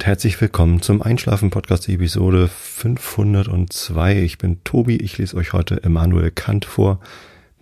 und 0.00 0.06
herzlich 0.06 0.40
willkommen 0.40 0.80
zum 0.80 1.02
Einschlafen 1.02 1.50
Podcast 1.50 1.86
Episode 1.90 2.48
502. 2.48 4.22
Ich 4.22 4.38
bin 4.38 4.64
Tobi, 4.64 4.96
ich 4.96 5.18
lese 5.18 5.36
euch 5.36 5.52
heute 5.52 5.74
Immanuel 5.74 6.30
Kant 6.30 6.64
vor, 6.64 7.00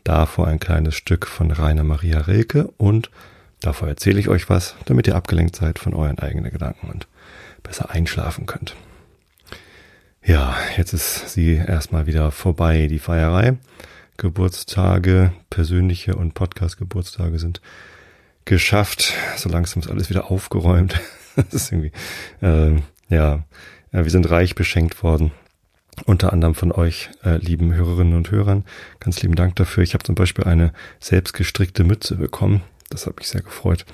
davor 0.05 0.47
ein 0.47 0.61
kleines 0.61 0.95
Stück 0.95 1.27
von 1.27 1.51
Rainer 1.51 1.83
Maria 1.83 2.21
Rilke 2.21 2.69
und 2.77 3.11
davor 3.61 3.89
erzähle 3.89 4.21
ich 4.21 4.29
euch 4.29 4.49
was, 4.49 4.77
damit 4.85 5.09
ihr 5.09 5.17
abgelenkt 5.17 5.57
seid 5.57 5.81
von 5.81 5.95
euren 5.95 6.21
eigenen 6.21 6.53
Gedanken 6.53 6.89
und 6.91 7.09
besser 7.65 7.91
einschlafen 7.91 8.47
könnt. 8.47 8.77
Ja, 10.25 10.57
jetzt 10.77 10.93
ist 10.93 11.31
sie 11.31 11.55
erstmal 11.55 12.07
wieder 12.07 12.31
vorbei, 12.31 12.87
die 12.87 13.01
Feierei. 13.01 13.57
Geburtstage, 14.17 15.33
persönliche 15.51 16.15
und 16.15 16.35
Podcast-Geburtstage 16.35 17.41
sind 17.41 17.61
geschafft. 18.45 19.15
So 19.37 19.49
langsam 19.49 19.83
ist 19.83 19.91
alles 19.91 20.09
wieder 20.09 20.31
aufgeräumt. 20.31 21.01
Das 21.51 21.55
ist 21.55 21.73
irgendwie, 21.73 21.93
äh, 22.43 22.81
ja, 23.09 23.45
wir 23.91 24.11
sind 24.11 24.31
reich 24.31 24.55
beschenkt 24.55 25.03
worden. 25.03 25.33
Unter 26.05 26.33
anderem 26.33 26.55
von 26.55 26.73
euch, 26.73 27.11
äh, 27.25 27.39
lieben 27.39 27.75
Hörerinnen 27.75 28.15
und 28.15 28.31
Hörern. 28.31 28.65
Ganz 29.01 29.21
lieben 29.23 29.35
Dank 29.35 29.57
dafür. 29.57 29.83
Ich 29.83 29.95
habe 29.95 30.05
zum 30.05 30.15
Beispiel 30.15 30.45
eine 30.45 30.73
selbstgestrickte 31.01 31.85
Mütze 31.85 32.17
bekommen. 32.17 32.63
Das 32.91 33.07
hat 33.07 33.17
mich 33.17 33.29
sehr 33.29 33.43
gefreut. 33.43 33.85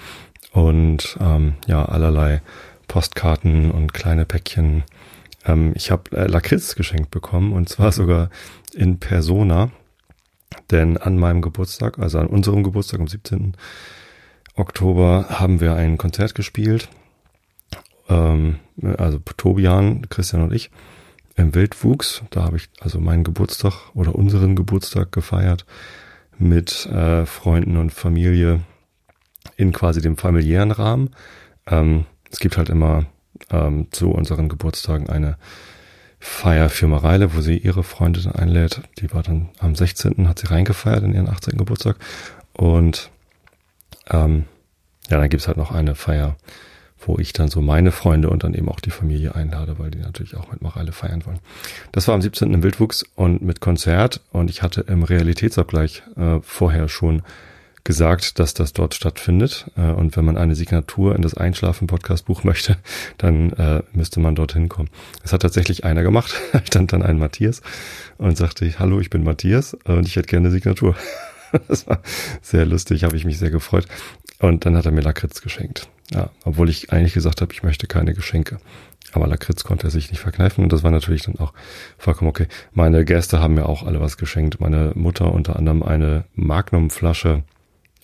Und 0.52 1.16
ähm, 1.20 1.54
ja, 1.66 1.84
allerlei 1.84 2.42
Postkarten 2.88 3.70
und 3.70 3.94
kleine 3.94 4.24
Päckchen. 4.24 4.84
Ähm, 5.46 5.72
ich 5.74 5.90
habe 5.90 6.16
äh, 6.16 6.26
Lakritz 6.26 6.74
geschenkt 6.74 7.10
bekommen 7.10 7.52
und 7.52 7.68
zwar 7.68 7.92
sogar 7.92 8.30
in 8.74 8.98
Persona. 8.98 9.70
Denn 10.70 10.96
an 10.96 11.18
meinem 11.18 11.42
Geburtstag, 11.42 11.98
also 11.98 12.18
an 12.18 12.26
unserem 12.26 12.62
Geburtstag 12.62 13.00
am 13.00 13.08
17. 13.08 13.56
Oktober 14.54 15.26
haben 15.28 15.60
wir 15.60 15.74
ein 15.74 15.98
Konzert 15.98 16.34
gespielt. 16.34 16.88
Ähm, 18.08 18.60
also 18.98 19.18
Tobian, 19.36 20.08
Christian 20.08 20.42
und 20.42 20.52
ich 20.52 20.70
im 21.36 21.54
Wildwuchs. 21.54 22.22
Da 22.30 22.44
habe 22.44 22.56
ich 22.56 22.68
also 22.80 23.00
meinen 23.00 23.24
Geburtstag 23.24 23.90
oder 23.94 24.14
unseren 24.14 24.56
Geburtstag 24.56 25.12
gefeiert 25.12 25.64
mit 26.38 26.86
äh, 26.86 27.26
Freunden 27.26 27.76
und 27.76 27.92
Familie 27.92 28.60
in 29.56 29.72
quasi 29.72 30.00
dem 30.00 30.16
familiären 30.16 30.70
Rahmen. 30.70 31.10
Ähm, 31.66 32.06
es 32.30 32.38
gibt 32.38 32.56
halt 32.56 32.68
immer 32.68 33.06
ähm, 33.50 33.88
zu 33.90 34.10
unseren 34.10 34.48
Geburtstagen 34.48 35.08
eine 35.08 35.36
Feier 36.18 36.70
für 36.70 36.86
Mareile, 36.86 37.34
wo 37.34 37.40
sie 37.40 37.58
ihre 37.58 37.82
Freundin 37.82 38.32
einlädt. 38.32 38.80
Die 38.98 39.12
war 39.12 39.22
dann 39.22 39.50
am 39.58 39.74
16. 39.74 40.26
hat 40.28 40.38
sie 40.38 40.46
reingefeiert 40.46 41.04
in 41.04 41.12
ihren 41.12 41.28
18. 41.28 41.58
Geburtstag. 41.58 41.96
Und 42.54 43.10
ähm, 44.10 44.46
ja, 45.10 45.18
dann 45.18 45.28
gibt's 45.28 45.48
halt 45.48 45.58
noch 45.58 45.70
eine 45.70 45.94
Feier, 45.94 46.36
wo 47.06 47.18
ich 47.18 47.32
dann 47.32 47.48
so 47.48 47.60
meine 47.60 47.92
Freunde 47.92 48.30
und 48.30 48.44
dann 48.44 48.54
eben 48.54 48.68
auch 48.68 48.80
die 48.80 48.90
Familie 48.90 49.34
einlade, 49.34 49.78
weil 49.78 49.90
die 49.90 49.98
natürlich 49.98 50.36
auch 50.36 50.50
mit 50.50 50.62
Mareile 50.62 50.92
feiern 50.92 51.24
wollen. 51.26 51.38
Das 51.92 52.08
war 52.08 52.14
am 52.14 52.22
17. 52.22 52.52
im 52.52 52.62
Wildwuchs 52.62 53.04
und 53.14 53.42
mit 53.42 53.60
Konzert 53.60 54.20
und 54.32 54.50
ich 54.50 54.62
hatte 54.62 54.82
im 54.82 55.02
Realitätsabgleich 55.02 56.02
äh, 56.16 56.40
vorher 56.42 56.88
schon 56.88 57.22
gesagt, 57.84 58.38
dass 58.38 58.54
das 58.54 58.72
dort 58.72 58.94
stattfindet. 58.94 59.70
Äh, 59.76 59.92
und 59.92 60.16
wenn 60.16 60.24
man 60.24 60.36
eine 60.36 60.54
Signatur 60.54 61.14
in 61.14 61.22
das 61.22 61.34
Einschlafen-Podcast-Buch 61.34 62.42
möchte, 62.42 62.78
dann 63.18 63.52
äh, 63.52 63.82
müsste 63.92 64.20
man 64.20 64.34
dorthin 64.34 64.68
kommen. 64.68 64.88
Es 65.22 65.32
hat 65.32 65.42
tatsächlich 65.42 65.84
einer 65.84 66.02
gemacht. 66.02 66.34
Stand 66.64 66.92
dann 66.92 67.02
ein 67.02 67.18
Matthias 67.18 67.62
und 68.18 68.36
sagte, 68.36 68.72
hallo, 68.78 69.00
ich 69.00 69.10
bin 69.10 69.22
Matthias 69.22 69.74
und 69.84 70.08
ich 70.08 70.16
hätte 70.16 70.28
gerne 70.28 70.48
eine 70.48 70.54
Signatur. 70.54 70.96
Das 71.68 71.86
war 71.86 72.00
sehr 72.42 72.66
lustig, 72.66 73.04
habe 73.04 73.16
ich 73.16 73.24
mich 73.24 73.38
sehr 73.38 73.50
gefreut. 73.50 73.86
Und 74.40 74.66
dann 74.66 74.76
hat 74.76 74.86
er 74.86 74.90
mir 74.90 75.02
Lakritz 75.02 75.40
geschenkt. 75.40 75.88
Ja, 76.10 76.30
obwohl 76.44 76.68
ich 76.68 76.92
eigentlich 76.92 77.14
gesagt 77.14 77.40
habe, 77.40 77.52
ich 77.52 77.62
möchte 77.62 77.86
keine 77.86 78.14
Geschenke. 78.14 78.58
Aber 79.12 79.26
Lakritz 79.26 79.64
konnte 79.64 79.86
er 79.86 79.90
sich 79.90 80.10
nicht 80.10 80.20
verkneifen 80.20 80.64
und 80.64 80.72
das 80.72 80.82
war 80.82 80.90
natürlich 80.90 81.22
dann 81.22 81.38
auch 81.38 81.52
vollkommen 81.98 82.28
okay. 82.28 82.48
Meine 82.72 83.04
Gäste 83.04 83.40
haben 83.40 83.54
mir 83.54 83.66
auch 83.66 83.84
alle 83.84 84.00
was 84.00 84.16
geschenkt. 84.16 84.60
Meine 84.60 84.92
Mutter 84.94 85.32
unter 85.32 85.56
anderem 85.56 85.82
eine 85.82 86.24
Magnumflasche 86.34 87.44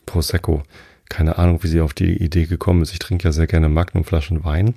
Prosecco. 0.06 0.62
Keine 1.08 1.38
Ahnung, 1.38 1.62
wie 1.62 1.68
sie 1.68 1.80
auf 1.80 1.94
die 1.94 2.22
Idee 2.22 2.46
gekommen 2.46 2.82
ist. 2.82 2.92
Ich 2.92 3.00
trinke 3.00 3.24
ja 3.24 3.32
sehr 3.32 3.48
gerne 3.48 3.68
Magnumflaschen 3.68 4.44
Wein, 4.44 4.74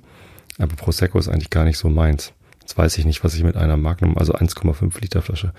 aber 0.58 0.74
Prosecco 0.74 1.18
ist 1.18 1.28
eigentlich 1.28 1.50
gar 1.50 1.64
nicht 1.64 1.78
so 1.78 1.88
meins. 1.88 2.32
Jetzt 2.60 2.76
weiß 2.76 2.98
ich 2.98 3.04
nicht, 3.04 3.22
was 3.22 3.34
ich 3.34 3.44
mit 3.44 3.56
einer 3.56 3.76
Magnum, 3.76 4.18
also 4.18 4.34
1,5 4.34 5.00
Liter 5.00 5.22
Flasche 5.22 5.52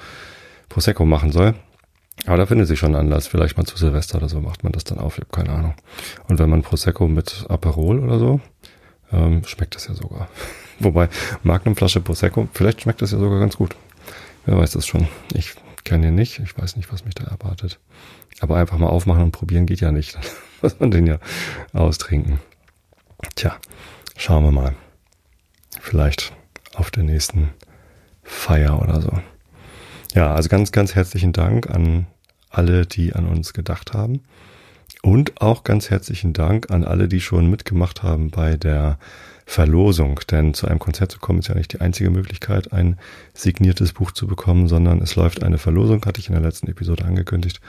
Prosecco 0.67 1.05
machen 1.05 1.31
soll. 1.31 1.55
Aber 2.25 2.37
da 2.37 2.45
findet 2.45 2.67
sich 2.67 2.79
schon 2.79 2.95
Anlass. 2.95 3.27
Vielleicht 3.27 3.57
mal 3.57 3.65
zu 3.65 3.77
Silvester 3.77 4.17
oder 4.17 4.29
so 4.29 4.39
macht 4.41 4.63
man 4.63 4.71
das 4.71 4.83
dann 4.83 4.99
auf. 4.99 5.17
Ich 5.17 5.25
habe 5.25 5.31
keine 5.31 5.55
Ahnung. 5.55 5.75
Und 6.27 6.39
wenn 6.39 6.49
man 6.49 6.63
Prosecco 6.63 7.07
mit 7.07 7.45
Aperol 7.49 7.99
oder 7.99 8.19
so, 8.19 8.39
ähm, 9.11 9.43
schmeckt 9.45 9.75
das 9.75 9.87
ja 9.87 9.93
sogar. 9.93 10.27
Wobei, 10.79 11.09
Magnumflasche 11.43 12.01
Prosecco, 12.01 12.47
vielleicht 12.53 12.81
schmeckt 12.81 13.01
das 13.01 13.11
ja 13.11 13.19
sogar 13.19 13.39
ganz 13.39 13.57
gut. 13.57 13.75
Wer 14.45 14.57
weiß 14.57 14.71
das 14.71 14.87
schon. 14.87 15.07
Ich 15.33 15.53
kenne 15.83 16.07
ihn 16.07 16.15
nicht. 16.15 16.39
Ich 16.39 16.57
weiß 16.57 16.75
nicht, 16.77 16.91
was 16.91 17.05
mich 17.05 17.15
da 17.15 17.25
erwartet. 17.25 17.79
Aber 18.39 18.57
einfach 18.57 18.77
mal 18.77 18.89
aufmachen 18.89 19.23
und 19.23 19.31
probieren 19.31 19.65
geht 19.65 19.81
ja 19.81 19.91
nicht. 19.91 20.15
Dann 20.15 20.23
muss 20.61 20.79
man 20.79 20.91
den 20.91 21.07
ja 21.07 21.19
austrinken. 21.73 22.39
Tja, 23.35 23.57
schauen 24.17 24.43
wir 24.43 24.51
mal. 24.51 24.75
Vielleicht 25.79 26.33
auf 26.73 26.91
der 26.91 27.03
nächsten 27.03 27.49
Feier 28.23 28.81
oder 28.81 29.01
so. 29.01 29.11
Ja, 30.15 30.33
also 30.33 30.47
ganz, 30.47 30.71
ganz 30.71 30.95
herzlichen 30.95 31.33
Dank 31.33 31.69
an 31.69 32.07
alle, 32.49 32.85
die 32.85 33.13
an 33.13 33.27
uns 33.27 33.51
gedacht 33.51 33.93
haben. 33.93 34.21
Und 35.01 35.41
auch 35.41 35.65
ganz 35.65 35.89
herzlichen 35.89 36.31
Dank 36.31 36.71
an 36.71 36.85
alle, 36.85 37.09
die 37.09 37.19
schon 37.19 37.49
mitgemacht 37.49 38.01
haben 38.01 38.31
bei 38.31 38.55
der 38.55 38.97
Verlosung. 39.45 40.21
Denn 40.31 40.53
zu 40.53 40.67
einem 40.67 40.79
Konzert 40.79 41.11
zu 41.11 41.19
kommen 41.19 41.39
ist 41.39 41.49
ja 41.49 41.55
nicht 41.55 41.73
die 41.73 41.81
einzige 41.81 42.11
Möglichkeit, 42.11 42.71
ein 42.71 42.97
signiertes 43.33 43.91
Buch 43.91 44.13
zu 44.13 44.25
bekommen, 44.25 44.69
sondern 44.69 45.01
es 45.01 45.17
läuft 45.17 45.43
eine 45.43 45.57
Verlosung, 45.57 46.05
hatte 46.05 46.21
ich 46.21 46.29
in 46.29 46.33
der 46.33 46.41
letzten 46.41 46.69
Episode 46.69 47.03
angekündigt. 47.03 47.59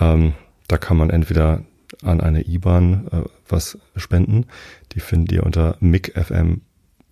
Ähm, 0.00 0.32
da 0.68 0.78
kann 0.78 0.96
man 0.96 1.10
entweder 1.10 1.62
an 2.02 2.22
eine 2.22 2.48
IBAN 2.48 3.06
äh, 3.12 3.28
was 3.50 3.76
spenden. 3.96 4.46
Die 4.92 5.00
findet 5.00 5.32
ihr 5.32 5.44
unter 5.44 5.76
micfm 5.80 6.62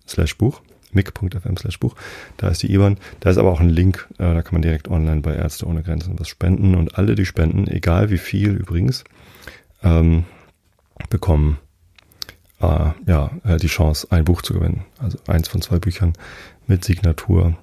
slash 0.07 0.39
Buch 0.39 0.63
mic.fm 0.93 1.57
slash 1.57 1.79
Buch. 1.79 1.95
Da 2.37 2.49
ist 2.49 2.63
die 2.63 2.73
IBAN. 2.73 2.97
Da 3.19 3.29
ist 3.29 3.37
aber 3.37 3.51
auch 3.51 3.59
ein 3.59 3.69
Link, 3.69 4.07
äh, 4.13 4.33
da 4.33 4.41
kann 4.41 4.53
man 4.53 4.61
direkt 4.61 4.89
online 4.89 5.21
bei 5.21 5.35
Ärzte 5.35 5.65
ohne 5.67 5.83
Grenzen 5.83 6.19
was 6.19 6.27
spenden. 6.27 6.75
Und 6.75 6.97
alle, 6.97 7.15
die 7.15 7.25
spenden, 7.25 7.67
egal 7.67 8.09
wie 8.09 8.17
viel 8.17 8.51
übrigens, 8.51 9.03
ähm, 9.83 10.25
bekommen 11.09 11.57
äh, 12.61 12.91
ja 13.07 13.31
äh, 13.43 13.57
die 13.57 13.67
Chance, 13.67 14.07
ein 14.11 14.25
Buch 14.25 14.41
zu 14.41 14.53
gewinnen. 14.53 14.85
Also 14.99 15.17
eins 15.27 15.47
von 15.47 15.61
zwei 15.61 15.79
Büchern 15.79 16.13
mit 16.67 16.83
Signatur 16.85 17.57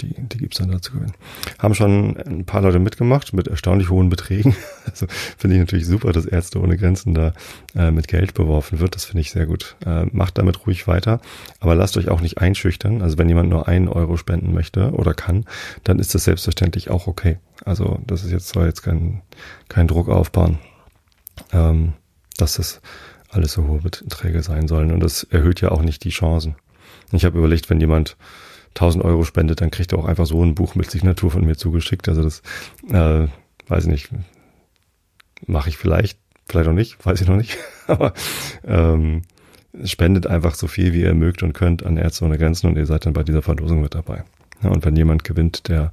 die, 0.00 0.14
die 0.14 0.38
gibt's 0.38 0.58
dann 0.58 0.70
dazu 0.70 0.92
gewinnen. 0.92 1.14
Haben 1.58 1.74
schon 1.74 2.16
ein 2.16 2.44
paar 2.46 2.62
Leute 2.62 2.78
mitgemacht 2.78 3.32
mit 3.32 3.48
erstaunlich 3.48 3.90
hohen 3.90 4.08
Beträgen. 4.08 4.56
Also 4.88 5.06
finde 5.36 5.56
ich 5.56 5.60
natürlich 5.60 5.86
super, 5.86 6.12
dass 6.12 6.24
Ärzte 6.24 6.62
ohne 6.62 6.78
Grenzen 6.78 7.12
da 7.12 7.34
äh, 7.76 7.90
mit 7.90 8.08
Geld 8.08 8.32
beworfen 8.32 8.80
wird. 8.80 8.94
Das 8.94 9.04
finde 9.04 9.20
ich 9.20 9.30
sehr 9.30 9.44
gut. 9.44 9.76
Äh, 9.84 10.06
macht 10.12 10.38
damit 10.38 10.66
ruhig 10.66 10.88
weiter, 10.88 11.20
aber 11.60 11.74
lasst 11.74 11.98
euch 11.98 12.08
auch 12.08 12.22
nicht 12.22 12.38
einschüchtern. 12.38 13.02
Also 13.02 13.18
wenn 13.18 13.28
jemand 13.28 13.50
nur 13.50 13.68
einen 13.68 13.88
Euro 13.88 14.16
spenden 14.16 14.54
möchte 14.54 14.92
oder 14.92 15.12
kann, 15.12 15.44
dann 15.84 15.98
ist 15.98 16.14
das 16.14 16.24
selbstverständlich 16.24 16.88
auch 16.88 17.06
okay. 17.06 17.36
Also 17.66 18.00
das 18.06 18.24
ist 18.24 18.30
jetzt 18.30 18.48
soll 18.48 18.64
jetzt 18.64 18.80
kein, 18.80 19.20
kein 19.68 19.88
Druck 19.88 20.08
aufbauen, 20.08 20.58
ähm, 21.52 21.92
dass 22.38 22.54
das 22.54 22.80
alles 23.28 23.52
so 23.52 23.66
hohe 23.66 23.80
Beträge 23.80 24.42
sein 24.42 24.68
sollen. 24.68 24.90
Und 24.90 25.00
das 25.00 25.24
erhöht 25.24 25.60
ja 25.60 25.70
auch 25.70 25.82
nicht 25.82 26.02
die 26.04 26.10
Chancen. 26.10 26.56
Ich 27.12 27.26
habe 27.26 27.38
überlegt, 27.38 27.68
wenn 27.68 27.80
jemand 27.80 28.16
1000 28.78 29.04
Euro 29.04 29.24
spendet, 29.24 29.60
dann 29.60 29.70
kriegt 29.70 29.92
er 29.92 29.98
auch 29.98 30.04
einfach 30.04 30.26
so 30.26 30.42
ein 30.42 30.54
Buch 30.54 30.74
mit 30.74 30.90
Signatur 30.90 31.30
von 31.30 31.44
mir 31.44 31.56
zugeschickt. 31.56 32.08
Also 32.08 32.22
das, 32.22 32.42
äh, 32.90 33.28
weiß 33.66 33.84
ich 33.84 33.90
nicht, 33.90 34.10
mache 35.46 35.68
ich 35.68 35.76
vielleicht, 35.76 36.18
vielleicht 36.48 36.68
auch 36.68 36.74
nicht, 36.74 37.04
weiß 37.04 37.20
ich 37.20 37.28
noch 37.28 37.36
nicht. 37.36 37.58
Aber 37.86 38.12
ähm, 38.64 39.22
spendet 39.84 40.26
einfach 40.26 40.54
so 40.54 40.66
viel, 40.66 40.92
wie 40.92 41.02
ihr 41.02 41.14
mögt 41.14 41.42
und 41.42 41.52
könnt 41.52 41.84
an 41.84 41.96
Ärzte 41.96 42.24
ohne 42.24 42.38
Grenzen 42.38 42.68
und 42.68 42.76
ihr 42.76 42.86
seid 42.86 43.06
dann 43.06 43.12
bei 43.12 43.24
dieser 43.24 43.42
Verlosung 43.42 43.80
mit 43.80 43.94
dabei. 43.94 44.24
Ja, 44.62 44.70
und 44.70 44.84
wenn 44.84 44.96
jemand 44.96 45.24
gewinnt, 45.24 45.68
der 45.68 45.92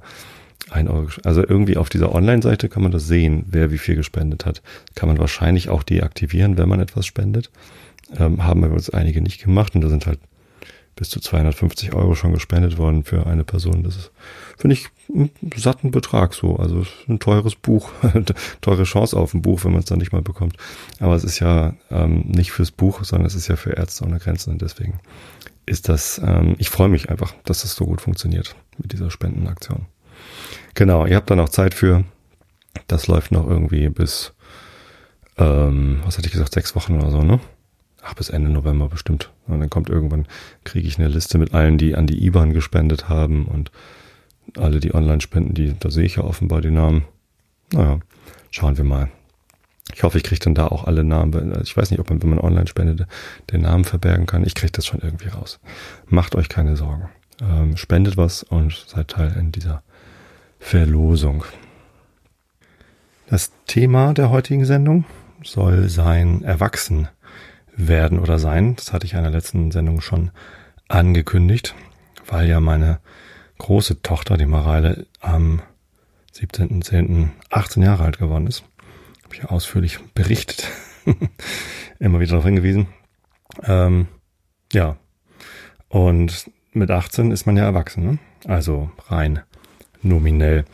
ein 0.70 0.88
Euro, 0.88 1.08
also 1.24 1.46
irgendwie 1.46 1.76
auf 1.76 1.88
dieser 1.88 2.14
Online-Seite 2.14 2.68
kann 2.68 2.82
man 2.82 2.92
das 2.92 3.06
sehen, 3.06 3.44
wer 3.48 3.70
wie 3.70 3.78
viel 3.78 3.94
gespendet 3.94 4.46
hat. 4.46 4.62
Kann 4.94 5.08
man 5.08 5.18
wahrscheinlich 5.18 5.68
auch 5.68 5.82
deaktivieren, 5.82 6.58
wenn 6.58 6.68
man 6.68 6.80
etwas 6.80 7.06
spendet. 7.06 7.50
Ähm, 8.18 8.44
haben 8.44 8.62
wir 8.62 8.70
uns 8.70 8.90
einige 8.90 9.20
nicht 9.20 9.42
gemacht 9.42 9.74
und 9.74 9.82
da 9.82 9.88
sind 9.88 10.06
halt 10.06 10.18
bis 10.96 11.10
zu 11.10 11.20
250 11.20 11.92
Euro 11.92 12.14
schon 12.14 12.32
gespendet 12.32 12.78
worden 12.78 13.04
für 13.04 13.26
eine 13.26 13.44
Person. 13.44 13.82
Das 13.84 13.96
ist, 13.96 14.10
finde 14.56 14.74
ich, 14.74 14.88
ein 15.14 15.30
satten 15.54 15.90
Betrag 15.90 16.34
so. 16.34 16.56
Also 16.56 16.84
ein 17.06 17.20
teures 17.20 17.54
Buch, 17.54 17.92
teure 18.62 18.84
Chance 18.84 19.16
auf 19.16 19.34
ein 19.34 19.42
Buch, 19.42 19.62
wenn 19.64 19.72
man 19.72 19.80
es 19.80 19.86
dann 19.86 19.98
nicht 19.98 20.12
mal 20.12 20.22
bekommt. 20.22 20.56
Aber 20.98 21.14
es 21.14 21.22
ist 21.22 21.38
ja 21.38 21.74
ähm, 21.90 22.24
nicht 22.26 22.50
fürs 22.50 22.70
Buch, 22.70 23.04
sondern 23.04 23.26
es 23.26 23.34
ist 23.34 23.46
ja 23.46 23.56
für 23.56 23.72
Ärzte 23.72 24.04
ohne 24.04 24.18
Grenzen. 24.18 24.54
Und 24.54 24.62
deswegen 24.62 24.98
ist 25.66 25.90
das, 25.90 26.18
ähm, 26.24 26.54
ich 26.58 26.70
freue 26.70 26.88
mich 26.88 27.10
einfach, 27.10 27.34
dass 27.44 27.60
das 27.60 27.74
so 27.74 27.84
gut 27.84 28.00
funktioniert 28.00 28.56
mit 28.78 28.92
dieser 28.92 29.10
Spendenaktion. 29.10 29.86
Genau, 30.74 31.04
ihr 31.04 31.16
habt 31.16 31.30
da 31.30 31.36
noch 31.36 31.50
Zeit 31.50 31.74
für. 31.74 32.04
Das 32.86 33.06
läuft 33.06 33.32
noch 33.32 33.46
irgendwie 33.46 33.88
bis, 33.90 34.32
ähm, 35.36 36.00
was 36.04 36.16
hatte 36.16 36.26
ich 36.26 36.32
gesagt, 36.32 36.54
sechs 36.54 36.74
Wochen 36.74 36.98
oder 36.98 37.10
so, 37.10 37.22
ne? 37.22 37.40
Ach, 38.06 38.14
bis 38.14 38.30
Ende 38.30 38.50
November 38.50 38.88
bestimmt. 38.88 39.30
Und 39.46 39.60
dann 39.60 39.70
kommt 39.70 39.88
irgendwann, 39.88 40.26
kriege 40.64 40.86
ich 40.86 40.98
eine 40.98 41.08
Liste 41.08 41.38
mit 41.38 41.54
allen, 41.54 41.78
die 41.78 41.94
an 41.96 42.06
die 42.06 42.24
IBAN 42.24 42.52
gespendet 42.52 43.08
haben 43.08 43.46
und 43.46 43.70
alle, 44.56 44.80
die 44.80 44.94
online 44.94 45.20
spenden, 45.20 45.54
die, 45.54 45.74
da 45.78 45.90
sehe 45.90 46.04
ich 46.04 46.16
ja 46.16 46.24
offenbar 46.24 46.60
die 46.60 46.70
Namen. 46.70 47.04
Naja, 47.72 47.98
schauen 48.50 48.76
wir 48.76 48.84
mal. 48.84 49.08
Ich 49.94 50.02
hoffe, 50.02 50.18
ich 50.18 50.24
kriege 50.24 50.40
dann 50.40 50.54
da 50.54 50.68
auch 50.68 50.84
alle 50.84 51.04
Namen. 51.04 51.60
Ich 51.62 51.76
weiß 51.76 51.90
nicht, 51.90 52.00
ob 52.00 52.10
man, 52.10 52.22
wenn 52.22 52.30
man 52.30 52.38
online 52.38 52.66
spendet, 52.66 53.08
den 53.52 53.62
Namen 53.62 53.84
verbergen 53.84 54.26
kann. 54.26 54.44
Ich 54.44 54.54
kriege 54.54 54.72
das 54.72 54.86
schon 54.86 55.00
irgendwie 55.00 55.28
raus. 55.28 55.60
Macht 56.06 56.34
euch 56.34 56.48
keine 56.48 56.76
Sorgen. 56.76 57.08
Ähm, 57.40 57.76
spendet 57.76 58.16
was 58.16 58.42
und 58.42 58.72
seid 58.86 59.08
Teil 59.08 59.36
in 59.38 59.52
dieser 59.52 59.82
Verlosung. 60.58 61.44
Das 63.28 63.52
Thema 63.66 64.14
der 64.14 64.30
heutigen 64.30 64.64
Sendung 64.64 65.04
soll 65.42 65.88
sein 65.88 66.42
Erwachsen 66.42 67.08
werden 67.76 68.18
oder 68.18 68.38
sein. 68.38 68.76
Das 68.76 68.92
hatte 68.92 69.06
ich 69.06 69.14
in 69.14 69.22
der 69.22 69.30
letzten 69.30 69.70
Sendung 69.70 70.00
schon 70.00 70.30
angekündigt, 70.88 71.74
weil 72.26 72.48
ja 72.48 72.60
meine 72.60 73.00
große 73.58 74.02
Tochter, 74.02 74.36
die 74.36 74.46
Mareile, 74.46 75.06
am 75.20 75.62
17.10. 76.34 77.28
18 77.50 77.82
Jahre 77.82 78.04
alt 78.04 78.18
geworden 78.18 78.46
ist. 78.46 78.64
Habe 79.24 79.34
ich 79.34 79.42
ja 79.42 79.48
ausführlich 79.48 79.98
berichtet. 80.14 80.68
Immer 81.98 82.20
wieder 82.20 82.30
darauf 82.30 82.44
hingewiesen. 82.44 82.88
Ähm, 83.62 84.08
ja. 84.72 84.96
Und 85.88 86.50
mit 86.72 86.90
18 86.90 87.30
ist 87.30 87.46
man 87.46 87.56
ja 87.56 87.64
erwachsen, 87.64 88.04
ne? 88.04 88.18
also 88.46 88.90
rein 89.08 89.40
nominell. 90.02 90.64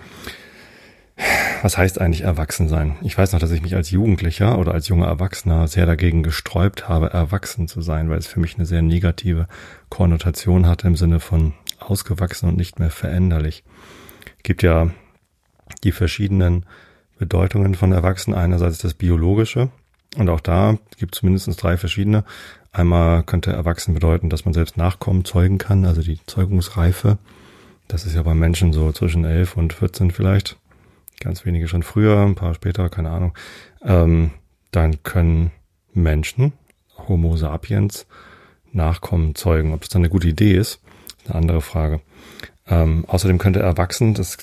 Was 1.62 1.78
heißt 1.78 2.00
eigentlich 2.00 2.22
erwachsen 2.22 2.68
sein? 2.68 2.96
Ich 3.02 3.16
weiß 3.16 3.32
noch, 3.32 3.38
dass 3.38 3.52
ich 3.52 3.62
mich 3.62 3.76
als 3.76 3.92
Jugendlicher 3.92 4.58
oder 4.58 4.74
als 4.74 4.88
junger 4.88 5.06
Erwachsener 5.06 5.68
sehr 5.68 5.86
dagegen 5.86 6.24
gesträubt 6.24 6.88
habe, 6.88 7.10
erwachsen 7.10 7.68
zu 7.68 7.80
sein, 7.82 8.10
weil 8.10 8.18
es 8.18 8.26
für 8.26 8.40
mich 8.40 8.56
eine 8.56 8.66
sehr 8.66 8.82
negative 8.82 9.46
Konnotation 9.88 10.66
hatte 10.66 10.88
im 10.88 10.96
Sinne 10.96 11.20
von 11.20 11.54
ausgewachsen 11.78 12.48
und 12.48 12.56
nicht 12.56 12.80
mehr 12.80 12.90
veränderlich. 12.90 13.62
Gibt 14.42 14.64
ja 14.64 14.90
die 15.84 15.92
verschiedenen 15.92 16.66
Bedeutungen 17.16 17.76
von 17.76 17.92
Erwachsen. 17.92 18.34
Einerseits 18.34 18.78
das 18.78 18.94
Biologische 18.94 19.70
und 20.16 20.28
auch 20.30 20.40
da 20.40 20.78
gibt 20.98 21.14
es 21.14 21.22
mindestens 21.22 21.58
drei 21.58 21.76
verschiedene. 21.76 22.24
Einmal 22.72 23.22
könnte 23.22 23.52
Erwachsen 23.52 23.94
bedeuten, 23.94 24.30
dass 24.30 24.44
man 24.44 24.52
selbst 24.52 24.76
Nachkommen 24.76 25.24
zeugen 25.24 25.58
kann, 25.58 25.84
also 25.84 26.02
die 26.02 26.18
Zeugungsreife. 26.26 27.18
Das 27.86 28.04
ist 28.04 28.16
ja 28.16 28.22
bei 28.24 28.34
Menschen 28.34 28.72
so 28.72 28.90
zwischen 28.90 29.24
11 29.24 29.56
und 29.56 29.74
14 29.74 30.10
vielleicht. 30.10 30.56
Ganz 31.22 31.46
wenige 31.46 31.68
schon 31.68 31.84
früher, 31.84 32.18
ein 32.18 32.34
paar 32.34 32.52
später, 32.52 32.88
keine 32.88 33.10
Ahnung. 33.10 33.32
Ähm, 33.84 34.32
dann 34.72 35.04
können 35.04 35.52
Menschen, 35.94 36.52
Homo 37.06 37.36
sapiens, 37.36 38.08
Nachkommen 38.72 39.36
zeugen. 39.36 39.72
Ob 39.72 39.82
das 39.82 39.90
dann 39.90 40.00
eine 40.00 40.08
gute 40.08 40.26
Idee 40.26 40.56
ist, 40.56 40.80
ist 41.18 41.28
eine 41.28 41.36
andere 41.36 41.60
Frage. 41.60 42.00
Ähm, 42.66 43.04
außerdem 43.06 43.38
könnte 43.38 43.60
erwachsen, 43.60 44.14
das 44.14 44.38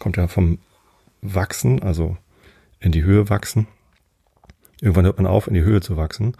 kommt 0.00 0.16
ja 0.16 0.26
vom 0.26 0.58
Wachsen, 1.22 1.82
also 1.84 2.16
in 2.80 2.90
die 2.90 3.04
Höhe 3.04 3.30
wachsen. 3.30 3.68
Irgendwann 4.80 5.04
hört 5.04 5.18
man 5.18 5.26
auf, 5.26 5.46
in 5.46 5.54
die 5.54 5.62
Höhe 5.62 5.80
zu 5.80 5.96
wachsen. 5.96 6.36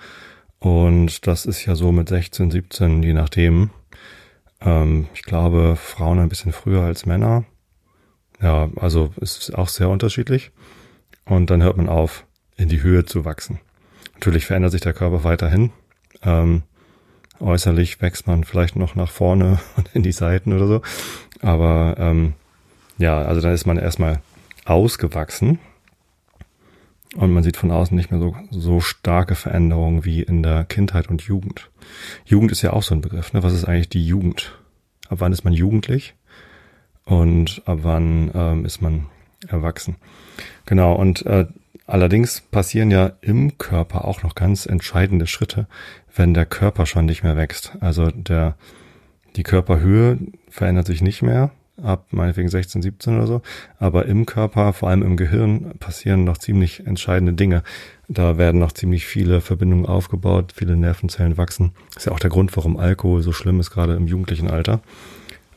Und 0.58 1.28
das 1.28 1.46
ist 1.46 1.64
ja 1.66 1.76
so 1.76 1.92
mit 1.92 2.08
16, 2.08 2.50
17, 2.50 3.02
je 3.04 3.12
nachdem. 3.12 3.70
Ähm, 4.60 5.06
ich 5.14 5.22
glaube, 5.22 5.76
Frauen 5.76 6.19
ein 6.19 6.28
bisschen 6.28 6.52
früher 6.52 6.82
als 6.82 7.06
Männer. 7.06 7.44
Ja, 8.40 8.70
also 8.76 9.12
ist 9.20 9.55
auch 9.55 9.69
sehr 9.69 9.88
unterschiedlich. 9.88 10.50
Und 11.25 11.50
dann 11.50 11.62
hört 11.62 11.76
man 11.76 11.88
auf, 11.88 12.25
in 12.56 12.69
die 12.69 12.82
Höhe 12.82 13.05
zu 13.05 13.25
wachsen. 13.25 13.61
Natürlich 14.14 14.46
verändert 14.46 14.73
sich 14.73 14.81
der 14.81 14.94
Körper 14.94 15.25
weiterhin. 15.25 15.70
Ähm, 16.23 16.62
äußerlich 17.40 18.00
wächst 18.00 18.26
man 18.26 18.44
vielleicht 18.44 18.76
noch 18.76 18.94
nach 18.94 19.11
vorne 19.11 19.61
und 19.76 19.90
in 19.94 20.02
die 20.02 20.12
Seiten 20.12 20.52
oder 20.52 20.67
so. 20.67 20.82
Aber 21.40 21.96
ähm, 21.99 22.35
ja, 22.99 23.23
also 23.23 23.40
dann 23.40 23.52
ist 23.52 23.67
man 23.67 23.79
erstmal 23.79 24.20
ausgewachsen 24.64 25.58
und 27.17 27.32
man 27.32 27.43
sieht 27.43 27.56
von 27.56 27.70
außen 27.70 27.96
nicht 27.96 28.11
mehr 28.11 28.20
so, 28.20 28.37
so 28.50 28.81
starke 28.81 29.35
Veränderungen 29.35 30.05
wie 30.05 30.23
in 30.23 30.43
der 30.43 30.64
Kindheit 30.64 31.08
und 31.08 31.23
Jugend. 31.23 31.70
Jugend 32.25 32.52
ist 32.52 32.62
ja 32.62 32.73
auch 32.73 32.82
so 32.82 32.94
ein 32.94 33.00
Begriff. 33.00 33.32
Ne? 33.32 33.43
Was 33.43 33.55
ist 33.55 33.64
eigentlich 33.64 33.88
die 33.88 34.06
Jugend? 34.06 34.58
Ab 35.08 35.20
wann 35.20 35.32
ist 35.32 35.44
man 35.44 35.55
jugendlich? 35.55 36.14
Und 37.08 37.62
ab 37.64 37.78
wann 37.82 38.31
ähm, 38.34 38.64
ist 38.66 38.82
man 38.82 39.06
erwachsen? 39.49 39.96
Genau, 40.66 40.93
und 40.93 41.25
äh, 41.25 41.46
allerdings 41.87 42.43
passieren 42.43 42.90
ja 42.90 43.12
im 43.22 43.56
Körper 43.56 44.05
auch 44.05 44.22
noch 44.22 44.34
ganz 44.34 44.66
entscheidende 44.66 45.26
Schritte, 45.26 45.66
wenn 46.14 46.34
der 46.34 46.44
Körper 46.44 46.84
schon 46.84 47.06
nicht 47.06 47.22
mehr 47.22 47.37
wächst. 47.37 47.72
Also 47.81 48.10
der, 48.10 48.56
die 49.37 49.43
Körperhöhe 49.43 50.19
verändert 50.50 50.87
sich 50.87 51.00
nicht 51.00 51.22
mehr, 51.22 51.50
ab 51.82 52.08
meinetwegen 52.10 52.50
16, 52.50 52.82
17 52.82 53.16
oder 53.16 53.26
so. 53.26 53.43
Aber 53.78 54.04
im 54.04 54.26
Körper, 54.26 54.75
vor 54.75 54.90
allem 54.90 55.02
im 55.02 55.16
Gehirn, 55.16 55.78
passieren 55.78 56.25
noch 56.25 56.37
ziemlich 56.37 56.87
entscheidende 56.87 57.32
Dinge. 57.32 57.62
Da 58.08 58.37
werden 58.37 58.61
noch 58.61 58.72
ziemlich 58.72 59.06
viele 59.06 59.40
Verbindungen 59.40 59.87
aufgebaut, 59.87 60.52
viele 60.54 60.76
Nervenzellen 60.76 61.38
wachsen. 61.38 61.72
Das 61.94 62.02
ist 62.02 62.06
ja 62.06 62.12
auch 62.12 62.20
der 62.20 62.31
Grund, 62.31 62.54
warum 62.54 62.76
Alkohol 62.76 63.22
so 63.22 63.32
schlimm 63.32 63.61
ist, 63.61 63.70
gerade 63.70 63.94
im 63.94 64.08
jugendlichen 64.08 64.50
Alter. 64.50 64.82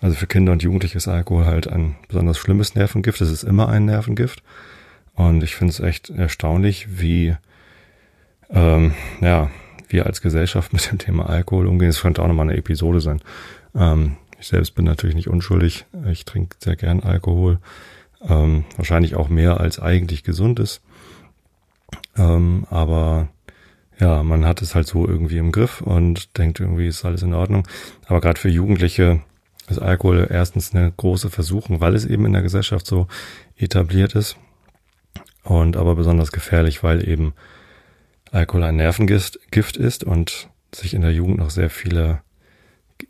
Also 0.02 0.16
für 0.16 0.28
Kinder 0.28 0.52
und 0.52 0.64
Jugendliche 0.64 0.98
ist 0.98 1.08
Alkohol 1.08 1.46
halt 1.46 1.68
ein 1.68 1.96
besonders 2.08 2.40
schlimmes 2.40 2.74
Nervengift. 2.74 3.22
Es 3.22 3.30
ist 3.30 3.44
immer 3.44 3.70
ein 3.70 3.86
Nervengift. 3.86 4.42
Und 5.14 5.44
ich 5.44 5.56
finde 5.56 5.72
es 5.72 5.80
echt 5.80 6.10
erstaunlich, 6.10 7.00
wie, 7.00 7.36
ähm, 8.50 8.94
ja, 9.22 9.52
wir 9.90 10.08
als 10.08 10.22
Gesellschaft 10.22 10.74
mit 10.74 10.92
dem 10.92 10.98
Thema 10.98 11.30
Alkohol 11.30 11.68
umgehen. 11.68 11.90
Es 11.90 12.02
könnte 12.02 12.24
auch 12.24 12.28
nochmal 12.28 12.50
eine 12.50 12.58
Episode 12.58 13.00
sein. 13.00 13.22
Ähm, 13.76 14.18
ich 14.40 14.48
selbst 14.48 14.74
bin 14.74 14.86
natürlich 14.86 15.16
nicht 15.16 15.28
unschuldig. 15.28 15.86
Ich 16.10 16.26
trinke 16.26 16.56
sehr 16.60 16.76
gern 16.76 17.02
Alkohol. 17.02 17.60
Ähm, 18.28 18.66
wahrscheinlich 18.78 19.16
auch 19.16 19.30
mehr 19.30 19.60
als 19.60 19.80
eigentlich 19.80 20.24
gesund 20.24 20.60
ist. 20.60 20.82
Ähm, 22.18 22.66
aber 22.72 23.28
ja, 24.00 24.24
man 24.24 24.46
hat 24.46 24.64
es 24.64 24.74
halt 24.74 24.88
so 24.88 25.08
irgendwie 25.08 25.38
im 25.38 25.52
Griff 25.52 25.82
und 25.82 26.40
denkt 26.40 26.60
irgendwie 26.60 26.88
ist 26.88 27.06
alles 27.06 27.22
in 27.22 27.36
Ordnung. 27.36 27.68
Aber 28.08 28.20
gerade 28.20 28.40
für 28.40 28.50
Jugendliche 28.50 29.22
ist 29.72 29.80
Alkohol 29.80 30.28
erstens 30.30 30.76
eine 30.76 30.92
große 30.92 31.30
Versuchung, 31.30 31.82
weil 31.82 31.96
es 31.96 32.06
eben 32.06 32.26
in 32.26 32.34
der 32.34 32.42
Gesellschaft 32.42 32.86
so 32.86 33.08
etabliert 33.58 34.16
ist. 34.16 34.38
Und 35.44 35.76
aber 35.76 35.96
besonders 35.96 36.32
gefährlich, 36.32 36.84
weil 36.84 37.08
eben 37.08 37.34
Alkohol 38.32 38.64
ein 38.64 38.76
Nervengift 38.78 39.78
ist 39.78 40.04
und 40.04 40.50
sich 40.74 40.94
in 40.94 41.02
der 41.02 41.12
Jugend 41.12 41.40
noch 41.40 41.50
sehr 41.50 41.70
viele 41.70 42.22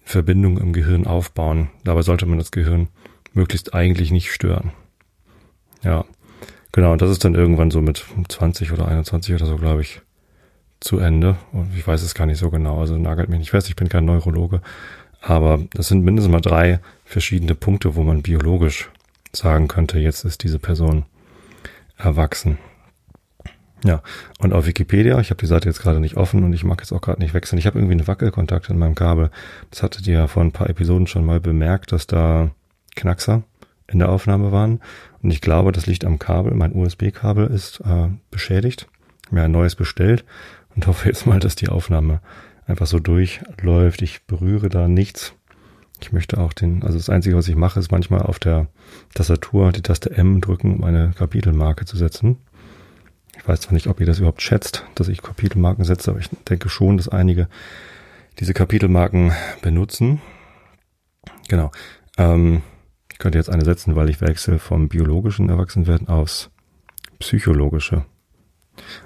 Verbindungen 0.04 0.58
im 0.58 0.74
Gehirn 0.74 1.06
aufbauen. 1.06 1.70
Dabei 1.84 2.02
sollte 2.02 2.26
man 2.26 2.38
das 2.38 2.52
Gehirn 2.52 2.88
möglichst 3.34 3.74
eigentlich 3.74 4.12
nicht 4.12 4.32
stören. 4.32 4.72
Ja, 5.84 6.06
genau. 6.72 6.94
Und 6.94 7.02
das 7.02 7.12
ist 7.12 7.24
dann 7.24 7.36
irgendwann 7.36 7.72
so 7.72 7.82
mit 7.82 8.04
20 8.30 8.72
oder 8.72 8.88
21 8.88 9.36
oder 9.36 9.46
so, 9.46 9.58
glaube 9.58 9.82
ich, 9.82 10.02
zu 10.80 10.98
Ende. 11.00 11.38
Und 11.52 11.76
ich 11.76 11.86
weiß 11.86 12.02
es 12.02 12.16
gar 12.16 12.26
nicht 12.26 12.40
so 12.40 12.50
genau. 12.50 12.80
Also 12.80 12.98
nagelt 12.98 13.30
mich 13.30 13.40
nicht 13.40 13.52
fest. 13.52 13.70
Ich 13.70 13.76
bin 13.76 13.90
kein 13.90 14.06
Neurologe. 14.06 14.62
Aber 15.22 15.60
das 15.74 15.88
sind 15.88 16.04
mindestens 16.04 16.32
mal 16.32 16.42
drei 16.42 16.80
verschiedene 17.06 17.56
Punkte, 17.56 17.96
wo 17.96 18.04
man 18.04 18.24
biologisch 18.24 18.90
sagen 19.32 19.68
könnte, 19.68 20.00
jetzt 20.00 20.26
ist 20.26 20.44
diese 20.44 20.60
Person 20.60 21.06
erwachsen. 21.98 22.58
Ja, 23.84 24.04
und 24.40 24.54
auf 24.54 24.68
Wikipedia, 24.68 25.20
ich 25.20 25.30
habe 25.30 25.40
die 25.40 25.48
Seite 25.48 25.68
jetzt 25.68 25.82
gerade 25.82 26.00
nicht 26.00 26.18
offen 26.18 26.44
und 26.44 26.54
ich 26.54 26.64
mag 26.64 26.82
jetzt 26.82 26.92
auch 26.92 27.02
gerade 27.02 27.20
nicht 27.20 27.34
wechseln. 27.34 27.58
Ich 27.58 27.66
habe 27.66 27.80
irgendwie 27.80 27.94
eine 27.94 28.08
Wackelkontakt 28.08 28.70
in 28.70 28.78
meinem 28.78 28.96
Kabel. 28.96 29.32
Das 29.72 29.82
hattet 29.82 30.06
ihr 30.06 30.14
ja 30.14 30.28
vor 30.28 30.44
ein 30.44 30.52
paar 30.52 30.70
Episoden 30.70 31.08
schon 31.08 31.26
mal 31.26 31.40
bemerkt, 31.40 31.92
dass 31.92 32.06
da 32.06 32.52
Knackser 32.96 33.44
in 33.88 34.00
der 34.00 34.10
Aufnahme 34.10 34.52
waren. 34.52 34.82
Und 35.24 35.32
ich 35.32 35.42
glaube, 35.42 35.72
das 35.72 35.88
liegt 35.88 36.06
am 36.06 36.20
Kabel. 36.20 36.54
Mein 36.54 36.76
USB-Kabel 36.76 37.48
ist 37.48 37.82
äh, 37.82 38.10
beschädigt. 38.30 38.88
Mir 39.32 39.44
ein 39.44 39.52
neues 39.52 39.76
bestellt 39.76 40.26
und 40.76 40.86
hoffe 40.86 41.08
jetzt 41.08 41.26
mal, 41.26 41.40
dass 41.40 41.56
die 41.56 41.70
Aufnahme 41.70 42.22
einfach 42.72 42.88
so 42.88 43.00
durchläuft. 43.00 44.02
Ich 44.02 44.26
berühre 44.26 44.70
da 44.70 44.88
nichts. 44.88 45.34
Ich 46.02 46.12
möchte 46.12 46.40
auch 46.40 46.54
den, 46.54 46.84
also 46.84 46.98
das 46.98 47.10
Einzige, 47.10 47.36
was 47.36 47.48
ich 47.48 47.56
mache, 47.56 47.80
ist 47.80 47.92
manchmal 47.92 48.24
auf 48.24 48.40
der 48.40 48.68
Tastatur 49.14 49.72
die 49.72 49.84
Taste 49.84 50.10
M 50.10 50.42
drücken, 50.42 50.76
um 50.76 50.84
eine 50.84 51.12
Kapitelmarke 51.16 51.86
zu 51.86 51.96
setzen. 51.96 52.38
Ich 53.38 53.48
weiß 53.48 53.62
zwar 53.62 53.74
nicht, 53.74 53.88
ob 53.88 54.00
ihr 54.00 54.06
das 54.06 54.18
überhaupt 54.18 54.42
schätzt, 54.42 54.86
dass 54.96 55.08
ich 55.08 55.22
Kapitelmarken 55.22 55.84
setze, 55.84 56.12
aber 56.12 56.20
ich 56.20 56.30
denke 56.50 56.70
schon, 56.70 56.98
dass 56.98 57.08
einige 57.08 57.48
diese 58.40 58.54
Kapitelmarken 58.54 59.32
benutzen. 59.62 60.22
Genau. 61.48 61.72
Ähm, 62.18 62.64
ich 63.12 63.20
könnte 63.20 63.38
jetzt 63.38 63.50
eine 63.50 63.66
setzen, 63.66 63.96
weil 63.96 64.10
ich 64.10 64.22
wechsle 64.22 64.58
vom 64.58 64.90
biologischen 64.90 65.50
Erwachsenwerden 65.50 66.08
aufs 66.08 66.50
psychologische 67.20 68.06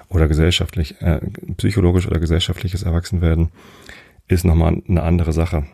oder 0.09 0.27
gesellschaftlich, 0.27 1.01
äh, 1.01 1.19
psychologisch 1.57 2.07
oder 2.07 2.19
gesellschaftliches 2.19 2.83
Erwachsenwerden 2.83 3.49
ist 4.27 4.45
nochmal 4.45 4.81
eine 4.87 5.03
andere 5.03 5.33
Sache. 5.33 5.65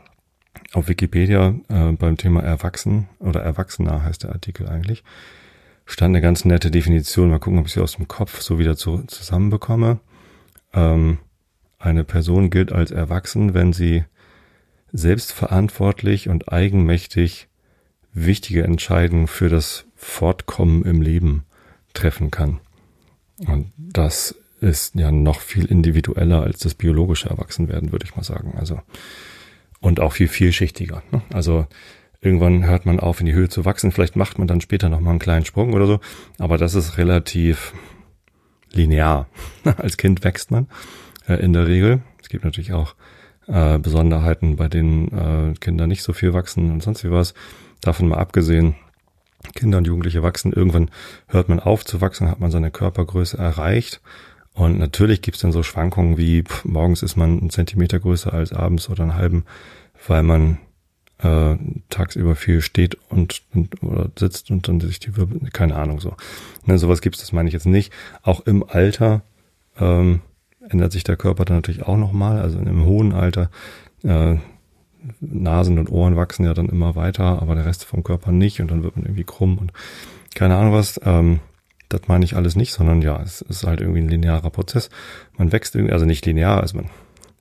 Auf 0.74 0.88
Wikipedia 0.88 1.56
äh, 1.70 1.92
beim 1.94 2.18
Thema 2.18 2.42
Erwachsen 2.42 3.08
oder 3.20 3.42
Erwachsener 3.42 4.04
heißt 4.04 4.24
der 4.24 4.34
Artikel 4.34 4.68
eigentlich, 4.68 5.04
stand 5.86 6.12
eine 6.12 6.22
ganz 6.22 6.46
nette 6.46 6.72
Definition. 6.72 7.30
Mal 7.30 7.40
gucken, 7.40 7.60
ob 7.60 7.68
ich 7.68 7.74
sie 7.74 7.82
aus 7.82 7.96
dem 7.96 8.08
Kopf 8.08 8.42
so 8.42 8.60
wieder 8.60 8.76
zu, 8.76 9.04
zusammenbekomme. 9.04 10.00
Ähm, 10.74 11.20
eine 11.80 12.04
Person 12.04 12.50
gilt 12.50 12.72
als 12.72 12.92
erwachsen, 12.92 13.54
wenn 13.54 13.74
sie 13.74 14.06
selbstverantwortlich 14.92 16.30
und 16.30 16.52
eigenmächtig 16.52 17.48
wichtige 18.14 18.64
Entscheidungen 18.64 19.28
für 19.28 19.50
das 19.50 19.86
Fortkommen 19.96 20.84
im 20.84 21.02
Leben 21.02 21.46
treffen 21.94 22.32
kann. 22.32 22.60
Und 23.48 23.72
das 23.78 24.36
ist 24.60 24.96
ja 24.96 25.12
noch 25.12 25.40
viel 25.40 25.66
individueller 25.66 26.44
als 26.44 26.60
das 26.60 26.76
biologische 26.76 27.30
Erwachsenwerden, 27.30 27.92
würde 27.92 28.06
ich 28.06 28.16
mal 28.16 28.24
sagen. 28.24 28.54
Also 28.58 28.80
und 29.80 30.00
auch 30.00 30.14
viel 30.14 30.28
vielschichtiger. 30.28 31.04
Ne? 31.12 31.22
Also 31.34 31.66
irgendwann 32.22 32.66
hört 32.66 32.86
man 32.86 33.00
auf, 33.00 33.20
in 33.20 33.26
die 33.26 33.34
Höhe 33.34 33.50
zu 33.50 33.66
wachsen. 33.66 33.92
Vielleicht 33.92 34.16
macht 34.16 34.38
man 34.38 34.48
dann 34.48 34.62
später 34.62 34.90
noch 34.90 35.02
mal 35.02 35.10
einen 35.10 35.20
kleinen 35.20 35.46
Sprung 35.46 35.74
oder 35.74 35.88
so. 35.88 36.00
Aber 36.38 36.58
das 36.58 36.76
ist 36.76 36.98
relativ 36.98 37.74
linear. 38.72 39.28
Als 39.78 39.98
Kind 39.98 40.24
wächst 40.24 40.52
man 40.52 40.68
äh, 41.28 41.44
in 41.44 41.54
der 41.54 41.68
Regel. 41.68 42.02
Es 42.22 42.30
gibt 42.30 42.46
natürlich 42.46 42.74
auch 42.74 42.96
äh, 43.48 43.80
Besonderheiten, 43.80 44.56
bei 44.56 44.68
denen 44.68 45.08
äh, 45.12 45.54
Kinder 45.60 45.88
nicht 45.88 46.04
so 46.04 46.14
viel 46.14 46.34
wachsen 46.34 46.72
und 46.72 46.84
sonst 46.84 47.04
wie 47.04 47.12
was. 47.12 47.34
Davon 47.82 48.08
mal 48.08 48.20
abgesehen, 48.20 48.76
Kinder 49.56 49.78
und 49.78 49.88
Jugendliche 49.88 50.24
wachsen. 50.24 50.54
Irgendwann 50.54 50.90
hört 51.28 51.50
man 51.50 51.60
auf 51.60 51.86
zu 51.86 52.02
wachsen, 52.02 52.30
hat 52.30 52.40
man 52.40 52.52
seine 52.52 52.72
Körpergröße 52.72 53.38
erreicht. 53.38 54.02
Und 54.54 54.78
natürlich 54.80 55.22
gibt's 55.22 55.42
dann 55.42 55.52
so 55.52 55.64
Schwankungen 55.64 56.18
wie 56.18 56.44
pff, 56.44 56.66
morgens 56.66 57.04
ist 57.04 57.16
man 57.16 57.40
einen 57.40 57.50
Zentimeter 57.50 58.00
größer 58.00 58.34
als 58.34 58.52
abends 58.52 58.90
oder 58.90 59.04
einen 59.04 59.16
halben, 59.16 59.46
weil 60.08 60.24
man 60.24 60.58
äh, 61.20 61.56
tagsüber 61.90 62.36
viel 62.36 62.62
steht 62.62 62.98
und, 63.10 63.44
und 63.54 63.82
oder 63.84 64.10
sitzt 64.18 64.52
und 64.52 64.68
dann 64.68 64.80
sich 64.82 65.00
die 65.00 65.16
Wirbel, 65.16 65.50
keine 65.52 65.76
Ahnung 65.76 66.00
so. 66.00 66.16
Ne, 66.66 66.78
sowas 66.78 67.02
gibt's, 67.02 67.20
das 67.20 67.32
meine 67.32 67.48
ich 67.48 67.54
jetzt 67.54 67.66
nicht. 67.66 67.94
Auch 68.24 68.42
im 68.42 68.64
Alter 68.68 69.22
ähm, 69.80 70.22
ändert 70.70 70.92
sich 70.92 71.04
der 71.04 71.18
Körper 71.18 71.46
dann 71.46 71.58
natürlich 71.58 71.84
auch 71.84 71.98
nochmal. 71.98 72.40
Also 72.40 72.60
im 72.60 72.86
hohen 72.86 73.14
Alter 73.14 73.50
äh, 74.04 74.38
Nasen 75.20 75.80
und 75.80 75.92
Ohren 75.92 76.16
wachsen 76.16 76.46
ja 76.46 76.54
dann 76.54 76.70
immer 76.70 76.96
weiter, 76.96 77.42
aber 77.42 77.56
der 77.56 77.66
Rest 77.66 77.86
vom 77.86 78.04
Körper 78.04 78.32
nicht 78.32 78.62
und 78.62 78.70
dann 78.72 78.84
wird 78.84 78.96
man 78.96 79.06
irgendwie 79.06 79.24
krumm 79.24 79.58
und 79.58 79.74
keine 80.36 80.56
Ahnung 80.56 80.74
was. 80.74 81.00
Ähm, 81.04 81.40
das 81.90 82.08
meine 82.08 82.24
ich 82.24 82.36
alles 82.36 82.56
nicht, 82.56 82.72
sondern 82.72 83.02
ja, 83.02 83.22
es 83.22 83.42
ist 83.42 83.66
halt 83.66 83.82
irgendwie 83.82 84.02
ein 84.02 84.08
linearer 84.08 84.50
Prozess. 84.50 84.90
Man 85.38 85.52
wächst 85.52 85.76
irgendwie, 85.76 85.94
also 85.94 86.06
nicht 86.06 86.26
linear, 86.26 86.62
also 86.62 86.78
man 86.78 86.90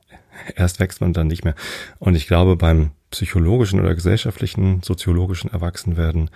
erst 0.56 0.80
wächst 0.80 1.00
man 1.00 1.12
dann 1.12 1.28
nicht 1.28 1.44
mehr. 1.44 1.54
Und 1.98 2.16
ich 2.16 2.26
glaube, 2.26 2.56
beim 2.56 2.90
psychologischen 3.10 3.80
oder 3.80 3.94
gesellschaftlichen, 3.94 4.82
soziologischen 4.82 5.50
Erwachsenwerden 5.50 6.30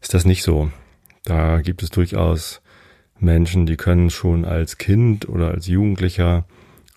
ist 0.00 0.14
das 0.14 0.24
nicht 0.24 0.42
so. 0.42 0.70
Da 1.24 1.60
gibt 1.60 1.82
es 1.82 1.90
durchaus 1.90 2.62
Menschen, 3.18 3.66
die 3.66 3.76
können 3.76 4.10
schon 4.10 4.44
als 4.44 4.78
Kind 4.78 5.28
oder 5.28 5.48
als 5.48 5.66
Jugendlicher 5.66 6.44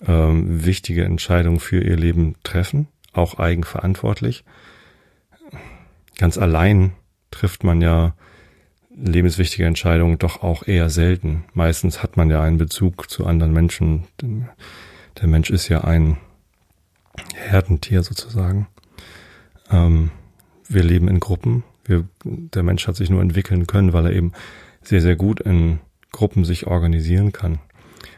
ähm, 0.05 0.65
wichtige 0.65 1.03
Entscheidungen 1.03 1.59
für 1.59 1.81
ihr 1.81 1.97
Leben 1.97 2.35
treffen, 2.43 2.87
auch 3.13 3.39
eigenverantwortlich. 3.39 4.43
Ganz 6.17 6.37
allein 6.37 6.93
trifft 7.31 7.63
man 7.63 7.81
ja 7.81 8.13
lebenswichtige 8.95 9.65
Entscheidungen 9.65 10.17
doch 10.17 10.43
auch 10.43 10.67
eher 10.67 10.89
selten. 10.89 11.45
Meistens 11.53 12.03
hat 12.03 12.17
man 12.17 12.29
ja 12.29 12.41
einen 12.41 12.57
Bezug 12.57 13.09
zu 13.09 13.25
anderen 13.25 13.53
Menschen. 13.53 14.03
Der 14.21 15.27
Mensch 15.27 15.49
ist 15.49 15.69
ja 15.69 15.83
ein 15.83 16.17
Herdentier 17.35 18.03
sozusagen. 18.03 18.67
Ähm, 19.69 20.11
wir 20.67 20.83
leben 20.83 21.07
in 21.07 21.19
Gruppen. 21.19 21.63
Wir, 21.85 22.07
der 22.23 22.63
Mensch 22.63 22.87
hat 22.87 22.95
sich 22.95 23.09
nur 23.09 23.21
entwickeln 23.21 23.67
können, 23.67 23.93
weil 23.93 24.05
er 24.05 24.13
eben 24.13 24.33
sehr, 24.81 25.01
sehr 25.01 25.15
gut 25.15 25.39
in 25.39 25.79
Gruppen 26.11 26.45
sich 26.45 26.67
organisieren 26.67 27.31
kann. 27.31 27.59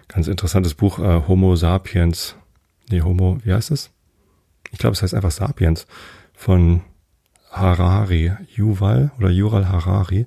Ganz 0.07 0.27
interessantes 0.27 0.73
Buch, 0.73 0.99
äh, 0.99 1.21
Homo 1.27 1.55
Sapiens. 1.55 2.35
Nee, 2.89 3.01
Homo, 3.01 3.37
wie 3.43 3.53
heißt 3.53 3.71
es? 3.71 3.92
Ich 4.73 4.79
glaube, 4.79 4.95
es 4.95 5.01
heißt 5.01 5.13
einfach 5.13 5.31
Sapiens 5.31 5.87
von 6.33 6.81
Harari, 7.51 8.33
Yuval 8.55 9.11
oder 9.17 9.29
Yural 9.29 9.69
Harari. 9.69 10.25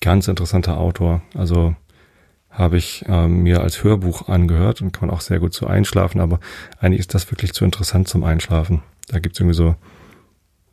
Ganz 0.00 0.28
interessanter 0.28 0.76
Autor. 0.76 1.22
Also 1.34 1.76
habe 2.50 2.76
ich 2.76 3.04
äh, 3.08 3.28
mir 3.28 3.62
als 3.62 3.82
Hörbuch 3.82 4.28
angehört 4.28 4.82
und 4.82 4.92
kann 4.92 5.08
man 5.08 5.16
auch 5.16 5.22
sehr 5.22 5.38
gut 5.38 5.54
zu 5.54 5.66
einschlafen, 5.66 6.20
aber 6.20 6.38
eigentlich 6.80 7.00
ist 7.00 7.14
das 7.14 7.30
wirklich 7.30 7.54
zu 7.54 7.64
interessant 7.64 8.08
zum 8.08 8.24
Einschlafen. 8.24 8.82
Da 9.08 9.20
gibt 9.20 9.36
es 9.36 9.40
irgendwie 9.40 9.56
so 9.56 9.76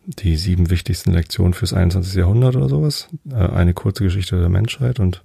die 0.06 0.36
sieben 0.36 0.70
wichtigsten 0.72 1.14
Lektionen 1.14 1.54
fürs 1.54 1.74
21. 1.74 2.16
Jahrhundert 2.16 2.56
oder 2.56 2.68
sowas. 2.68 3.08
Äh, 3.30 3.36
eine 3.36 3.74
kurze 3.74 4.04
Geschichte 4.04 4.40
der 4.40 4.50
Menschheit 4.50 5.00
und 5.00 5.24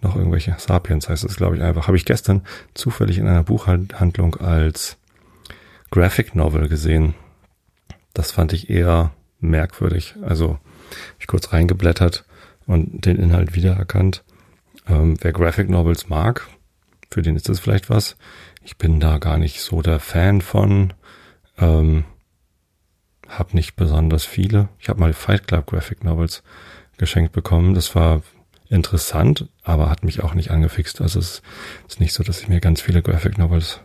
noch 0.00 0.16
irgendwelche 0.16 0.56
Sapiens 0.58 1.10
heißt 1.10 1.24
es, 1.24 1.36
glaube 1.36 1.56
ich, 1.56 1.62
einfach. 1.62 1.86
Habe 1.86 1.98
ich 1.98 2.06
gestern 2.06 2.42
zufällig 2.72 3.18
in 3.18 3.28
einer 3.28 3.44
Buchhandlung 3.44 4.36
als 4.36 4.96
Graphic 5.90 6.34
Novel 6.34 6.68
gesehen. 6.68 7.14
Das 8.14 8.30
fand 8.30 8.52
ich 8.52 8.70
eher 8.70 9.12
merkwürdig. 9.40 10.14
Also 10.22 10.58
ich 11.18 11.26
kurz 11.26 11.52
reingeblättert 11.52 12.24
und 12.66 13.04
den 13.06 13.16
Inhalt 13.16 13.54
wiedererkannt. 13.54 14.24
Ähm, 14.88 15.16
wer 15.20 15.32
Graphic 15.32 15.68
Novels 15.68 16.08
mag, 16.08 16.48
für 17.10 17.22
den 17.22 17.36
ist 17.36 17.48
das 17.48 17.60
vielleicht 17.60 17.90
was. 17.90 18.16
Ich 18.62 18.76
bin 18.76 19.00
da 19.00 19.18
gar 19.18 19.38
nicht 19.38 19.60
so 19.62 19.82
der 19.82 20.00
Fan 20.00 20.40
von. 20.40 20.92
Ähm, 21.58 22.04
hab 23.28 23.54
nicht 23.54 23.76
besonders 23.76 24.24
viele. 24.24 24.68
Ich 24.78 24.88
habe 24.88 25.00
mal 25.00 25.12
Fight 25.12 25.46
Club 25.48 25.66
Graphic 25.66 26.04
Novels 26.04 26.42
geschenkt 26.98 27.32
bekommen. 27.32 27.74
Das 27.74 27.94
war 27.94 28.22
interessant, 28.68 29.48
aber 29.62 29.90
hat 29.90 30.04
mich 30.04 30.22
auch 30.22 30.34
nicht 30.34 30.50
angefixt. 30.50 31.00
Also 31.00 31.18
es 31.18 31.42
ist 31.88 32.00
nicht 32.00 32.12
so, 32.12 32.22
dass 32.22 32.40
ich 32.40 32.48
mir 32.48 32.60
ganz 32.60 32.80
viele 32.80 33.02
Graphic 33.02 33.38
Novels 33.38 33.80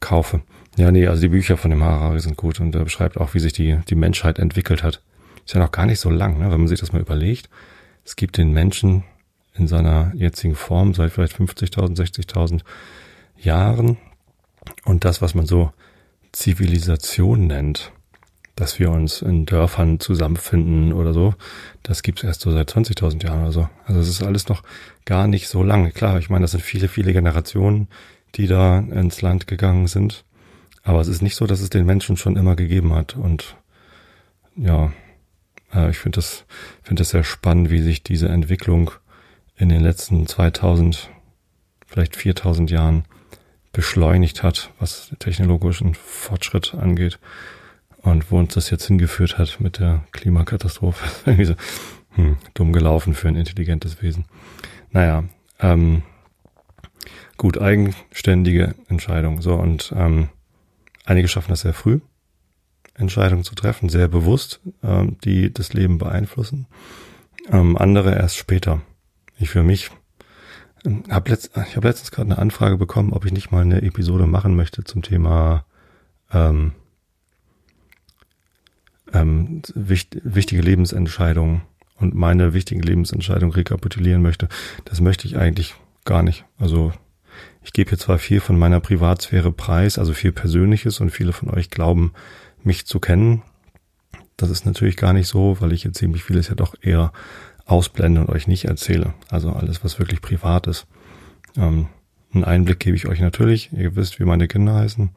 kaufe. 0.00 0.42
Ja, 0.76 0.90
nee, 0.90 1.06
also 1.06 1.20
die 1.20 1.28
Bücher 1.28 1.56
von 1.56 1.70
dem 1.70 1.82
Harari 1.82 2.20
sind 2.20 2.36
gut 2.36 2.58
und 2.60 2.74
er 2.74 2.84
beschreibt 2.84 3.18
auch, 3.18 3.34
wie 3.34 3.40
sich 3.40 3.52
die, 3.52 3.78
die 3.88 3.94
Menschheit 3.94 4.38
entwickelt 4.38 4.82
hat. 4.82 5.02
Ist 5.44 5.54
ja 5.54 5.60
noch 5.60 5.72
gar 5.72 5.86
nicht 5.86 6.00
so 6.00 6.08
lang, 6.08 6.38
ne, 6.38 6.50
wenn 6.50 6.60
man 6.60 6.68
sich 6.68 6.80
das 6.80 6.92
mal 6.92 7.02
überlegt. 7.02 7.50
Es 8.04 8.16
gibt 8.16 8.36
den 8.36 8.52
Menschen 8.52 9.04
in 9.54 9.66
seiner 9.68 10.12
jetzigen 10.14 10.54
Form 10.54 10.94
seit 10.94 11.12
vielleicht 11.12 11.36
50.000, 11.36 11.96
60.000 11.96 12.60
Jahren. 13.36 13.98
Und 14.84 15.04
das, 15.04 15.20
was 15.20 15.34
man 15.34 15.46
so 15.46 15.72
Zivilisation 16.32 17.46
nennt, 17.48 17.92
dass 18.56 18.78
wir 18.78 18.90
uns 18.90 19.22
in 19.22 19.46
Dörfern 19.46 20.00
zusammenfinden 20.00 20.92
oder 20.92 21.12
so, 21.12 21.34
das 21.82 22.02
gibt's 22.02 22.22
erst 22.22 22.42
so 22.42 22.50
seit 22.50 22.70
20.000 22.70 23.24
Jahren 23.24 23.42
oder 23.42 23.52
so. 23.52 23.68
Also 23.84 24.00
es 24.00 24.08
ist 24.08 24.22
alles 24.22 24.48
noch 24.48 24.62
gar 25.04 25.26
nicht 25.26 25.48
so 25.48 25.62
lange. 25.62 25.90
Klar, 25.90 26.18
ich 26.18 26.30
meine, 26.30 26.42
das 26.42 26.52
sind 26.52 26.62
viele, 26.62 26.88
viele 26.88 27.12
Generationen, 27.12 27.88
die 28.36 28.46
da 28.46 28.78
ins 28.78 29.20
Land 29.20 29.46
gegangen 29.46 29.86
sind. 29.86 30.24
Aber 30.82 31.00
es 31.00 31.08
ist 31.08 31.22
nicht 31.22 31.36
so, 31.36 31.46
dass 31.46 31.60
es 31.60 31.70
den 31.70 31.86
Menschen 31.86 32.16
schon 32.16 32.36
immer 32.36 32.56
gegeben 32.56 32.92
hat. 32.94 33.16
Und 33.16 33.56
ja, 34.56 34.92
äh, 35.72 35.90
ich 35.90 35.98
finde 35.98 36.16
das, 36.16 36.44
finde 36.82 37.00
das 37.00 37.10
sehr 37.10 37.24
spannend, 37.24 37.70
wie 37.70 37.80
sich 37.80 38.02
diese 38.02 38.28
Entwicklung 38.28 38.90
in 39.56 39.68
den 39.68 39.80
letzten 39.80 40.26
2000, 40.26 41.10
vielleicht 41.86 42.16
4000 42.16 42.70
Jahren 42.70 43.04
beschleunigt 43.72 44.42
hat, 44.42 44.70
was 44.78 45.12
technologischen 45.18 45.94
Fortschritt 45.94 46.74
angeht 46.74 47.18
und 47.98 48.30
wo 48.30 48.38
uns 48.38 48.54
das 48.54 48.70
jetzt 48.70 48.86
hingeführt 48.86 49.38
hat 49.38 49.60
mit 49.60 49.78
der 49.78 50.04
Klimakatastrophe. 50.12 51.04
Irgendwie 51.26 51.46
so 51.46 51.54
hm, 52.10 52.36
dumm 52.54 52.72
gelaufen 52.72 53.14
für 53.14 53.28
ein 53.28 53.36
intelligentes 53.36 54.02
Wesen. 54.02 54.26
Naja, 54.90 55.24
ähm, 55.60 56.02
gut, 57.38 57.58
eigenständige 57.58 58.74
Entscheidung. 58.88 59.40
So, 59.40 59.54
und 59.54 59.94
ähm, 59.96 60.28
einige 61.04 61.28
schaffen 61.28 61.50
das 61.50 61.60
sehr 61.60 61.74
früh, 61.74 62.00
Entscheidungen 62.94 63.44
zu 63.44 63.54
treffen, 63.54 63.88
sehr 63.88 64.08
bewusst, 64.08 64.60
ähm, 64.82 65.16
die 65.24 65.52
das 65.52 65.72
Leben 65.72 65.98
beeinflussen. 65.98 66.66
Ähm, 67.50 67.76
andere 67.76 68.14
erst 68.14 68.36
später. 68.36 68.82
Ich 69.38 69.50
für 69.50 69.62
mich 69.62 69.90
ähm, 70.84 71.04
hab 71.08 71.28
letzt, 71.28 71.50
ich 71.68 71.76
habe 71.76 71.88
letztens 71.88 72.10
gerade 72.10 72.30
eine 72.30 72.38
Anfrage 72.38 72.76
bekommen, 72.76 73.12
ob 73.12 73.24
ich 73.24 73.32
nicht 73.32 73.50
mal 73.50 73.62
eine 73.62 73.82
Episode 73.82 74.26
machen 74.26 74.56
möchte 74.56 74.84
zum 74.84 75.02
Thema 75.02 75.64
ähm, 76.32 76.72
ähm, 79.12 79.62
wicht, 79.74 80.18
wichtige 80.22 80.62
Lebensentscheidungen 80.62 81.62
und 81.96 82.14
meine 82.14 82.52
wichtigen 82.52 82.82
Lebensentscheidungen 82.82 83.54
rekapitulieren 83.54 84.22
möchte. 84.22 84.48
Das 84.84 85.00
möchte 85.00 85.26
ich 85.26 85.36
eigentlich 85.36 85.74
gar 86.04 86.22
nicht. 86.22 86.44
Also 86.58 86.92
ich 87.64 87.72
gebe 87.72 87.90
hier 87.90 87.98
zwar 87.98 88.18
viel 88.18 88.40
von 88.40 88.58
meiner 88.58 88.80
Privatsphäre 88.80 89.52
preis, 89.52 89.98
also 89.98 90.12
viel 90.12 90.32
Persönliches 90.32 91.00
und 91.00 91.10
viele 91.10 91.32
von 91.32 91.50
euch 91.50 91.70
glauben, 91.70 92.12
mich 92.64 92.86
zu 92.86 93.00
kennen. 93.00 93.42
Das 94.36 94.50
ist 94.50 94.66
natürlich 94.66 94.96
gar 94.96 95.12
nicht 95.12 95.28
so, 95.28 95.60
weil 95.60 95.72
ich 95.72 95.84
jetzt 95.84 95.98
ziemlich 95.98 96.24
vieles 96.24 96.48
ja 96.48 96.54
doch 96.54 96.74
eher 96.80 97.12
ausblende 97.66 98.20
und 98.20 98.28
euch 98.28 98.48
nicht 98.48 98.64
erzähle. 98.64 99.14
Also 99.30 99.50
alles, 99.50 99.84
was 99.84 99.98
wirklich 99.98 100.20
privat 100.20 100.66
ist. 100.66 100.86
Ähm, 101.56 101.86
einen 102.34 102.44
Einblick 102.44 102.80
gebe 102.80 102.96
ich 102.96 103.06
euch 103.06 103.20
natürlich. 103.20 103.70
Ihr 103.72 103.94
wisst, 103.94 104.18
wie 104.18 104.24
meine 104.24 104.48
Kinder 104.48 104.74
heißen. 104.74 105.10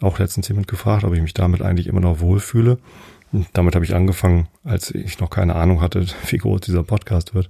Auch 0.00 0.18
letztens 0.18 0.48
jemand 0.48 0.68
gefragt, 0.68 1.04
ob 1.04 1.14
ich 1.14 1.22
mich 1.22 1.34
damit 1.34 1.62
eigentlich 1.62 1.86
immer 1.86 2.00
noch 2.00 2.20
wohlfühle. 2.20 2.78
Und 3.32 3.46
damit 3.52 3.74
habe 3.74 3.84
ich 3.84 3.94
angefangen, 3.94 4.48
als 4.64 4.90
ich 4.90 5.20
noch 5.20 5.30
keine 5.30 5.54
Ahnung 5.54 5.80
hatte, 5.80 6.06
wie 6.28 6.38
groß 6.38 6.60
dieser 6.60 6.82
Podcast 6.82 7.34
wird. 7.34 7.48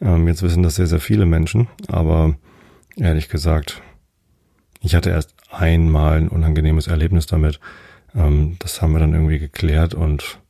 Ähm, 0.00 0.26
jetzt 0.26 0.42
wissen 0.42 0.62
das 0.62 0.76
sehr, 0.76 0.86
sehr 0.86 1.00
viele 1.00 1.26
Menschen. 1.26 1.68
Aber 1.88 2.36
ehrlich 2.96 3.28
gesagt, 3.28 3.82
ich 4.80 4.94
hatte 4.94 5.10
erst 5.10 5.34
einmal 5.50 6.18
ein 6.18 6.28
unangenehmes 6.28 6.86
Erlebnis 6.86 7.26
damit. 7.26 7.60
Ähm, 8.14 8.56
das 8.58 8.82
haben 8.82 8.92
wir 8.92 9.00
dann 9.00 9.14
irgendwie 9.14 9.38
geklärt 9.38 9.94
und 9.94 10.40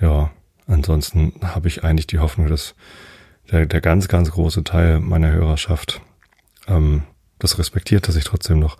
ja, 0.00 0.30
ansonsten 0.66 1.34
habe 1.42 1.68
ich 1.68 1.84
eigentlich 1.84 2.06
die 2.06 2.18
Hoffnung, 2.18 2.48
dass 2.48 2.74
der, 3.50 3.66
der 3.66 3.80
ganz, 3.80 4.08
ganz 4.08 4.30
große 4.30 4.64
Teil 4.64 5.00
meiner 5.00 5.30
Hörerschaft 5.30 6.00
ähm, 6.68 7.02
das 7.38 7.58
respektiert, 7.58 8.08
dass 8.08 8.16
ich 8.16 8.24
trotzdem 8.24 8.58
noch 8.58 8.78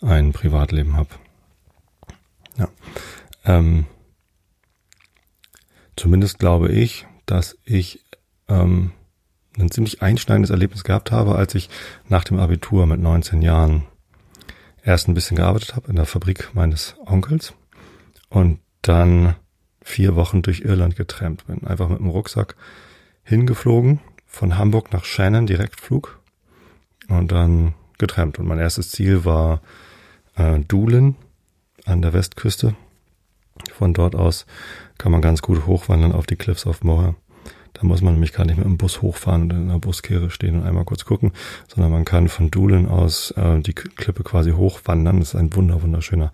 ein 0.00 0.32
Privatleben 0.32 0.96
habe. 0.96 1.10
Ja. 2.58 2.68
Ähm, 3.44 3.86
zumindest 5.96 6.38
glaube 6.38 6.70
ich, 6.70 7.06
dass 7.26 7.56
ich 7.64 8.04
ähm, 8.48 8.92
ein 9.58 9.70
ziemlich 9.70 10.02
einschneidendes 10.02 10.50
Erlebnis 10.50 10.84
gehabt 10.84 11.10
habe, 11.10 11.34
als 11.34 11.54
ich 11.54 11.68
nach 12.08 12.24
dem 12.24 12.38
Abitur 12.38 12.86
mit 12.86 13.00
19 13.00 13.42
Jahren 13.42 13.84
erst 14.84 15.08
ein 15.08 15.14
bisschen 15.14 15.36
gearbeitet 15.36 15.76
habe 15.76 15.88
in 15.88 15.96
der 15.96 16.06
Fabrik 16.06 16.50
meines 16.54 16.96
Onkels 17.04 17.54
und 18.28 18.60
dann 18.80 19.36
vier 19.82 20.16
Wochen 20.16 20.42
durch 20.42 20.60
Irland 20.60 20.96
getrampt 20.96 21.46
bin. 21.46 21.64
Einfach 21.64 21.88
mit 21.88 21.98
dem 21.98 22.08
Rucksack 22.08 22.56
hingeflogen, 23.24 24.00
von 24.26 24.56
Hamburg 24.56 24.92
nach 24.92 25.04
Shannon, 25.04 25.46
Direktflug 25.46 26.20
und 27.08 27.30
dann 27.30 27.74
getrampt. 27.98 28.38
Und 28.38 28.46
mein 28.46 28.58
erstes 28.58 28.90
Ziel 28.90 29.24
war 29.24 29.60
äh, 30.36 30.60
Doolin 30.60 31.16
an 31.84 32.02
der 32.02 32.12
Westküste. 32.12 32.74
Von 33.74 33.92
dort 33.92 34.14
aus 34.14 34.46
kann 34.98 35.12
man 35.12 35.20
ganz 35.20 35.42
gut 35.42 35.66
hochwandern 35.66 36.12
auf 36.12 36.26
die 36.26 36.36
Cliffs 36.36 36.66
of 36.66 36.82
Moher. 36.82 37.14
Da 37.82 37.88
muss 37.88 38.00
man 38.00 38.14
nämlich 38.14 38.32
gar 38.32 38.46
nicht 38.46 38.58
mit 38.58 38.64
dem 38.64 38.76
Bus 38.76 39.02
hochfahren 39.02 39.42
und 39.42 39.50
in 39.50 39.62
einer 39.62 39.80
Buskehre 39.80 40.30
stehen 40.30 40.54
und 40.54 40.62
einmal 40.62 40.84
kurz 40.84 41.04
gucken, 41.04 41.32
sondern 41.66 41.90
man 41.90 42.04
kann 42.04 42.28
von 42.28 42.48
Doolin 42.48 42.86
aus 42.86 43.32
äh, 43.32 43.58
die 43.58 43.72
Klippe 43.72 44.22
quasi 44.22 44.52
hochwandern. 44.52 45.18
Das 45.18 45.30
ist 45.30 45.34
ein 45.34 45.52
wunder 45.56 45.82
wunderschöner 45.82 46.30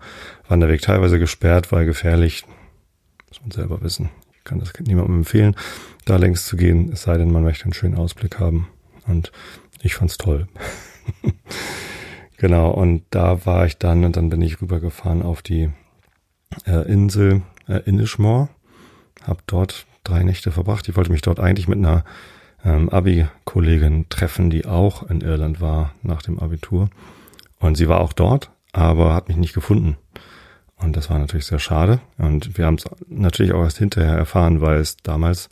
Wanderweg, 0.47 0.83
teilweise 0.83 1.17
gesperrt, 1.17 1.71
weil 1.71 1.87
gefährlich. 1.87 2.45
Muss 3.29 3.41
man 3.41 3.49
selber 3.49 3.81
wissen. 3.81 4.11
Ich 4.37 4.43
kann 4.43 4.59
das 4.59 4.73
niemandem 4.79 5.17
empfehlen, 5.17 5.55
da 6.05 6.17
längs 6.17 6.45
zu 6.45 6.55
gehen, 6.55 6.91
es 6.93 7.01
sei 7.01 7.17
denn, 7.17 7.31
man 7.31 7.43
möchte 7.43 7.63
einen 7.63 7.73
schönen 7.73 7.95
Ausblick 7.95 8.37
haben. 8.39 8.67
Und 9.07 9.31
ich 9.81 9.95
fand's 9.95 10.19
toll. 10.19 10.47
genau, 12.37 12.69
und 12.69 13.05
da 13.09 13.43
war 13.47 13.65
ich 13.65 13.79
dann 13.79 14.05
und 14.05 14.17
dann 14.17 14.29
bin 14.29 14.43
ich 14.43 14.61
rübergefahren 14.61 15.23
auf 15.23 15.41
die 15.41 15.71
äh, 16.67 16.87
Insel 16.91 17.41
äh, 17.67 17.79
Inishmore, 17.89 18.49
hab 19.25 19.47
dort 19.47 19.87
drei 20.09 20.23
Nächte 20.23 20.51
verbracht. 20.51 20.87
Ich 20.89 20.95
wollte 20.95 21.11
mich 21.11 21.21
dort 21.21 21.39
eigentlich 21.39 21.67
mit 21.67 21.77
einer 21.77 22.03
ähm, 22.65 22.89
Abi-Kollegin 22.89 24.07
treffen, 24.09 24.49
die 24.49 24.65
auch 24.65 25.09
in 25.09 25.21
Irland 25.21 25.61
war 25.61 25.93
nach 26.03 26.21
dem 26.21 26.39
Abitur. 26.39 26.89
Und 27.59 27.75
sie 27.75 27.87
war 27.87 28.01
auch 28.01 28.13
dort, 28.13 28.51
aber 28.71 29.13
hat 29.13 29.27
mich 29.27 29.37
nicht 29.37 29.53
gefunden. 29.53 29.97
Und 30.77 30.95
das 30.95 31.09
war 31.09 31.19
natürlich 31.19 31.45
sehr 31.45 31.59
schade. 31.59 31.99
Und 32.17 32.57
wir 32.57 32.65
haben 32.65 32.75
es 32.75 32.85
natürlich 33.07 33.53
auch 33.53 33.63
erst 33.63 33.77
hinterher 33.77 34.15
erfahren, 34.15 34.61
weil 34.61 34.79
es 34.79 34.97
damals 34.97 35.49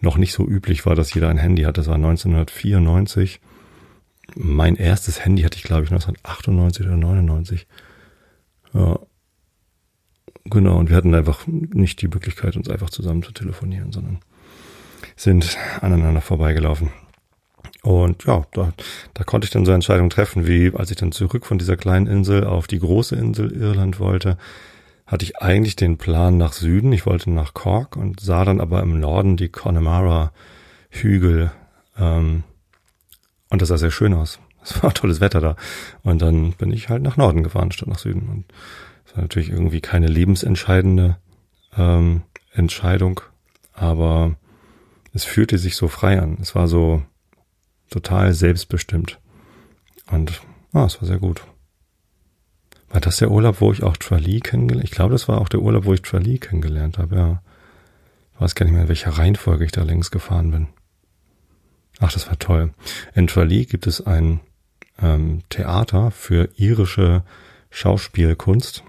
noch 0.00 0.16
nicht 0.16 0.32
so 0.32 0.46
üblich 0.46 0.86
war, 0.86 0.94
dass 0.94 1.12
jeder 1.12 1.28
ein 1.28 1.38
Handy 1.38 1.62
hat. 1.62 1.78
Das 1.78 1.88
war 1.88 1.96
1994. 1.96 3.40
Mein 4.36 4.76
erstes 4.76 5.24
Handy 5.24 5.42
hatte 5.42 5.56
ich, 5.56 5.64
glaube 5.64 5.84
ich, 5.84 5.90
1998 5.90 6.86
oder 6.86 6.96
99. 6.96 7.66
Ja, 8.72 8.98
Genau, 10.50 10.78
und 10.78 10.88
wir 10.88 10.96
hatten 10.96 11.14
einfach 11.14 11.46
nicht 11.46 12.00
die 12.00 12.08
Möglichkeit, 12.08 12.56
uns 12.56 12.70
einfach 12.70 12.90
zusammen 12.90 13.22
zu 13.22 13.32
telefonieren, 13.32 13.92
sondern 13.92 14.18
sind 15.16 15.56
aneinander 15.80 16.20
vorbeigelaufen. 16.20 16.90
Und 17.82 18.24
ja, 18.24 18.44
da, 18.52 18.72
da 19.14 19.24
konnte 19.24 19.44
ich 19.44 19.50
dann 19.50 19.64
so 19.64 19.72
Entscheidungen 19.72 20.10
treffen, 20.10 20.46
wie 20.46 20.72
als 20.74 20.90
ich 20.90 20.96
dann 20.96 21.12
zurück 21.12 21.46
von 21.46 21.58
dieser 21.58 21.76
kleinen 21.76 22.06
Insel 22.06 22.44
auf 22.44 22.66
die 22.66 22.78
große 22.78 23.16
Insel 23.16 23.52
Irland 23.52 24.00
wollte, 24.00 24.36
hatte 25.06 25.24
ich 25.24 25.38
eigentlich 25.38 25.76
den 25.76 25.96
Plan 25.96 26.36
nach 26.36 26.52
Süden. 26.52 26.92
Ich 26.92 27.06
wollte 27.06 27.30
nach 27.30 27.54
Cork 27.54 27.96
und 27.96 28.20
sah 28.20 28.44
dann 28.44 28.60
aber 28.60 28.82
im 28.82 29.00
Norden 29.00 29.36
die 29.36 29.48
Connemara-Hügel. 29.48 31.50
Ähm, 31.98 32.42
und 33.48 33.62
das 33.62 33.68
sah 33.68 33.78
sehr 33.78 33.90
schön 33.90 34.14
aus. 34.14 34.38
Es 34.62 34.82
war 34.82 34.92
tolles 34.92 35.20
Wetter 35.20 35.40
da. 35.40 35.56
Und 36.02 36.20
dann 36.20 36.52
bin 36.52 36.72
ich 36.72 36.90
halt 36.90 37.02
nach 37.02 37.16
Norden 37.16 37.42
gefahren 37.42 37.72
statt 37.72 37.88
nach 37.88 37.98
Süden. 37.98 38.28
Und 38.28 38.44
das 39.08 39.16
war 39.16 39.22
natürlich 39.22 39.48
irgendwie 39.48 39.80
keine 39.80 40.06
lebensentscheidende 40.06 41.16
ähm, 41.78 42.22
Entscheidung, 42.52 43.22
aber 43.72 44.36
es 45.14 45.24
fühlte 45.24 45.56
sich 45.56 45.76
so 45.76 45.88
frei 45.88 46.20
an. 46.20 46.36
Es 46.42 46.54
war 46.54 46.68
so 46.68 47.02
total 47.88 48.34
selbstbestimmt. 48.34 49.18
Und 50.10 50.42
ah, 50.74 50.84
es 50.84 51.00
war 51.00 51.08
sehr 51.08 51.18
gut. 51.18 51.42
War 52.90 53.00
das 53.00 53.16
der 53.16 53.30
Urlaub, 53.30 53.62
wo 53.62 53.72
ich 53.72 53.82
auch 53.82 53.96
Tralee 53.96 54.40
kennengelernt 54.40 54.84
Ich 54.84 54.94
glaube, 54.94 55.12
das 55.12 55.26
war 55.26 55.40
auch 55.40 55.48
der 55.48 55.60
Urlaub, 55.60 55.86
wo 55.86 55.94
ich 55.94 56.02
Tralee 56.02 56.36
kennengelernt 56.36 56.98
habe, 56.98 57.16
ja. 57.16 57.42
Ich 58.34 58.40
weiß 58.42 58.54
gar 58.54 58.64
nicht 58.64 58.74
mehr, 58.74 58.82
in 58.82 58.88
welcher 58.88 59.10
Reihenfolge 59.10 59.64
ich 59.64 59.72
da 59.72 59.82
längst 59.84 60.12
gefahren 60.12 60.50
bin. 60.50 60.68
Ach, 61.98 62.12
das 62.12 62.28
war 62.28 62.38
toll. 62.38 62.72
In 63.14 63.26
Tralee 63.26 63.64
gibt 63.64 63.86
es 63.86 64.06
ein 64.06 64.40
ähm, 65.00 65.42
Theater 65.48 66.10
für 66.10 66.50
irische 66.56 67.24
Schauspielkunst. 67.70 68.84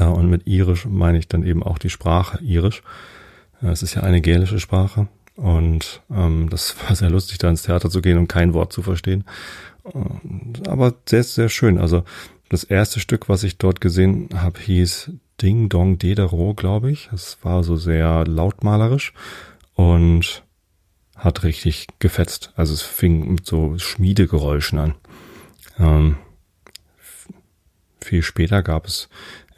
Äh, 0.00 0.04
und 0.04 0.28
mit 0.28 0.46
irisch 0.46 0.86
meine 0.86 1.18
ich 1.18 1.28
dann 1.28 1.44
eben 1.44 1.62
auch 1.62 1.78
die 1.78 1.90
Sprache 1.90 2.42
irisch. 2.42 2.82
Äh, 3.62 3.68
es 3.68 3.82
ist 3.82 3.94
ja 3.94 4.02
eine 4.02 4.20
gälische 4.20 4.58
Sprache. 4.58 5.08
Und 5.36 6.02
ähm, 6.10 6.48
das 6.50 6.74
war 6.86 6.96
sehr 6.96 7.10
lustig, 7.10 7.38
da 7.38 7.48
ins 7.48 7.62
Theater 7.62 7.90
zu 7.90 8.02
gehen 8.02 8.18
und 8.18 8.28
kein 8.28 8.54
Wort 8.54 8.72
zu 8.72 8.82
verstehen. 8.82 9.24
Aber 10.68 10.94
sehr, 11.08 11.24
sehr 11.24 11.48
schön. 11.48 11.78
Also 11.78 12.04
das 12.50 12.64
erste 12.64 13.00
Stück, 13.00 13.28
was 13.28 13.42
ich 13.44 13.58
dort 13.58 13.80
gesehen 13.80 14.28
habe, 14.34 14.60
hieß 14.60 15.12
Ding 15.40 15.68
Dong 15.68 15.98
Dedero, 15.98 16.52
glaube 16.54 16.90
ich. 16.90 17.08
Es 17.12 17.38
war 17.42 17.64
so 17.64 17.76
sehr 17.76 18.26
lautmalerisch 18.26 19.14
und 19.74 20.42
hat 21.16 21.44
richtig 21.44 21.86
gefetzt. 21.98 22.52
Also 22.56 22.74
es 22.74 22.82
fing 22.82 23.32
mit 23.32 23.46
so 23.46 23.78
Schmiedegeräuschen 23.78 24.78
an. 24.78 24.94
Ähm, 25.78 26.16
viel 28.00 28.22
später 28.22 28.62
gab 28.62 28.86
es 28.86 29.08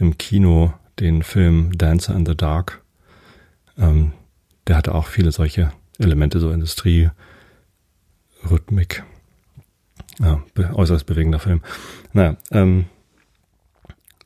im 0.02 0.18
Kino 0.18 0.74
den 0.98 1.22
Film 1.22 1.78
Dancer 1.78 2.14
in 2.14 2.26
the 2.26 2.36
Dark. 2.36 2.82
Ähm, 3.78 4.12
der 4.66 4.76
hatte 4.76 4.94
auch 4.94 5.06
viele 5.06 5.32
solche 5.32 5.72
Elemente, 5.98 6.40
so 6.40 6.50
Industrie, 6.50 7.10
Rhythmik. 8.50 9.04
Ja, 10.18 10.42
äußerst 10.74 11.06
bewegender 11.06 11.38
Film. 11.38 11.62
Naja, 12.12 12.36
ähm, 12.50 12.86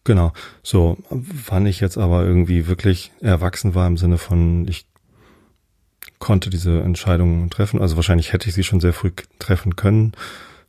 genau. 0.03 0.33
So, 0.63 0.97
wann 1.11 1.67
ich 1.67 1.81
jetzt 1.81 1.99
aber 1.99 2.25
irgendwie 2.25 2.67
wirklich 2.67 3.13
erwachsen 3.21 3.75
war 3.75 3.87
im 3.87 3.97
Sinne 3.97 4.19
von, 4.19 4.67
ich 4.69 4.87
konnte 6.19 6.51
diese 6.51 6.81
Entscheidung 6.81 7.51
treffen. 7.51 7.81
Also 7.81 7.97
wahrscheinlich 7.97 8.33
hätte 8.33 8.49
ich 8.49 8.55
sie 8.55 8.65
schon 8.65 8.81
sehr 8.81 8.95
früh 8.95 9.13
treffen 9.39 9.77
können. 9.77 10.13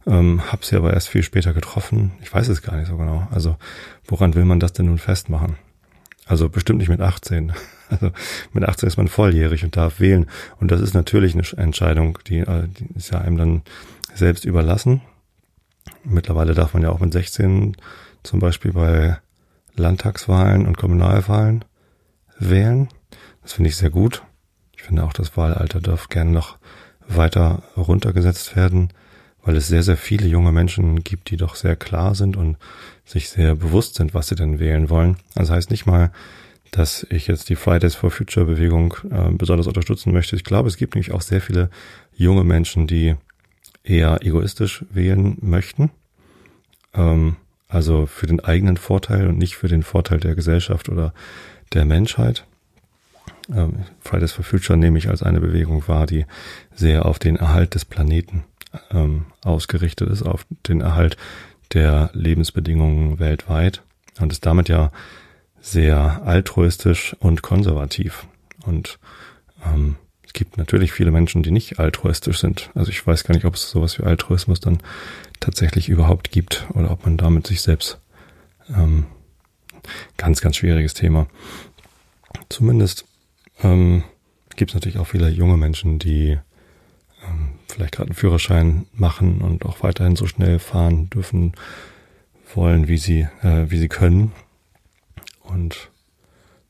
Ähm, 0.07 0.41
hab 0.51 0.63
sie 0.63 0.77
aber 0.77 0.93
erst 0.93 1.09
viel 1.09 1.21
später 1.21 1.53
getroffen. 1.53 2.13
Ich 2.21 2.33
weiß 2.33 2.47
es 2.47 2.61
gar 2.61 2.77
nicht 2.77 2.87
so 2.87 2.95
genau. 2.95 3.27
Also 3.29 3.57
woran 4.05 4.35
will 4.35 4.45
man 4.45 4.61
das 4.61 4.71
denn 4.71 4.85
nun 4.85 4.99
festmachen? 4.99 5.57
Also 6.25 6.47
bestimmt 6.49 6.79
nicht 6.79 6.89
mit 6.89 7.01
18. 7.01 7.53
Also 7.89 8.11
mit 8.51 8.65
18 8.65 8.85
ist 8.85 8.97
man 8.97 9.07
volljährig 9.07 9.63
und 9.63 9.77
darf 9.77 10.01
wählen. 10.01 10.25
Und 10.59 10.71
das 10.71 10.81
ist 10.81 10.93
natürlich 10.93 11.35
eine 11.35 11.43
Entscheidung, 11.63 12.19
die, 12.27 12.39
äh, 12.39 12.67
die 12.67 12.85
ist 12.97 13.11
ja 13.11 13.21
einem 13.21 13.37
dann 13.37 13.61
selbst 14.13 14.43
überlassen. 14.43 14.99
Mittlerweile 16.03 16.53
darf 16.53 16.73
man 16.73 16.83
ja 16.83 16.89
auch 16.89 16.99
mit 16.99 17.13
16 17.13 17.77
zum 18.23 18.39
Beispiel 18.41 18.73
bei 18.73 19.17
Landtagswahlen 19.77 20.67
und 20.67 20.75
Kommunalwahlen 20.75 21.63
wählen. 22.37 22.89
Das 23.41 23.53
finde 23.53 23.69
ich 23.69 23.77
sehr 23.77 23.89
gut. 23.89 24.21
Ich 24.75 24.83
finde 24.83 25.05
auch, 25.05 25.13
das 25.13 25.37
Wahlalter 25.37 25.79
darf 25.79 26.09
gerne 26.09 26.31
noch 26.31 26.57
weiter 27.07 27.63
runtergesetzt 27.77 28.57
werden 28.57 28.89
weil 29.47 29.55
es 29.55 29.69
sehr, 29.69 29.81
sehr 29.81 29.95
viele 29.95 30.27
junge 30.27 30.51
Menschen 30.51 31.05
gibt, 31.05 31.29
die 31.29 31.37
doch 31.37 31.55
sehr 31.55 31.77
klar 31.77 32.15
sind 32.15 32.35
und 32.35 32.57
sich 33.05 33.29
sehr 33.29 33.55
bewusst 33.55 33.95
sind, 33.95 34.13
was 34.13 34.27
sie 34.27 34.35
denn 34.35 34.59
wählen 34.59 34.89
wollen. 34.89 35.15
Das 35.35 35.49
heißt 35.49 35.71
nicht 35.71 35.85
mal, 35.85 36.11
dass 36.71 37.07
ich 37.09 37.27
jetzt 37.27 37.47
die 37.47 37.55
Fridays 37.55 37.95
for 37.95 38.11
Future 38.11 38.45
Bewegung 38.45 38.95
äh, 39.09 39.31
besonders 39.31 39.67
unterstützen 39.67 40.11
möchte. 40.11 40.35
Ich 40.35 40.43
glaube, 40.43 40.67
es 40.67 40.75
gibt 40.75 40.95
nämlich 40.95 41.13
auch 41.13 41.21
sehr 41.21 41.39
viele 41.39 41.69
junge 42.13 42.43
Menschen, 42.43 42.87
die 42.87 43.15
eher 43.85 44.19
egoistisch 44.21 44.83
wählen 44.89 45.37
möchten. 45.39 45.91
Ähm, 46.93 47.37
also 47.69 48.05
für 48.05 48.27
den 48.27 48.41
eigenen 48.41 48.75
Vorteil 48.75 49.27
und 49.27 49.37
nicht 49.37 49.55
für 49.55 49.69
den 49.69 49.83
Vorteil 49.83 50.19
der 50.19 50.35
Gesellschaft 50.35 50.89
oder 50.89 51.13
der 51.71 51.85
Menschheit. 51.85 52.45
Ähm, 53.49 53.85
Fridays 54.01 54.33
for 54.33 54.43
Future 54.43 54.77
nehme 54.77 54.97
ich 54.97 55.07
als 55.07 55.23
eine 55.23 55.39
Bewegung 55.39 55.87
wahr, 55.87 56.05
die 56.05 56.25
sehr 56.75 57.05
auf 57.05 57.17
den 57.17 57.37
Erhalt 57.37 57.75
des 57.75 57.85
Planeten 57.85 58.43
ähm, 58.91 59.25
ausgerichtet 59.43 60.09
ist, 60.09 60.23
auf 60.23 60.45
den 60.67 60.81
Erhalt 60.81 61.17
der 61.73 62.09
Lebensbedingungen 62.13 63.19
weltweit 63.19 63.81
und 64.19 64.31
ist 64.31 64.45
damit 64.45 64.69
ja 64.69 64.91
sehr 65.59 66.21
altruistisch 66.23 67.15
und 67.19 67.41
konservativ. 67.41 68.27
Und 68.65 68.99
ähm, 69.65 69.95
es 70.23 70.33
gibt 70.33 70.57
natürlich 70.57 70.91
viele 70.91 71.11
Menschen, 71.11 71.43
die 71.43 71.51
nicht 71.51 71.79
altruistisch 71.79 72.39
sind. 72.39 72.69
Also 72.75 72.89
ich 72.89 73.05
weiß 73.05 73.23
gar 73.23 73.33
nicht, 73.35 73.45
ob 73.45 73.55
es 73.55 73.69
sowas 73.69 73.97
wie 73.97 74.03
Altruismus 74.03 74.59
dann 74.59 74.79
tatsächlich 75.39 75.89
überhaupt 75.89 76.31
gibt 76.31 76.67
oder 76.73 76.91
ob 76.91 77.05
man 77.05 77.17
damit 77.17 77.47
sich 77.47 77.61
selbst 77.61 77.99
ähm, 78.69 79.05
ganz, 80.17 80.41
ganz 80.41 80.57
schwieriges 80.57 80.93
Thema. 80.93 81.27
Zumindest 82.49 83.05
ähm, 83.63 84.03
gibt 84.55 84.71
es 84.71 84.75
natürlich 84.75 84.99
auch 84.99 85.07
viele 85.07 85.29
junge 85.29 85.57
Menschen, 85.57 85.99
die 85.99 86.37
ähm, 87.23 87.56
vielleicht 87.77 87.93
gerade 87.93 88.09
einen 88.09 88.15
Führerschein 88.15 88.87
machen 88.91 89.41
und 89.41 89.63
auch 89.63 89.83
weiterhin 89.83 90.15
so 90.15 90.25
schnell 90.25 90.57
fahren 90.57 91.11
dürfen 91.11 91.53
wollen, 92.55 92.87
wie 92.87 92.97
sie, 92.97 93.27
äh, 93.43 93.69
wie 93.69 93.77
sie 93.77 93.87
können. 93.87 94.31
Und 95.43 95.91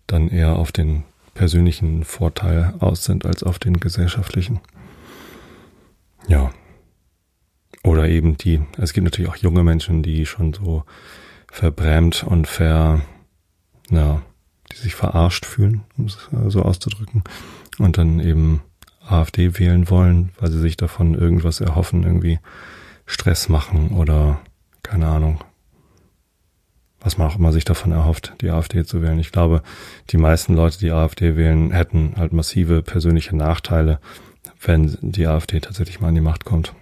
dann 0.06 0.28
eher 0.28 0.58
auf 0.58 0.74
den 0.74 1.06
persönlichen 1.34 2.04
Vorteil 2.04 2.74
aus 2.80 3.06
sind 3.06 3.26
als 3.26 3.42
auf 3.42 3.58
den 3.58 3.80
gesellschaftlichen. 3.80 4.60
Ja. 6.28 6.52
Oder 7.84 8.10
eben 8.10 8.36
die, 8.36 8.60
es 8.78 8.92
gibt 8.92 9.06
natürlich 9.06 9.30
auch 9.30 9.38
junge 9.38 9.64
Menschen, 9.64 10.04
die 10.04 10.26
schon 10.26 10.52
so 10.52 10.84
verbrämt 11.50 12.26
und 12.26 12.48
ver, 12.48 13.02
ja, 13.90 14.22
die 14.74 14.78
sich 14.78 14.94
verarscht 14.94 15.46
fühlen, 15.46 15.86
um 15.98 16.06
es 16.06 16.18
so 16.48 16.64
auszudrücken, 16.64 17.24
und 17.78 17.98
dann 17.98 18.20
eben 18.20 18.62
AfD 19.08 19.58
wählen 19.60 19.90
wollen, 19.90 20.32
weil 20.40 20.52
sie 20.52 20.60
sich 20.60 20.78
davon 20.78 21.14
irgendwas 21.16 21.62
erhoffen, 21.62 22.04
irgendwie 22.04 22.40
Stress 23.06 23.50
machen 23.50 23.90
oder 23.92 24.40
keine 24.84 25.08
Ahnung, 25.08 25.40
was 27.00 27.18
man 27.18 27.28
auch 27.28 27.38
immer 27.38 27.52
sich 27.52 27.66
davon 27.66 27.92
erhofft, 27.92 28.34
die 28.42 28.50
AfD 28.50 28.84
zu 28.84 29.02
wählen. 29.02 29.20
Ich 29.20 29.32
glaube, 29.32 29.62
die 30.10 30.18
meisten 30.18 30.56
Leute, 30.56 30.80
die 30.80 30.92
AfD 30.92 31.36
wählen, 31.36 31.72
hätten 31.72 32.14
halt 32.18 32.34
massive 32.34 32.82
persönliche 32.82 33.36
Nachteile, 33.36 34.00
wenn 34.62 34.98
die 35.02 35.28
AfD 35.28 35.60
tatsächlich 35.60 36.00
mal 36.00 36.10
an 36.10 36.16
die 36.16 36.22
Macht 36.22 36.46
kommt. 36.46 36.74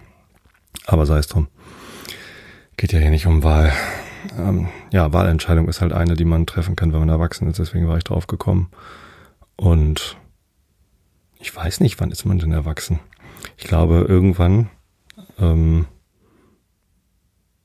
Aber 0.86 1.06
sei 1.06 1.18
es 1.18 1.28
drum. 1.28 1.48
Geht 2.76 2.92
ja 2.92 2.98
hier 2.98 3.10
nicht 3.10 3.26
um 3.26 3.42
Wahl. 3.42 3.72
Ähm, 4.38 4.68
ja, 4.92 5.12
Wahlentscheidung 5.12 5.68
ist 5.68 5.80
halt 5.80 5.92
eine, 5.92 6.14
die 6.14 6.24
man 6.24 6.46
treffen 6.46 6.76
kann, 6.76 6.92
wenn 6.92 7.00
man 7.00 7.08
erwachsen 7.08 7.48
ist. 7.48 7.58
Deswegen 7.58 7.88
war 7.88 7.96
ich 7.96 8.04
drauf 8.04 8.26
gekommen. 8.26 8.70
Und 9.56 10.16
ich 11.38 11.54
weiß 11.54 11.80
nicht, 11.80 12.00
wann 12.00 12.10
ist 12.10 12.24
man 12.24 12.38
denn 12.38 12.52
erwachsen? 12.52 13.00
Ich 13.56 13.64
glaube, 13.64 14.06
irgendwann 14.08 14.70
ähm, 15.38 15.86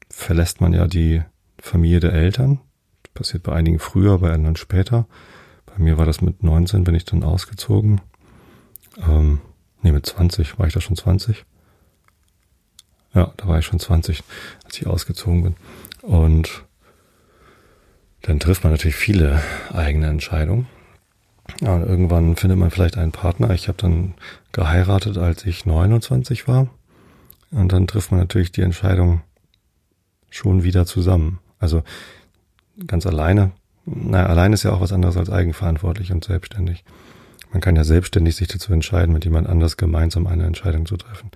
verlässt 0.10 0.62
man 0.62 0.74
ja 0.74 0.88
die 0.88 1.24
Familie 1.60 2.00
der 2.00 2.14
Eltern. 2.14 2.60
Das 3.04 3.14
passiert 3.14 3.44
bei 3.44 3.54
einigen 3.54 3.80
früher, 3.80 4.20
bei 4.20 4.32
anderen 4.32 4.56
später. 4.56 5.08
Bei 5.66 5.78
mir 5.78 5.98
war 5.98 6.06
das 6.06 6.22
mit 6.22 6.44
19, 6.44 6.84
bin 6.84 6.96
ich 6.96 7.06
dann 7.06 7.24
ausgezogen. 7.24 8.02
Ähm, 9.08 9.40
nee, 9.82 9.92
mit 9.92 10.06
20, 10.06 10.60
war 10.60 10.68
ich 10.68 10.74
da 10.74 10.82
schon 10.82 10.98
20? 10.98 11.46
Ja, 13.14 13.34
da 13.38 13.48
war 13.48 13.60
ich 13.60 13.66
schon 13.66 13.80
20, 13.80 14.24
als 14.66 14.78
ich 14.78 14.88
ausgezogen 14.88 15.44
bin. 15.44 15.56
Und 16.02 16.66
dann 18.22 18.40
trifft 18.40 18.64
man 18.64 18.72
natürlich 18.72 18.96
viele 18.96 19.42
eigene 19.74 20.08
Entscheidungen. 20.08 20.68
Ja, 21.60 21.76
und 21.76 21.84
irgendwann 21.88 22.36
findet 22.36 22.58
man 22.58 22.72
vielleicht 22.72 22.98
einen 22.98 23.12
Partner. 23.12 23.52
Ich 23.52 23.68
habe 23.68 23.78
dann 23.78 24.14
geheiratet, 24.52 25.18
als 25.18 25.46
ich 25.46 25.66
29 25.66 26.48
war. 26.48 26.68
Und 27.52 27.74
dann 27.74 27.88
trifft 27.88 28.12
man 28.12 28.20
natürlich 28.20 28.52
die 28.52 28.62
Entscheidung 28.62 29.22
schon 30.30 30.64
wieder 30.64 30.86
zusammen. 30.86 31.40
Also 31.60 31.84
ganz 32.88 33.06
alleine. 33.06 33.52
Naja, 33.86 34.28
allein 34.28 34.54
ist 34.54 34.64
ja 34.64 34.72
auch 34.72 34.82
was 34.82 34.94
anderes 34.94 35.18
als 35.18 35.30
eigenverantwortlich 35.30 36.12
und 36.12 36.24
selbstständig. 36.24 36.84
Man 37.52 37.62
kann 37.62 37.76
ja 37.76 37.84
selbstständig 37.84 38.36
sich 38.36 38.48
dazu 38.48 38.72
entscheiden, 38.72 39.14
mit 39.14 39.26
jemand 39.26 39.48
anders 39.48 39.76
gemeinsam 39.76 40.28
eine 40.28 40.46
Entscheidung 40.46 40.86
zu 40.86 40.96
treffen. 40.96 41.32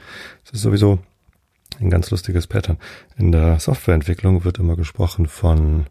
Das 0.45 0.53
ist 0.53 0.61
sowieso 0.61 0.99
ein 1.79 1.89
ganz 1.89 2.09
lustiges 2.09 2.47
Pattern. 2.47 2.77
In 3.17 3.31
der 3.31 3.59
Softwareentwicklung 3.59 4.45
wird 4.45 4.59
immer 4.59 4.77
gesprochen 4.77 5.27
von 5.27 5.87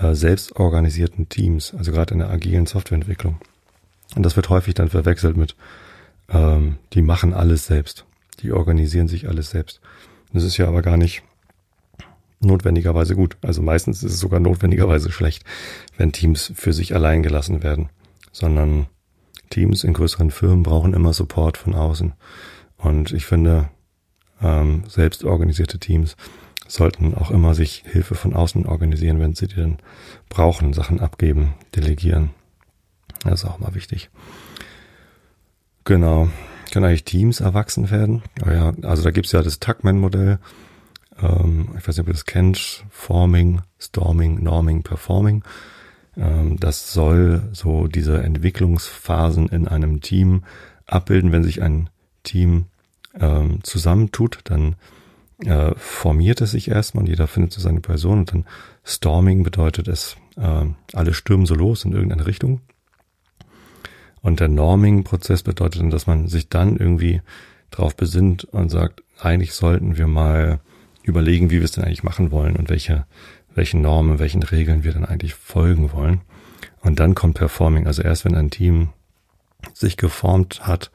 äh, 0.00 0.14
selbstorganisierten 0.14 1.28
Teams, 1.28 1.74
also 1.76 1.92
gerade 1.92 2.14
in 2.14 2.20
der 2.20 2.30
agilen 2.30 2.66
Softwareentwicklung. 2.66 3.38
Und 4.16 4.24
das 4.24 4.36
wird 4.36 4.48
häufig 4.48 4.74
dann 4.74 4.88
verwechselt 4.88 5.36
mit, 5.36 5.54
ähm, 6.28 6.78
die 6.92 7.02
machen 7.02 7.34
alles 7.34 7.66
selbst. 7.66 8.04
Die 8.40 8.52
organisieren 8.52 9.08
sich 9.08 9.28
alles 9.28 9.50
selbst. 9.50 9.80
Das 10.32 10.44
ist 10.44 10.56
ja 10.56 10.66
aber 10.66 10.82
gar 10.82 10.96
nicht 10.96 11.22
notwendigerweise 12.40 13.14
gut. 13.14 13.36
Also 13.42 13.62
meistens 13.62 14.02
ist 14.02 14.14
es 14.14 14.20
sogar 14.20 14.40
notwendigerweise 14.40 15.12
schlecht, 15.12 15.44
wenn 15.96 16.12
Teams 16.12 16.52
für 16.54 16.72
sich 16.72 16.94
allein 16.94 17.22
gelassen 17.22 17.62
werden, 17.62 17.90
sondern 18.32 18.86
Teams 19.50 19.84
in 19.84 19.92
größeren 19.92 20.30
Firmen 20.30 20.62
brauchen 20.62 20.94
immer 20.94 21.12
Support 21.12 21.58
von 21.58 21.74
außen. 21.74 22.14
Und 22.78 23.12
ich 23.12 23.26
finde, 23.26 23.68
ähm, 24.40 24.84
selbst 24.88 25.24
organisierte 25.24 25.78
Teams 25.78 26.16
sollten 26.70 27.14
auch 27.14 27.30
immer 27.30 27.54
sich 27.54 27.82
Hilfe 27.86 28.14
von 28.14 28.34
außen 28.34 28.66
organisieren, 28.66 29.18
wenn 29.18 29.34
sie 29.34 29.48
die 29.48 29.56
dann 29.56 29.78
brauchen, 30.28 30.72
Sachen 30.72 31.00
abgeben, 31.00 31.54
delegieren. 31.74 32.30
Das 33.24 33.42
ist 33.42 33.48
auch 33.48 33.58
mal 33.58 33.74
wichtig. 33.74 34.10
Genau. 35.84 36.28
Können 36.70 36.86
eigentlich 36.86 37.04
Teams 37.04 37.40
erwachsen 37.40 37.90
werden? 37.90 38.22
Oh 38.46 38.50
ja, 38.50 38.72
also 38.82 39.02
da 39.02 39.10
gibt's 39.10 39.32
ja 39.32 39.42
das 39.42 39.58
Tuckman-Modell. 39.58 40.38
Ähm, 41.20 41.70
ich 41.76 41.88
weiß 41.88 41.96
nicht, 41.96 42.00
ob 42.02 42.08
ihr 42.08 42.14
das 42.14 42.26
kennt. 42.26 42.84
Forming, 42.90 43.62
Storming, 43.80 44.40
Norming, 44.42 44.84
Performing. 44.84 45.42
Ähm, 46.16 46.58
das 46.60 46.92
soll 46.92 47.48
so 47.52 47.88
diese 47.88 48.22
Entwicklungsphasen 48.22 49.48
in 49.48 49.66
einem 49.66 50.00
Team 50.00 50.44
abbilden. 50.86 51.32
Wenn 51.32 51.42
sich 51.42 51.62
ein 51.62 51.90
Team 52.22 52.66
ähm, 53.18 53.58
zusammentut, 53.64 54.38
dann 54.44 54.76
äh, 55.44 55.72
formiert 55.76 56.40
es 56.40 56.52
sich 56.52 56.68
erstmal 56.68 57.04
und 57.04 57.08
jeder 57.08 57.26
findet 57.26 57.52
so 57.52 57.60
seine 57.60 57.80
Person 57.80 58.20
und 58.20 58.32
dann 58.32 58.46
Storming 58.84 59.42
bedeutet 59.42 59.88
es, 59.88 60.16
äh, 60.36 60.66
alle 60.92 61.14
stürmen 61.14 61.46
so 61.46 61.54
los 61.54 61.84
in 61.84 61.92
irgendeine 61.92 62.26
Richtung. 62.26 62.60
Und 64.22 64.40
der 64.40 64.48
Norming-Prozess 64.48 65.42
bedeutet 65.42 65.80
dann, 65.80 65.90
dass 65.90 66.06
man 66.06 66.28
sich 66.28 66.48
dann 66.48 66.76
irgendwie 66.76 67.22
drauf 67.70 67.96
besinnt 67.96 68.44
und 68.44 68.68
sagt, 68.68 69.02
eigentlich 69.18 69.54
sollten 69.54 69.96
wir 69.96 70.06
mal 70.06 70.60
überlegen, 71.02 71.50
wie 71.50 71.58
wir 71.58 71.64
es 71.64 71.72
denn 71.72 71.84
eigentlich 71.84 72.02
machen 72.02 72.30
wollen 72.30 72.56
und 72.56 72.68
welche, 72.68 73.06
welchen 73.54 73.80
Normen, 73.80 74.18
welchen 74.18 74.42
Regeln 74.42 74.84
wir 74.84 74.92
dann 74.92 75.04
eigentlich 75.04 75.34
folgen 75.34 75.92
wollen. 75.92 76.20
Und 76.82 77.00
dann 77.00 77.14
kommt 77.14 77.34
Performing. 77.36 77.86
Also 77.86 78.02
erst 78.02 78.24
wenn 78.24 78.34
ein 78.34 78.50
Team 78.50 78.90
sich 79.72 79.96
geformt 79.96 80.66
hat, 80.66 80.90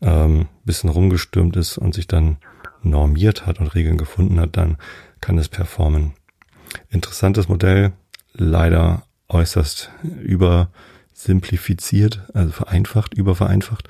ähm, 0.00 0.46
bisschen 0.64 0.90
rumgestürmt 0.90 1.56
ist 1.56 1.78
und 1.78 1.94
sich 1.94 2.06
dann 2.06 2.38
normiert 2.84 3.46
hat 3.46 3.60
und 3.60 3.74
Regeln 3.74 3.98
gefunden 3.98 4.40
hat, 4.40 4.56
dann 4.56 4.78
kann 5.20 5.38
es 5.38 5.48
performen. 5.48 6.14
Interessantes 6.90 7.48
Modell, 7.48 7.92
leider 8.32 9.04
äußerst 9.28 9.90
übersimplifiziert, 10.22 12.22
also 12.34 12.52
vereinfacht, 12.52 13.14
übervereinfacht. 13.14 13.88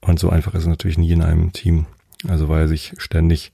Und 0.00 0.18
so 0.18 0.30
einfach 0.30 0.54
ist 0.54 0.62
es 0.62 0.68
natürlich 0.68 0.98
nie 0.98 1.12
in 1.12 1.22
einem 1.22 1.52
Team. 1.52 1.86
Also 2.26 2.48
weil 2.48 2.68
sich 2.68 2.94
ständig 2.98 3.52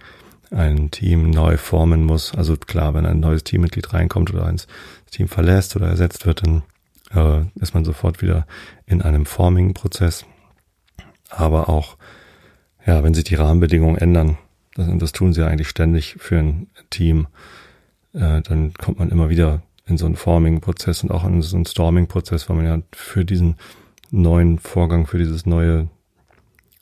ein 0.50 0.90
Team 0.90 1.30
neu 1.30 1.56
formen 1.56 2.04
muss. 2.04 2.34
Also 2.34 2.56
klar, 2.56 2.94
wenn 2.94 3.06
ein 3.06 3.20
neues 3.20 3.44
Teammitglied 3.44 3.92
reinkommt 3.92 4.32
oder 4.32 4.46
eins 4.46 4.66
Team 5.10 5.28
verlässt 5.28 5.76
oder 5.76 5.88
ersetzt 5.88 6.26
wird, 6.26 6.42
dann 6.42 6.62
äh, 7.12 7.44
ist 7.60 7.74
man 7.74 7.84
sofort 7.84 8.22
wieder 8.22 8.46
in 8.86 9.02
einem 9.02 9.26
Forming-Prozess. 9.26 10.24
Aber 11.30 11.68
auch, 11.68 11.96
ja, 12.86 13.02
wenn 13.02 13.14
sich 13.14 13.24
die 13.24 13.34
Rahmenbedingungen 13.34 13.98
ändern, 13.98 14.38
das, 14.74 14.88
das 14.98 15.12
tun 15.12 15.32
sie 15.32 15.46
eigentlich 15.46 15.68
ständig 15.68 16.16
für 16.18 16.38
ein 16.38 16.68
Team, 16.90 17.26
äh, 18.12 18.42
dann 18.42 18.74
kommt 18.74 18.98
man 18.98 19.10
immer 19.10 19.28
wieder 19.28 19.62
in 19.86 19.98
so 19.98 20.06
einen 20.06 20.16
Forming-Prozess 20.16 21.02
und 21.02 21.10
auch 21.10 21.24
in 21.24 21.42
so 21.42 21.56
einen 21.56 21.66
Storming-Prozess, 21.66 22.48
weil 22.48 22.56
man 22.56 22.66
ja 22.66 22.78
für 22.92 23.24
diesen 23.24 23.56
neuen 24.10 24.58
Vorgang, 24.58 25.06
für 25.06 25.18
dieses 25.18 25.46
neue, 25.46 25.88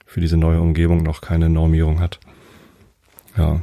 für 0.06 0.20
diese 0.20 0.36
neue 0.36 0.60
Umgebung 0.60 1.02
noch 1.02 1.20
keine 1.20 1.48
Normierung 1.48 2.00
hat. 2.00 2.20
Ja, 3.36 3.62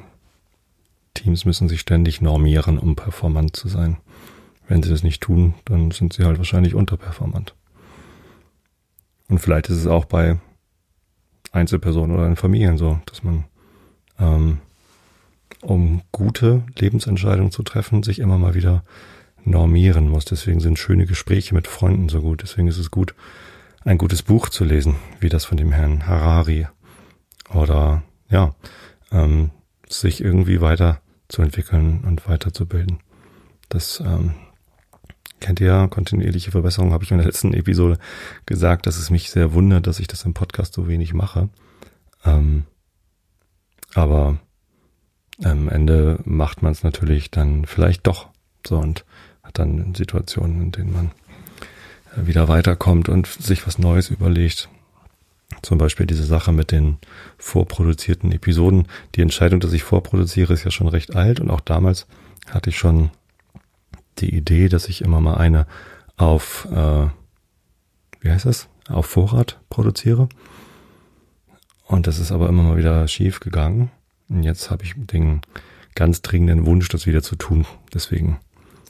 Teams 1.13 1.45
müssen 1.45 1.69
sich 1.69 1.81
ständig 1.81 2.21
normieren, 2.21 2.77
um 2.77 2.95
performant 2.95 3.55
zu 3.55 3.67
sein. 3.67 3.97
Wenn 4.67 4.83
sie 4.83 4.89
das 4.89 5.03
nicht 5.03 5.21
tun, 5.21 5.53
dann 5.65 5.91
sind 5.91 6.13
sie 6.13 6.23
halt 6.23 6.37
wahrscheinlich 6.37 6.75
unterperformant. 6.75 7.55
Und 9.27 9.39
vielleicht 9.39 9.69
ist 9.69 9.77
es 9.77 9.87
auch 9.87 10.05
bei 10.05 10.37
Einzelpersonen 11.51 12.15
oder 12.15 12.27
in 12.27 12.35
Familien 12.35 12.77
so, 12.77 12.99
dass 13.05 13.23
man, 13.23 13.45
ähm, 14.19 14.60
um 15.62 16.01
gute 16.12 16.63
Lebensentscheidungen 16.77 17.51
zu 17.51 17.63
treffen, 17.63 18.03
sich 18.03 18.19
immer 18.19 18.38
mal 18.38 18.53
wieder 18.53 18.84
normieren 19.43 20.10
muss. 20.10 20.25
Deswegen 20.25 20.60
sind 20.60 20.79
schöne 20.79 21.05
Gespräche 21.05 21.53
mit 21.55 21.67
Freunden 21.67 22.10
so 22.10 22.21
gut. 22.21 22.41
Deswegen 22.43 22.67
ist 22.67 22.77
es 22.77 22.91
gut, 22.91 23.13
ein 23.84 23.97
gutes 23.97 24.23
Buch 24.23 24.49
zu 24.49 24.63
lesen, 24.63 24.95
wie 25.19 25.29
das 25.29 25.45
von 25.45 25.58
dem 25.58 25.71
Herrn 25.71 26.05
Harari. 26.08 26.67
Oder 27.53 28.03
ja, 28.29 28.53
ähm, 29.12 29.51
sich 29.88 30.23
irgendwie 30.23 30.62
weiter 30.62 31.01
zu 31.27 31.41
entwickeln 31.41 32.03
und 32.05 32.27
weiterzubilden. 32.27 32.99
Das 33.69 33.99
ähm, 33.99 34.34
kennt 35.39 35.60
ihr 35.60 35.67
ja, 35.67 35.88
kontinuierliche 35.88 36.51
Verbesserung, 36.51 36.91
habe 36.91 37.03
ich 37.03 37.12
in 37.12 37.17
der 37.17 37.25
letzten 37.25 37.53
Episode 37.53 37.97
gesagt, 38.45 38.86
dass 38.86 38.97
es 38.97 39.10
mich 39.10 39.32
sehr 39.32 39.53
wundert, 39.53 39.88
dass 39.88 39.99
ich 39.99 40.08
das 40.08 40.25
im 40.25 40.34
Podcast 40.34 40.73
so 40.73 40.88
wenig 40.88 41.13
mache. 41.13 41.49
Ähm, 42.25 42.65
aber 43.95 44.38
am 45.43 45.69
Ende 45.69 46.19
macht 46.25 46.62
man 46.62 46.71
es 46.71 46.84
natürlich 46.84 47.32
dann 47.32 47.65
vielleicht 47.65 48.08
doch 48.08 48.28
so 48.65 48.78
und 48.78 49.06
hat 49.43 49.58
dann 49.58 49.95
Situationen, 49.95 50.62
in 50.62 50.71
denen 50.71 50.93
man 50.93 51.12
wieder 52.15 52.47
weiterkommt 52.47 53.10
und 53.10 53.28
sich 53.28 53.65
was 53.65 53.78
Neues 53.78 54.10
überlegt. 54.10 54.69
Zum 55.62 55.78
Beispiel 55.78 56.06
diese 56.06 56.25
Sache 56.25 56.52
mit 56.52 56.71
den 56.71 56.97
vorproduzierten 57.38 58.32
Episoden. 58.32 58.88
Die 59.15 59.21
Entscheidung, 59.21 59.60
dass 59.60 59.73
ich 59.73 59.84
vorproduziere, 59.84 60.54
ist 60.54 60.63
ja 60.63 60.71
schon 60.71 60.88
recht 60.88 61.15
alt 61.15 61.39
und 61.39 61.49
auch 61.49 61.62
damals 61.62 62.08
hatte 62.49 62.69
ich 62.69 62.78
schon 62.78 63.10
die 64.19 64.34
Idee, 64.36 64.69
dass 64.69 64.88
ich 64.88 65.02
immer 65.02 65.21
mal 65.21 65.36
eine 65.36 65.65
auf, 66.17 66.67
äh, 66.71 67.08
wie 68.21 68.30
heißt 68.30 68.45
das, 68.45 68.67
auf 68.89 69.06
Vorrat 69.06 69.60
produziere. 69.69 70.30
Und 71.89 72.06
das 72.06 72.19
ist 72.19 72.32
aber 72.32 72.47
immer 72.47 72.62
mal 72.62 72.78
wieder 72.78 73.08
schief 73.08 73.39
gegangen. 73.39 73.89
Und 74.30 74.43
jetzt 74.43 74.69
habe 74.69 74.84
ich 74.84 74.93
den 74.95 75.41
ganz 75.95 76.21
dringenden 76.21 76.67
Wunsch, 76.67 76.88
das 76.88 77.08
wieder 77.08 77.23
zu 77.23 77.36
tun. 77.36 77.65
Deswegen 77.91 78.38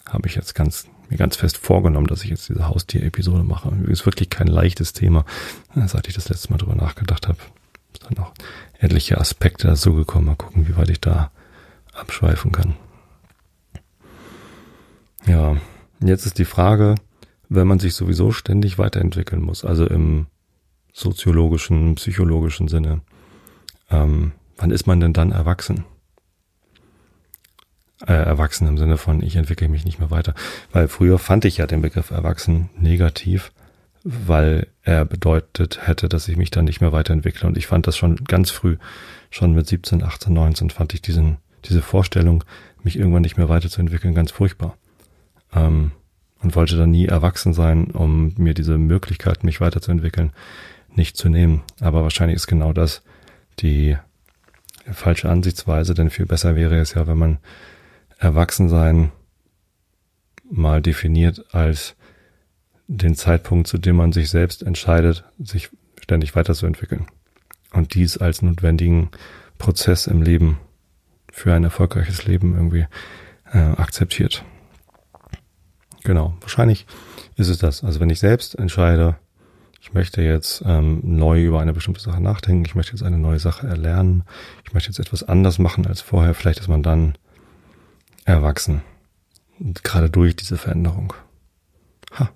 habe 0.08 0.28
ich 0.28 0.36
jetzt 0.36 0.54
ganz, 0.54 0.86
mir 1.10 1.16
ganz 1.16 1.38
fest 1.38 1.58
vorgenommen, 1.58 2.08
dass 2.08 2.26
ich 2.26 2.30
jetzt 2.30 2.50
diese 2.50 2.68
Haustier-Episode 2.68 3.44
mache. 3.44 3.72
Ist 3.88 4.06
wirklich 4.06 4.30
kein 4.30 4.48
leichtes 4.48 4.92
Thema. 4.92 5.24
Seit 5.86 6.10
ich 6.10 6.14
das 6.14 6.28
letzte 6.28 6.52
Mal 6.52 6.58
drüber 6.58 6.76
nachgedacht 6.76 7.30
habe, 7.30 7.38
ist 7.94 8.04
dann 8.04 8.16
noch 8.18 8.34
etliche 8.80 9.18
Aspekte 9.18 9.68
dazu 9.68 9.94
gekommen. 9.94 10.26
Mal 10.26 10.36
gucken, 10.36 10.68
wie 10.68 10.76
weit 10.76 10.90
ich 10.90 11.00
da 11.00 11.32
abschweifen 11.94 12.52
kann. 12.52 12.74
Ja, 15.26 15.56
jetzt 16.04 16.26
ist 16.26 16.38
die 16.38 16.44
Frage, 16.44 16.96
wenn 17.48 17.66
man 17.66 17.80
sich 17.80 17.94
sowieso 17.94 18.34
ständig 18.34 18.78
weiterentwickeln 18.78 19.42
muss, 19.42 19.64
also 19.64 19.88
im 19.88 20.28
soziologischen, 21.00 21.96
psychologischen 21.96 22.68
Sinne, 22.68 23.02
ähm, 23.90 24.34
wann 24.58 24.72
ist 24.72 24.88
man 24.88 25.00
denn 25.00 25.14
dann 25.14 25.32
erwachsen? 25.32 25.86
Äh, 28.06 28.14
erwachsen 28.14 28.68
im 28.68 28.78
Sinne 28.78 28.98
von, 28.98 29.22
ich 29.22 29.36
entwickle 29.36 29.68
mich 29.68 29.86
nicht 29.86 30.00
mehr 30.00 30.12
weiter. 30.12 30.34
Weil 30.72 30.88
früher 30.88 31.20
fand 31.20 31.46
ich 31.46 31.58
ja 31.58 31.68
den 31.68 31.82
Begriff 31.82 32.12
erwachsen 32.12 32.70
negativ, 32.78 33.52
weil 34.04 34.68
er 34.84 35.06
bedeutet 35.06 35.88
hätte, 35.88 36.08
dass 36.08 36.28
ich 36.28 36.38
mich 36.38 36.52
dann 36.52 36.66
nicht 36.66 36.82
mehr 36.82 36.92
weiterentwickle. 36.92 37.48
Und 37.48 37.58
ich 37.58 37.68
fand 37.68 37.88
das 37.88 37.98
schon 37.98 38.24
ganz 38.26 38.52
früh, 38.52 38.78
schon 39.30 39.54
mit 39.54 39.68
17, 39.68 40.04
18, 40.04 40.34
19, 40.34 40.70
fand 40.70 40.94
ich 40.94 41.02
diesen, 41.02 41.38
diese 41.66 41.82
Vorstellung, 41.82 42.44
mich 42.84 42.98
irgendwann 42.98 43.24
nicht 43.24 43.38
mehr 43.38 43.50
weiterzuentwickeln, 43.50 44.14
ganz 44.14 44.32
furchtbar 44.32 44.78
ähm, 45.54 45.92
und 46.42 46.56
wollte 46.56 46.78
dann 46.78 46.92
nie 46.92 47.06
erwachsen 47.06 47.54
sein, 47.54 47.92
um 47.92 48.34
mir 48.38 48.54
diese 48.54 48.78
Möglichkeit, 48.78 49.44
mich 49.44 49.60
weiterzuentwickeln, 49.60 50.32
nicht 50.96 51.18
zu 51.18 51.30
nehmen. 51.30 51.64
Aber 51.80 52.04
wahrscheinlich 52.04 52.36
ist 52.36 52.48
genau 52.48 52.74
das 52.74 53.02
die 53.60 53.98
falsche 54.92 55.30
Ansichtsweise, 55.30 55.94
denn 55.94 56.10
viel 56.10 56.26
besser 56.26 56.56
wäre 56.56 56.78
es 56.78 56.94
ja, 56.94 57.08
wenn 57.08 57.18
man 57.18 57.38
Erwachsensein 58.18 59.12
mal 60.50 60.82
definiert 60.82 61.46
als 61.54 61.96
den 62.88 63.16
Zeitpunkt, 63.16 63.68
zu 63.68 63.78
dem 63.78 63.96
man 63.96 64.12
sich 64.12 64.30
selbst 64.30 64.64
entscheidet, 64.64 65.24
sich 65.38 65.70
ständig 66.02 66.36
weiterzuentwickeln. 66.36 67.06
Und 67.72 67.94
dies 67.94 68.18
als 68.18 68.42
notwendigen 68.42 69.10
Prozess 69.60 70.08
im 70.08 70.24
Leben 70.24 70.58
für 71.32 71.54
ein 71.54 71.64
erfolgreiches 71.64 72.26
Leben 72.26 72.56
irgendwie 72.56 72.88
äh, 73.54 73.60
akzeptiert. 73.60 74.44
Genau, 76.04 76.36
wahrscheinlich 76.42 76.88
ist 77.36 77.50
es 77.50 77.60
das. 77.60 77.84
Also 77.84 78.00
wenn 78.00 78.10
ich 78.10 78.20
selbst 78.20 78.58
entscheide, 78.58 79.18
ich 79.82 79.94
möchte 79.94 80.22
jetzt 80.22 80.64
ähm, 80.66 81.00
neu 81.04 81.44
über 81.44 81.62
eine 81.62 81.74
bestimmte 81.74 82.02
Sache 82.02 82.22
nachdenken, 82.22 82.66
ich 82.66 82.76
möchte 82.76 82.94
jetzt 82.94 83.04
eine 83.04 83.18
neue 83.18 83.40
Sache 83.40 83.68
erlernen, 83.68 84.24
ich 84.66 84.74
möchte 84.74 84.90
jetzt 84.90 85.00
etwas 85.00 85.24
anders 85.24 85.60
machen 85.60 85.86
als 85.88 86.02
vorher, 86.02 86.34
vielleicht 86.34 86.60
ist 86.60 86.68
man 86.68 86.84
dann 86.84 87.16
erwachsen. 88.26 88.82
gerade 89.84 90.10
durch 90.10 90.36
diese 90.36 90.58
Veränderung. 90.58 91.14
Ha, 92.18 92.30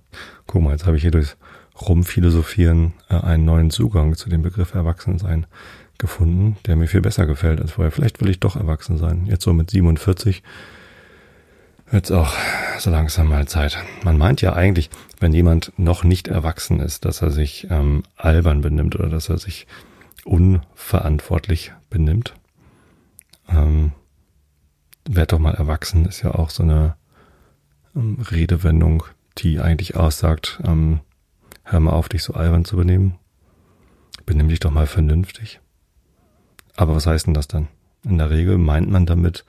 guck 0.48 0.62
mal, 0.62 0.72
jetzt 0.72 0.86
habe 0.86 0.98
ich 0.98 1.02
hier 1.02 1.12
durch 1.12 1.36
Rumphilosophieren 1.80 2.94
äh, 3.10 3.16
einen 3.16 3.46
neuen 3.46 3.72
Zugang 3.72 4.16
zu 4.16 4.30
dem 4.30 4.42
Begriff 4.42 4.74
Erwachsensein 4.74 5.46
gefunden, 5.98 6.58
der 6.66 6.76
mir 6.76 6.88
viel 6.88 7.02
besser 7.02 7.26
gefällt 7.26 7.62
als 7.62 7.72
vorher. 7.72 7.92
Vielleicht 7.92 8.22
will 8.22 8.30
ich 8.30 8.40
doch 8.40 8.56
erwachsen 8.56 8.98
sein. 8.98 9.26
Jetzt 9.26 9.44
so 9.44 9.54
mit 9.54 9.72
47 9.72 10.44
Jetzt 11.94 12.10
auch 12.10 12.34
so 12.80 12.90
langsam 12.90 13.28
mal 13.28 13.48
Zeit. 13.48 13.78
Man 14.04 14.18
meint 14.18 14.42
ja 14.42 14.54
eigentlich, 14.54 14.90
wenn 15.20 15.32
jemand 15.32 15.74
noch 15.78 16.04
nicht 16.04 16.28
erwachsen 16.28 16.80
ist, 16.80 17.06
dass 17.06 17.22
er 17.22 17.30
sich 17.30 17.68
ähm, 17.70 18.02
albern 18.16 18.62
benimmt 18.62 18.96
oder 18.96 19.10
dass 19.10 19.30
er 19.30 19.38
sich 19.38 19.68
unverantwortlich 20.26 21.72
benimmt. 21.92 22.34
Ähm, 23.48 23.92
werd 25.08 25.34
doch 25.34 25.38
mal 25.38 25.54
erwachsen 25.54 26.06
ist 26.06 26.24
ja 26.24 26.34
auch 26.34 26.50
so 26.50 26.64
eine 26.64 26.96
ähm, 27.96 28.18
Redewendung, 28.20 29.04
die 29.38 29.60
eigentlich 29.60 29.96
aussagt, 29.96 30.62
ähm, 30.66 31.02
hör 31.62 31.80
mal 31.80 31.92
auf, 31.92 32.10
dich 32.10 32.24
so 32.24 32.34
albern 32.34 32.66
zu 32.66 32.76
benehmen. 32.76 33.20
Benimm 34.26 34.50
dich 34.50 34.62
doch 34.62 34.72
mal 34.72 34.88
vernünftig. 34.88 35.60
Aber 36.76 36.96
was 36.96 37.06
heißt 37.06 37.28
denn 37.28 37.36
das 37.36 37.48
dann? 37.48 37.68
In 38.04 38.18
der 38.18 38.32
Regel 38.32 38.58
meint 38.58 38.90
man 38.90 39.06
damit, 39.06 39.46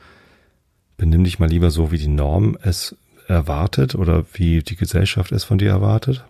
benimm 0.96 1.24
dich 1.24 1.38
mal 1.38 1.48
lieber 1.48 1.70
so, 1.70 1.90
wie 1.90 1.98
die 1.98 2.08
Norm 2.08 2.56
es 2.62 2.96
erwartet 3.26 3.94
oder 3.94 4.24
wie 4.34 4.62
die 4.62 4.76
Gesellschaft 4.76 5.32
es 5.32 5.44
von 5.44 5.58
dir 5.58 5.70
erwartet. 5.70 6.24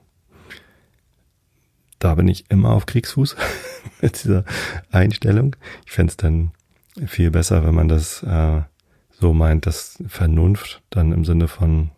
Da 1.99 2.15
bin 2.15 2.29
ich 2.29 2.45
immer 2.51 2.71
auf 2.71 2.87
Kriegsfuß 2.87 3.37
mit 4.01 4.23
dieser 4.23 4.45
Einstellung. 4.91 5.57
Ich 5.87 5.93
fände 5.93 6.11
es 6.11 6.17
dann 6.17 6.53
viel 7.07 7.31
besser, 7.31 7.65
wenn 7.65 7.75
man 7.75 7.89
das 7.89 8.23
äh, 8.23 8.63
so 9.19 9.33
meint, 9.33 9.67
dass 9.67 10.03
Vernunft 10.07 10.83
dann 10.91 11.13
im 11.13 11.25
Sinne 11.25 11.49
von 11.49 11.91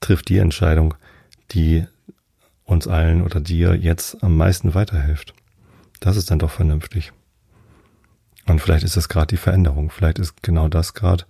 trifft 0.00 0.28
die 0.28 0.38
Entscheidung, 0.38 0.94
die 1.52 1.86
uns 2.64 2.86
allen 2.86 3.22
oder 3.22 3.40
dir 3.40 3.74
jetzt 3.74 4.22
am 4.22 4.36
meisten 4.36 4.74
weiterhilft. 4.74 5.34
Das 6.00 6.16
ist 6.16 6.30
dann 6.30 6.38
doch 6.38 6.50
vernünftig. 6.50 7.12
Und 8.46 8.60
vielleicht 8.60 8.84
ist 8.84 8.96
es 8.96 9.08
gerade 9.08 9.28
die 9.28 9.36
Veränderung. 9.36 9.90
Vielleicht 9.90 10.18
ist 10.18 10.42
genau 10.42 10.68
das 10.68 10.94
gerade, 10.94 11.24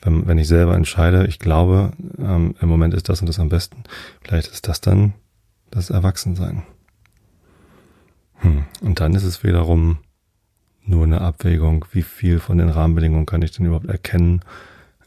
wenn, 0.00 0.26
wenn 0.26 0.38
ich 0.38 0.48
selber 0.48 0.74
entscheide, 0.74 1.26
ich 1.26 1.38
glaube, 1.38 1.92
ähm, 2.18 2.54
im 2.60 2.68
Moment 2.68 2.94
ist 2.94 3.08
das 3.08 3.20
und 3.20 3.26
das 3.26 3.38
am 3.38 3.48
besten. 3.48 3.84
Vielleicht 4.22 4.50
ist 4.50 4.68
das 4.68 4.80
dann 4.80 5.14
das 5.70 5.90
Erwachsensein. 5.90 6.62
Hm. 8.36 8.64
Und 8.80 9.00
dann 9.00 9.14
ist 9.14 9.24
es 9.24 9.42
wiederum 9.42 9.98
nur 10.84 11.04
eine 11.04 11.20
Abwägung, 11.20 11.86
wie 11.92 12.02
viel 12.02 12.38
von 12.38 12.58
den 12.58 12.68
Rahmenbedingungen 12.68 13.26
kann 13.26 13.42
ich 13.42 13.52
denn 13.52 13.66
überhaupt 13.66 13.88
erkennen 13.88 14.40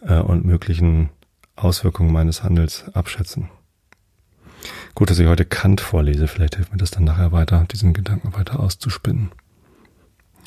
äh, 0.02 0.20
und 0.20 0.46
möglichen 0.46 1.10
Auswirkungen 1.56 2.12
meines 2.12 2.44
Handels 2.44 2.86
abschätzen. 2.94 3.50
Gut, 4.96 5.10
dass 5.10 5.20
ich 5.20 5.28
heute 5.28 5.46
Kant 5.46 5.82
vorlese. 5.82 6.28
Vielleicht 6.28 6.56
hilft 6.56 6.72
mir 6.72 6.80
das 6.80 6.92
dann 6.92 7.04
nachher 7.04 7.32
weiter, 7.32 7.66
diesen 7.72 7.94
Gedanken 7.94 8.34
weiter 8.34 8.60
auszuspinnen. 8.60 9.32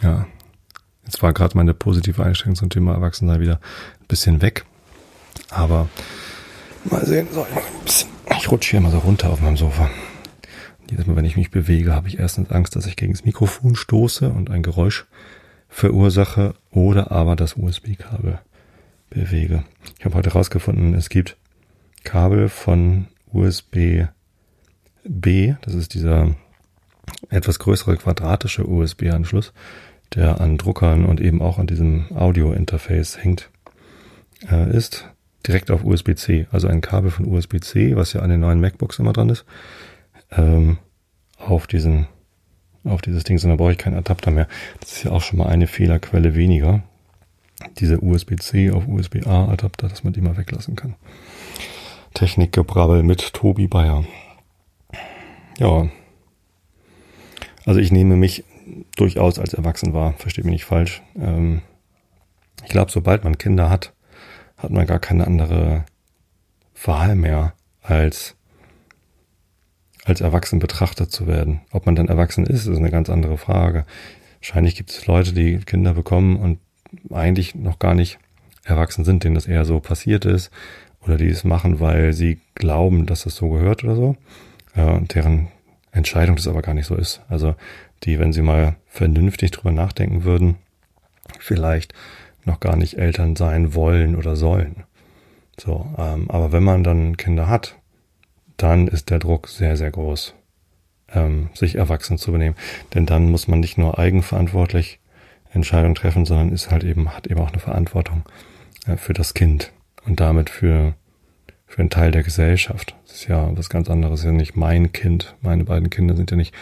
Ja, 0.02 0.26
Jetzt 1.10 1.24
war 1.24 1.32
gerade 1.32 1.56
meine 1.56 1.74
positive 1.74 2.22
Einstellung 2.22 2.54
zum 2.54 2.70
Thema 2.70 2.94
Erwachsensein 2.94 3.40
wieder 3.40 3.56
ein 3.56 4.06
bisschen 4.06 4.42
weg. 4.42 4.64
Aber 5.50 5.88
mal 6.84 7.04
sehen. 7.04 7.26
So, 7.32 7.44
ich 8.30 8.48
rutsche 8.48 8.70
hier 8.70 8.80
mal 8.80 8.92
so 8.92 8.98
runter 8.98 9.30
auf 9.30 9.40
meinem 9.40 9.56
Sofa. 9.56 9.90
Jedes 10.88 11.08
Mal, 11.08 11.16
wenn 11.16 11.24
ich 11.24 11.36
mich 11.36 11.50
bewege, 11.50 11.96
habe 11.96 12.06
ich 12.06 12.20
erstens 12.20 12.52
Angst, 12.52 12.76
dass 12.76 12.86
ich 12.86 12.94
gegen 12.94 13.12
das 13.12 13.24
Mikrofon 13.24 13.74
stoße 13.74 14.28
und 14.28 14.52
ein 14.52 14.62
Geräusch 14.62 15.06
verursache 15.68 16.54
oder 16.70 17.10
aber 17.10 17.34
das 17.34 17.56
USB-Kabel 17.56 18.38
bewege. 19.08 19.64
Ich 19.98 20.04
habe 20.04 20.14
heute 20.14 20.30
herausgefunden, 20.30 20.94
es 20.94 21.08
gibt 21.08 21.36
Kabel 22.04 22.48
von 22.48 23.08
USB 23.32 24.06
B, 25.02 25.54
das 25.62 25.74
ist 25.74 25.94
dieser 25.94 26.36
etwas 27.30 27.58
größere 27.58 27.96
quadratische 27.96 28.68
USB-Anschluss, 28.68 29.52
der 30.14 30.40
an 30.40 30.58
Druckern 30.58 31.04
und 31.04 31.20
eben 31.20 31.40
auch 31.40 31.58
an 31.58 31.66
diesem 31.66 32.06
Audio-Interface 32.14 33.22
hängt, 33.22 33.50
äh, 34.50 34.74
ist 34.76 35.08
direkt 35.46 35.70
auf 35.70 35.84
USB-C, 35.84 36.46
also 36.50 36.68
ein 36.68 36.80
Kabel 36.80 37.10
von 37.10 37.26
USB-C, 37.26 37.96
was 37.96 38.12
ja 38.12 38.20
an 38.20 38.30
den 38.30 38.40
neuen 38.40 38.60
MacBooks 38.60 38.98
immer 38.98 39.12
dran 39.12 39.30
ist, 39.30 39.44
ähm, 40.30 40.78
auf 41.38 41.66
diesen, 41.66 42.06
auf 42.84 43.00
dieses 43.00 43.24
Ding, 43.24 43.38
sondern 43.38 43.56
brauche 43.56 43.72
ich 43.72 43.78
keinen 43.78 43.96
Adapter 43.96 44.30
mehr. 44.30 44.48
Das 44.80 44.92
ist 44.92 45.04
ja 45.04 45.12
auch 45.12 45.22
schon 45.22 45.38
mal 45.38 45.48
eine 45.48 45.66
Fehlerquelle 45.66 46.34
weniger. 46.34 46.82
Diese 47.78 48.02
USB-C 48.02 48.70
auf 48.70 48.86
USB-A 48.88 49.48
Adapter, 49.48 49.88
dass 49.88 50.04
man 50.04 50.12
die 50.12 50.20
mal 50.20 50.36
weglassen 50.36 50.76
kann. 50.76 50.94
Technikgebrabbel 52.14 53.02
mit 53.02 53.32
Tobi 53.32 53.68
Bayer. 53.68 54.04
Ja. 55.58 55.88
Also 57.66 57.80
ich 57.80 57.92
nehme 57.92 58.16
mich 58.16 58.44
durchaus 58.96 59.38
als 59.38 59.54
erwachsen 59.54 59.92
war, 59.92 60.14
versteht 60.14 60.44
mich 60.44 60.52
nicht 60.52 60.64
falsch. 60.64 61.02
Ähm, 61.16 61.62
ich 62.62 62.70
glaube, 62.70 62.90
sobald 62.90 63.24
man 63.24 63.38
Kinder 63.38 63.70
hat, 63.70 63.92
hat 64.56 64.70
man 64.70 64.86
gar 64.86 64.98
keine 64.98 65.26
andere 65.26 65.84
Wahl 66.84 67.14
mehr, 67.14 67.54
als 67.82 68.36
als 70.04 70.20
erwachsen 70.20 70.58
betrachtet 70.58 71.12
zu 71.12 71.26
werden. 71.26 71.60
Ob 71.72 71.86
man 71.86 71.94
dann 71.94 72.08
erwachsen 72.08 72.46
ist, 72.46 72.66
ist 72.66 72.78
eine 72.78 72.90
ganz 72.90 73.10
andere 73.10 73.36
Frage. 73.36 73.84
Wahrscheinlich 74.40 74.74
gibt 74.74 74.90
es 74.90 75.06
Leute, 75.06 75.32
die 75.32 75.58
Kinder 75.58 75.94
bekommen 75.94 76.36
und 76.36 76.58
eigentlich 77.12 77.54
noch 77.54 77.78
gar 77.78 77.94
nicht 77.94 78.18
erwachsen 78.64 79.04
sind, 79.04 79.24
denen 79.24 79.34
das 79.34 79.46
eher 79.46 79.64
so 79.64 79.80
passiert 79.80 80.24
ist 80.24 80.50
oder 81.04 81.16
die 81.16 81.28
es 81.28 81.44
machen, 81.44 81.80
weil 81.80 82.12
sie 82.12 82.40
glauben, 82.54 83.06
dass 83.06 83.26
es 83.26 83.36
so 83.36 83.50
gehört 83.50 83.84
oder 83.84 83.94
so, 83.94 84.16
äh, 84.74 85.00
deren 85.02 85.48
Entscheidung 85.92 86.36
das 86.36 86.48
aber 86.48 86.62
gar 86.62 86.74
nicht 86.74 86.86
so 86.86 86.94
ist. 86.94 87.20
Also 87.28 87.54
die, 88.04 88.18
wenn 88.18 88.32
sie 88.32 88.42
mal 88.42 88.76
vernünftig 88.86 89.50
drüber 89.50 89.72
nachdenken 89.72 90.24
würden, 90.24 90.56
vielleicht 91.38 91.94
noch 92.44 92.60
gar 92.60 92.76
nicht 92.76 92.98
Eltern 92.98 93.36
sein 93.36 93.74
wollen 93.74 94.16
oder 94.16 94.36
sollen. 94.36 94.84
So, 95.58 95.86
ähm, 95.98 96.30
aber 96.30 96.52
wenn 96.52 96.62
man 96.62 96.82
dann 96.82 97.16
Kinder 97.16 97.48
hat, 97.48 97.76
dann 98.56 98.88
ist 98.88 99.10
der 99.10 99.18
Druck 99.18 99.48
sehr, 99.48 99.76
sehr 99.76 99.90
groß, 99.90 100.34
ähm, 101.12 101.50
sich 101.54 101.76
erwachsen 101.76 102.18
zu 102.18 102.32
benehmen. 102.32 102.56
Denn 102.94 103.06
dann 103.06 103.30
muss 103.30 103.48
man 103.48 103.60
nicht 103.60 103.78
nur 103.78 103.98
eigenverantwortlich 103.98 105.00
Entscheidungen 105.52 105.94
treffen, 105.94 106.24
sondern 106.24 106.52
ist 106.52 106.70
halt 106.70 106.84
eben, 106.84 107.14
hat 107.14 107.26
eben 107.26 107.40
auch 107.40 107.50
eine 107.50 107.58
Verantwortung 107.58 108.22
äh, 108.86 108.96
für 108.96 109.12
das 109.12 109.34
Kind 109.34 109.72
und 110.06 110.20
damit 110.20 110.48
für, 110.48 110.94
für 111.66 111.80
einen 111.80 111.90
Teil 111.90 112.10
der 112.10 112.22
Gesellschaft. 112.22 112.94
Das 113.06 113.16
ist 113.16 113.28
ja 113.28 113.50
was 113.56 113.68
ganz 113.68 113.90
anderes, 113.90 114.20
ist 114.20 114.26
ja 114.26 114.32
nicht 114.32 114.56
mein 114.56 114.92
Kind. 114.92 115.34
Meine 115.42 115.64
beiden 115.64 115.90
Kinder 115.90 116.16
sind 116.16 116.30
ja 116.30 116.36
nicht 116.36 116.54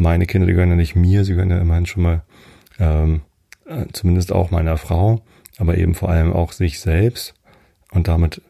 meine 0.00 0.26
Kinder, 0.26 0.46
die 0.46 0.54
gehören 0.54 0.70
ja 0.70 0.76
nicht 0.76 0.96
mir, 0.96 1.24
sie 1.24 1.32
gehören 1.32 1.50
ja 1.50 1.58
immerhin 1.58 1.86
schon 1.86 2.02
mal 2.02 2.22
ähm, 2.78 3.20
äh, 3.66 3.86
zumindest 3.92 4.32
auch 4.32 4.50
meiner 4.50 4.76
Frau, 4.76 5.22
aber 5.58 5.76
eben 5.76 5.94
vor 5.94 6.08
allem 6.08 6.32
auch 6.32 6.52
sich 6.52 6.80
selbst 6.80 7.34
und 7.92 8.08
damit 8.08 8.42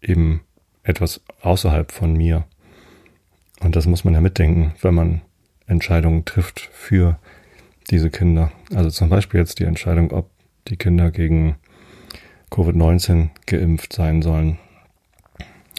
eben 0.00 0.40
etwas 0.82 1.20
außerhalb 1.42 1.92
von 1.92 2.14
mir. 2.14 2.44
Und 3.60 3.76
das 3.76 3.86
muss 3.86 4.04
man 4.04 4.14
ja 4.14 4.20
mitdenken, 4.20 4.74
wenn 4.80 4.94
man 4.94 5.20
Entscheidungen 5.66 6.24
trifft 6.24 6.60
für 6.60 7.18
diese 7.90 8.10
Kinder. 8.10 8.50
Also 8.74 8.90
zum 8.90 9.08
Beispiel 9.08 9.40
jetzt 9.40 9.58
die 9.58 9.64
Entscheidung, 9.64 10.10
ob 10.10 10.30
die 10.68 10.76
Kinder 10.76 11.10
gegen 11.10 11.56
Covid-19 12.50 13.28
geimpft 13.46 13.92
sein 13.92 14.22
sollen. 14.22 14.58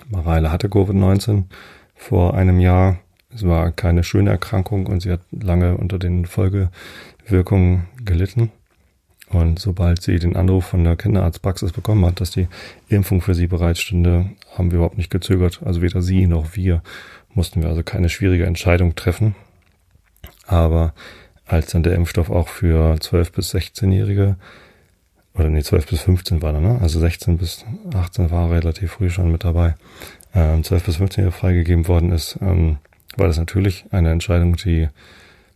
Mareile 0.10 0.52
hatte 0.52 0.68
Covid-19 0.68 1.46
vor 1.96 2.36
einem 2.36 2.60
Jahr. 2.60 3.00
Es 3.36 3.46
war 3.46 3.72
keine 3.72 4.04
schöne 4.04 4.30
Erkrankung 4.32 4.88
und 4.88 5.02
sie 5.02 5.12
hat 5.12 5.22
lange 5.32 5.78
unter 5.78 6.00
den 6.00 6.26
Folgewirkungen 6.26 7.88
gelitten. 8.04 8.52
Und 9.30 9.60
sobald 9.60 10.02
sie 10.02 10.18
den 10.20 10.36
Anruf 10.36 10.66
von 10.66 10.84
der 10.84 10.96
Kinderarztpraxis 10.96 11.74
bekommen 11.74 12.06
hat, 12.06 12.22
dass 12.22 12.32
die 12.32 12.48
Impfung 12.88 13.22
für 13.22 13.36
sie 13.36 13.48
bereitstünde, 13.48 14.30
haben 14.56 14.72
wir 14.72 14.78
überhaupt 14.78 14.98
nicht 14.98 15.10
gezögert. 15.10 15.62
Also 15.66 15.82
weder 15.82 16.02
sie 16.02 16.28
noch 16.28 16.56
wir 16.56 16.82
mussten 17.34 17.62
wir 17.62 17.70
also 17.70 17.84
keine 17.84 18.10
schwierige 18.10 18.46
Entscheidung 18.46 18.96
treffen. 18.96 19.36
Aber 20.48 20.94
als 21.46 21.68
dann 21.68 21.84
der 21.84 21.96
Impfstoff 21.96 22.30
auch 22.30 22.48
für 22.48 23.00
12 23.00 23.32
bis 23.34 23.54
16-Jährige 23.54 24.38
oder 25.34 25.50
nee, 25.50 25.62
12 25.62 25.88
bis 25.88 26.02
15 26.02 26.42
war 26.42 26.54
er, 26.54 26.62
ne? 26.62 26.80
Also 26.82 27.00
16 27.00 27.38
bis 27.38 27.66
18 27.94 28.32
war 28.32 28.52
relativ 28.52 28.94
früh 28.94 29.10
schon 29.10 29.32
mit 29.32 29.44
dabei. 29.44 29.76
Ähm, 30.34 30.64
12 30.64 30.84
bis 30.86 30.96
15 30.96 31.26
Jahre 31.26 31.36
freigegeben 31.36 31.88
worden 31.88 32.12
ist, 32.14 32.38
ähm, 32.42 32.78
war 33.18 33.28
das 33.28 33.38
natürlich 33.38 33.86
eine 33.92 34.12
Entscheidung, 34.12 34.56
die 34.56 34.90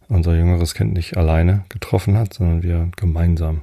unser 0.08 0.36
jüngeres 0.36 0.74
Kind 0.74 0.94
nicht 0.94 1.18
alleine 1.18 1.66
getroffen 1.70 2.18
hat, 2.18 2.34
sondern 2.34 2.64
wir 2.64 2.90
gemeinsam. 2.96 3.62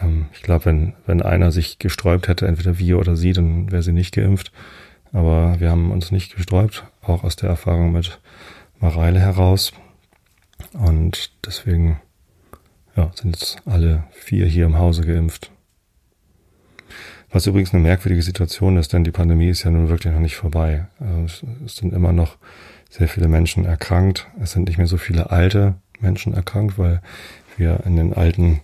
Ähm, 0.00 0.26
ich 0.32 0.42
glaube, 0.42 0.66
wenn, 0.66 0.94
wenn 1.06 1.22
einer 1.22 1.52
sich 1.52 1.78
gesträubt 1.78 2.28
hätte, 2.28 2.46
entweder 2.46 2.78
wir 2.78 2.98
oder 2.98 3.16
sie, 3.16 3.32
dann 3.32 3.70
wäre 3.70 3.82
sie 3.82 3.92
nicht 3.92 4.14
geimpft. 4.14 4.52
Aber 5.12 5.60
wir 5.60 5.70
haben 5.70 5.90
uns 5.90 6.10
nicht 6.10 6.34
gesträubt, 6.36 6.84
auch 7.02 7.22
aus 7.22 7.36
der 7.36 7.50
Erfahrung 7.50 7.92
mit 7.92 8.20
Mareile 8.80 9.20
heraus. 9.20 9.72
Und 10.72 11.30
deswegen 11.44 12.00
ja, 12.96 13.10
sind 13.14 13.36
jetzt 13.36 13.58
alle 13.66 14.04
vier 14.10 14.46
hier 14.46 14.66
im 14.66 14.78
Hause 14.78 15.02
geimpft. 15.02 15.50
Was 17.32 17.46
übrigens 17.46 17.72
eine 17.72 17.82
merkwürdige 17.82 18.22
Situation 18.22 18.76
ist, 18.76 18.92
denn 18.92 19.04
die 19.04 19.10
Pandemie 19.10 19.48
ist 19.48 19.62
ja 19.64 19.70
nun 19.70 19.88
wirklich 19.88 20.12
noch 20.12 20.20
nicht 20.20 20.36
vorbei. 20.36 20.86
Also 21.00 21.46
es 21.64 21.76
sind 21.76 21.94
immer 21.94 22.12
noch 22.12 22.36
sehr 22.90 23.08
viele 23.08 23.26
Menschen 23.26 23.64
erkrankt. 23.64 24.28
Es 24.40 24.52
sind 24.52 24.68
nicht 24.68 24.76
mehr 24.76 24.86
so 24.86 24.98
viele 24.98 25.30
alte 25.30 25.74
Menschen 25.98 26.34
erkrankt, 26.34 26.78
weil 26.78 27.00
wir 27.56 27.80
in 27.86 27.96
den 27.96 28.12
alten 28.12 28.60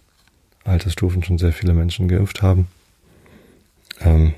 Altersstufen 0.64 1.24
schon 1.24 1.38
sehr 1.38 1.52
viele 1.52 1.72
Menschen 1.72 2.09
geimpft 2.09 2.42
haben. 2.42 2.68
Ähm, 4.00 4.35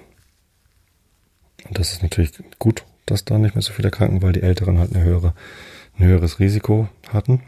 und 1.69 1.79
das 1.79 1.93
ist 1.93 2.03
natürlich 2.03 2.33
gut, 2.61 2.85
dass 3.07 3.25
da 3.25 3.37
nicht 3.37 3.57
mehr 3.57 3.63
so 3.63 3.73
viele 3.73 3.89
erkranken, 3.89 4.23
weil 4.23 4.33
die 4.33 4.43
Älteren 4.43 4.79
halt 4.79 4.95
eine 4.95 5.05
höhere, 5.05 5.35
ein 5.99 6.07
höheres 6.07 6.39
Risiko 6.39 6.89
hatten. 7.09 7.43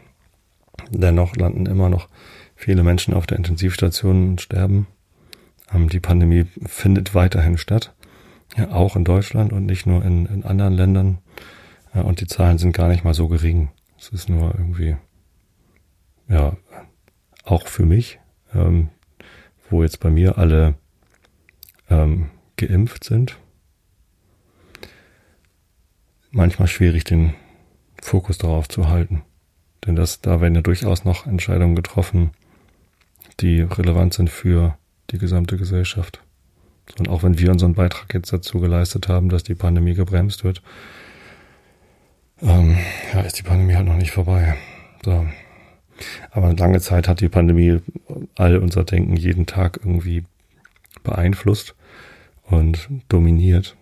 Dennoch 0.89 1.37
landen 1.37 1.65
immer 1.65 1.89
noch 1.89 2.09
viele 2.57 2.83
Menschen 2.83 3.13
auf 3.13 3.25
der 3.25 3.37
Intensivstation 3.37 4.31
und 4.31 4.41
sterben. 4.41 4.87
Ähm, 5.71 5.89
die 5.89 5.99
Pandemie 5.99 6.45
findet 6.65 7.13
weiterhin 7.13 7.57
statt, 7.57 7.93
ja, 8.57 8.71
auch 8.71 8.95
in 8.95 9.03
Deutschland 9.03 9.53
und 9.53 9.65
nicht 9.65 9.85
nur 9.85 10.03
in, 10.03 10.25
in 10.25 10.43
anderen 10.43 10.73
Ländern. 10.73 11.19
Und 11.93 12.21
die 12.21 12.27
Zahlen 12.27 12.57
sind 12.57 12.71
gar 12.71 12.87
nicht 12.87 13.03
mal 13.03 13.13
so 13.13 13.27
gering. 13.27 13.69
Es 13.99 14.09
ist 14.09 14.27
nur 14.27 14.55
irgendwie, 14.57 14.97
ja, 16.27 16.57
auch 17.43 17.67
für 17.67 17.85
mich, 17.85 18.19
ähm, 18.53 18.89
wo 19.69 19.83
jetzt 19.83 19.99
bei 19.99 20.09
mir 20.09 20.37
alle 20.37 20.75
ähm, 21.89 22.31
geimpft 22.57 23.03
sind, 23.03 23.37
manchmal 26.31 26.67
schwierig, 26.67 27.03
den 27.03 27.33
Fokus 28.01 28.37
darauf 28.37 28.67
zu 28.67 28.89
halten. 28.89 29.21
Denn 29.85 29.95
das, 29.95 30.21
da 30.21 30.41
werden 30.41 30.55
ja 30.55 30.61
durchaus 30.61 31.05
noch 31.05 31.27
Entscheidungen 31.27 31.75
getroffen, 31.75 32.31
die 33.39 33.61
relevant 33.61 34.13
sind 34.13 34.29
für 34.29 34.77
die 35.11 35.17
gesamte 35.17 35.57
Gesellschaft. 35.57 36.21
Und 36.99 37.09
auch 37.09 37.23
wenn 37.23 37.39
wir 37.39 37.51
unseren 37.51 37.75
Beitrag 37.75 38.13
jetzt 38.13 38.33
dazu 38.33 38.59
geleistet 38.59 39.07
haben, 39.07 39.29
dass 39.29 39.43
die 39.43 39.55
Pandemie 39.55 39.93
gebremst 39.93 40.43
wird, 40.43 40.61
ähm, 42.41 42.77
ja, 43.13 43.21
ist 43.21 43.39
die 43.39 43.43
Pandemie 43.43 43.75
halt 43.75 43.87
noch 43.87 43.95
nicht 43.95 44.11
vorbei. 44.11 44.55
So. 45.03 45.25
Aber 46.31 46.53
lange 46.53 46.81
Zeit 46.81 47.07
hat 47.07 47.21
die 47.21 47.29
Pandemie 47.29 47.79
all 48.35 48.57
unser 48.57 48.83
Denken 48.83 49.15
jeden 49.15 49.45
Tag 49.45 49.79
irgendwie 49.83 50.23
beeinflusst 51.03 51.75
und 52.43 52.89
dominiert. 53.09 53.75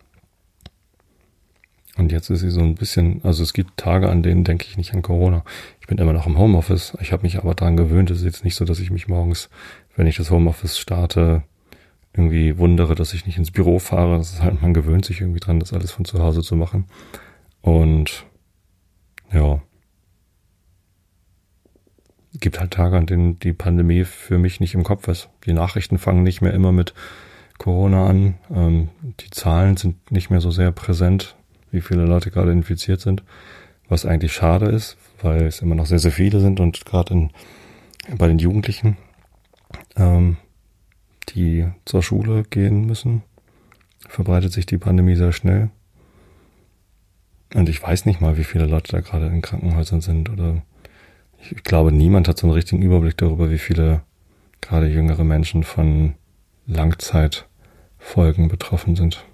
Und 2.01 2.11
jetzt 2.11 2.31
ist 2.31 2.39
sie 2.39 2.49
so 2.49 2.61
ein 2.61 2.73
bisschen, 2.73 3.21
also 3.23 3.43
es 3.43 3.53
gibt 3.53 3.77
Tage, 3.77 4.09
an 4.09 4.23
denen 4.23 4.43
denke 4.43 4.65
ich 4.67 4.75
nicht 4.75 4.91
an 4.95 5.03
Corona. 5.03 5.43
Ich 5.81 5.85
bin 5.85 5.99
immer 5.99 6.13
noch 6.13 6.25
im 6.25 6.35
Homeoffice. 6.35 6.97
Ich 6.99 7.11
habe 7.11 7.21
mich 7.21 7.37
aber 7.37 7.53
daran 7.53 7.77
gewöhnt. 7.77 8.09
Es 8.09 8.17
ist 8.19 8.25
jetzt 8.25 8.43
nicht 8.43 8.55
so, 8.55 8.65
dass 8.65 8.79
ich 8.79 8.89
mich 8.89 9.07
morgens, 9.07 9.51
wenn 9.95 10.07
ich 10.07 10.15
das 10.17 10.31
Homeoffice 10.31 10.79
starte, 10.79 11.43
irgendwie 12.15 12.57
wundere, 12.57 12.95
dass 12.95 13.13
ich 13.13 13.27
nicht 13.27 13.37
ins 13.37 13.51
Büro 13.51 13.77
fahre. 13.77 14.17
Das 14.17 14.33
ist 14.33 14.41
halt, 14.41 14.63
man 14.63 14.73
gewöhnt 14.73 15.05
sich 15.05 15.21
irgendwie 15.21 15.39
dran, 15.39 15.59
das 15.59 15.73
alles 15.73 15.91
von 15.91 16.03
zu 16.03 16.23
Hause 16.23 16.41
zu 16.41 16.55
machen. 16.55 16.85
Und 17.61 18.25
ja. 19.31 19.61
Gibt 22.39 22.59
halt 22.59 22.71
Tage, 22.71 22.97
an 22.97 23.05
denen 23.05 23.37
die 23.37 23.53
Pandemie 23.53 24.05
für 24.05 24.39
mich 24.39 24.59
nicht 24.59 24.73
im 24.73 24.83
Kopf 24.83 25.07
ist. 25.07 25.29
Die 25.45 25.53
Nachrichten 25.53 25.99
fangen 25.99 26.23
nicht 26.23 26.41
mehr 26.41 26.55
immer 26.55 26.71
mit 26.71 26.95
Corona 27.59 28.07
an. 28.07 28.39
Ähm, 28.49 28.89
die 29.19 29.29
Zahlen 29.29 29.77
sind 29.77 30.11
nicht 30.11 30.31
mehr 30.31 30.41
so 30.41 30.49
sehr 30.49 30.71
präsent 30.71 31.35
wie 31.71 31.81
viele 31.81 32.05
Leute 32.05 32.31
gerade 32.31 32.51
infiziert 32.51 33.01
sind, 33.01 33.23
was 33.87 34.05
eigentlich 34.05 34.33
schade 34.33 34.67
ist, 34.67 34.97
weil 35.21 35.43
es 35.43 35.61
immer 35.61 35.75
noch 35.75 35.85
sehr, 35.85 35.99
sehr 35.99 36.11
viele 36.11 36.39
sind 36.39 36.59
und 36.59 36.85
gerade 36.85 37.13
in, 37.13 37.29
bei 38.17 38.27
den 38.27 38.39
Jugendlichen, 38.39 38.97
ähm, 39.95 40.37
die 41.29 41.67
zur 41.85 42.03
Schule 42.03 42.43
gehen 42.43 42.85
müssen, 42.85 43.23
verbreitet 44.07 44.53
sich 44.53 44.65
die 44.65 44.77
Pandemie 44.77 45.15
sehr 45.15 45.31
schnell. 45.31 45.69
Und 47.53 47.67
ich 47.69 47.81
weiß 47.81 48.05
nicht 48.05 48.21
mal, 48.21 48.37
wie 48.37 48.43
viele 48.43 48.65
Leute 48.65 48.91
da 48.91 49.01
gerade 49.01 49.27
in 49.27 49.41
Krankenhäusern 49.41 50.01
sind 50.01 50.29
oder 50.29 50.61
ich 51.49 51.63
glaube, 51.63 51.91
niemand 51.91 52.27
hat 52.27 52.37
so 52.37 52.47
einen 52.47 52.53
richtigen 52.53 52.81
Überblick 52.81 53.17
darüber, 53.17 53.49
wie 53.49 53.57
viele 53.57 54.03
gerade 54.61 54.87
jüngere 54.87 55.23
Menschen 55.23 55.63
von 55.63 56.13
Langzeitfolgen 56.67 58.47
betroffen 58.47 58.95
sind. 58.95 59.25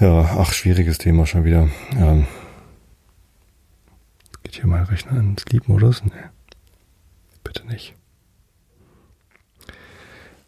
Ja, 0.00 0.36
ach, 0.38 0.52
schwieriges 0.52 0.98
Thema 0.98 1.24
schon 1.26 1.44
wieder. 1.44 1.68
Ähm, 1.96 2.26
geht 4.42 4.56
hier 4.56 4.66
mein 4.66 4.84
Rechner 4.84 5.18
in 5.18 5.38
Sleep-Modus? 5.38 6.04
Nee. 6.04 6.10
Bitte 7.44 7.64
nicht. 7.66 7.94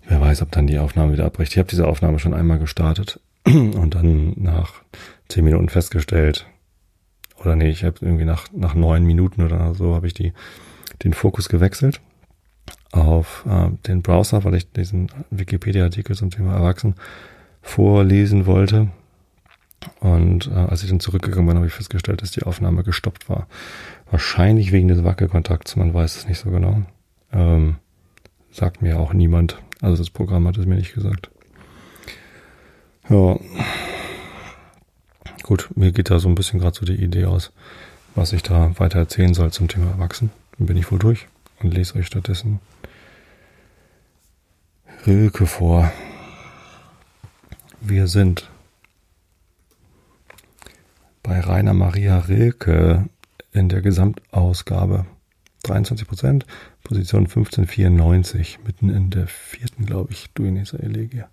Wer 0.09 0.21
weiß, 0.21 0.43
ob 0.43 0.51
dann 0.51 0.67
die 0.67 0.79
Aufnahme 0.79 1.13
wieder 1.13 1.27
abbricht. 1.27 1.53
Ich 1.53 1.59
habe 1.59 1.69
diese 1.69 1.87
Aufnahme 1.87 2.19
schon 2.19 2.35
einmal 2.35 2.59
gestartet 2.59 3.21
und 3.45 3.95
dann 3.95 4.35
nach 4.37 4.83
zehn 5.29 5.45
Minuten 5.45 5.69
festgestellt, 5.69 6.47
oder 7.39 7.55
nee, 7.55 7.69
ich 7.69 7.85
habe 7.85 7.99
irgendwie 8.01 8.25
nach, 8.25 8.47
nach 8.53 8.75
neun 8.75 9.05
Minuten 9.05 9.43
oder 9.43 9.75
so 9.75 9.95
habe 9.95 10.07
ich 10.07 10.15
die, 10.15 10.33
den 11.05 11.13
Fokus 11.13 11.49
gewechselt 11.49 12.01
auf 12.93 13.45
äh, 13.49 13.71
den 13.87 14.03
Browser, 14.03 14.45
weil 14.45 14.55
ich 14.55 14.73
diesen 14.73 15.11
Wikipedia-Artikel 15.31 16.17
zum 16.17 16.31
Thema 16.31 16.55
Erwachsen 16.55 16.95
vorlesen 17.63 18.47
wollte. 18.47 18.89
Und 20.01 20.49
äh, 20.49 20.55
als 20.55 20.83
ich 20.83 20.91
dann 20.91 21.01
zurückgegangen 21.01 21.47
bin, 21.47 21.57
habe 21.57 21.67
ich 21.67 21.73
festgestellt, 21.73 22.23
dass 22.23 22.31
die 22.31 22.43
Aufnahme 22.43 22.83
gestoppt 22.83 23.29
war. 23.29 23.47
Wahrscheinlich 24.11 24.73
wegen 24.73 24.89
des 24.89 25.05
Wackelkontakts, 25.05 25.77
man 25.77 25.95
weiß 25.95 26.17
es 26.17 26.29
nicht 26.29 26.39
so 26.39 26.51
genau. 26.51 26.83
Ähm, 27.33 27.77
sagt 28.51 28.83
mir 28.83 28.99
auch 28.99 29.13
niemand. 29.13 29.59
Also 29.81 29.97
das 29.97 30.11
Programm 30.11 30.47
hat 30.49 30.57
es 30.57 30.67
mir 30.67 30.77
nicht 30.77 30.95
gesagt. 30.95 31.31
Ja. 33.09 33.39
Gut, 35.43 35.69
mir 35.77 35.93
geht 35.93 36.11
da 36.11 36.19
so 36.19 36.29
ein 36.29 36.35
bisschen 36.35 36.59
gerade 36.59 36.77
so 36.77 36.85
die 36.85 37.03
Idee 37.03 37.27
aus, 37.27 37.53
was 38.15 38.33
ich 38.33 38.43
da 38.43 38.73
weiter 38.79 38.99
erzählen 38.99 39.35
soll 39.35 39.53
zum 39.53 39.69
Thema 39.69 39.91
Erwachsen. 39.93 40.31
Dann 40.59 40.67
bin 40.67 40.77
ich 40.77 40.91
wohl 40.91 40.99
durch 40.99 41.29
und 41.63 41.73
lese 41.73 41.97
euch 41.97 42.07
stattdessen 42.07 42.61
Rilke 45.07 45.47
vor. 45.47 45.93
Wir 47.81 48.09
sind 48.09 48.51
bei 51.27 51.41
Rainer 51.41 51.75
Maria 51.75 52.21
Rilke 52.21 53.09
in 53.51 53.69
der 53.69 53.83
Gesamtausgabe 53.83 55.07
23 55.65 56.07
Prozent, 56.07 56.47
Position 56.85 57.23
1594, 57.23 58.61
mitten 58.65 58.91
in 58.91 59.11
der 59.11 59.27
vierten, 59.27 59.87
glaube 59.87 60.13
ich, 60.13 60.33
Duineser 60.35 60.81
Elegie. 60.81 61.25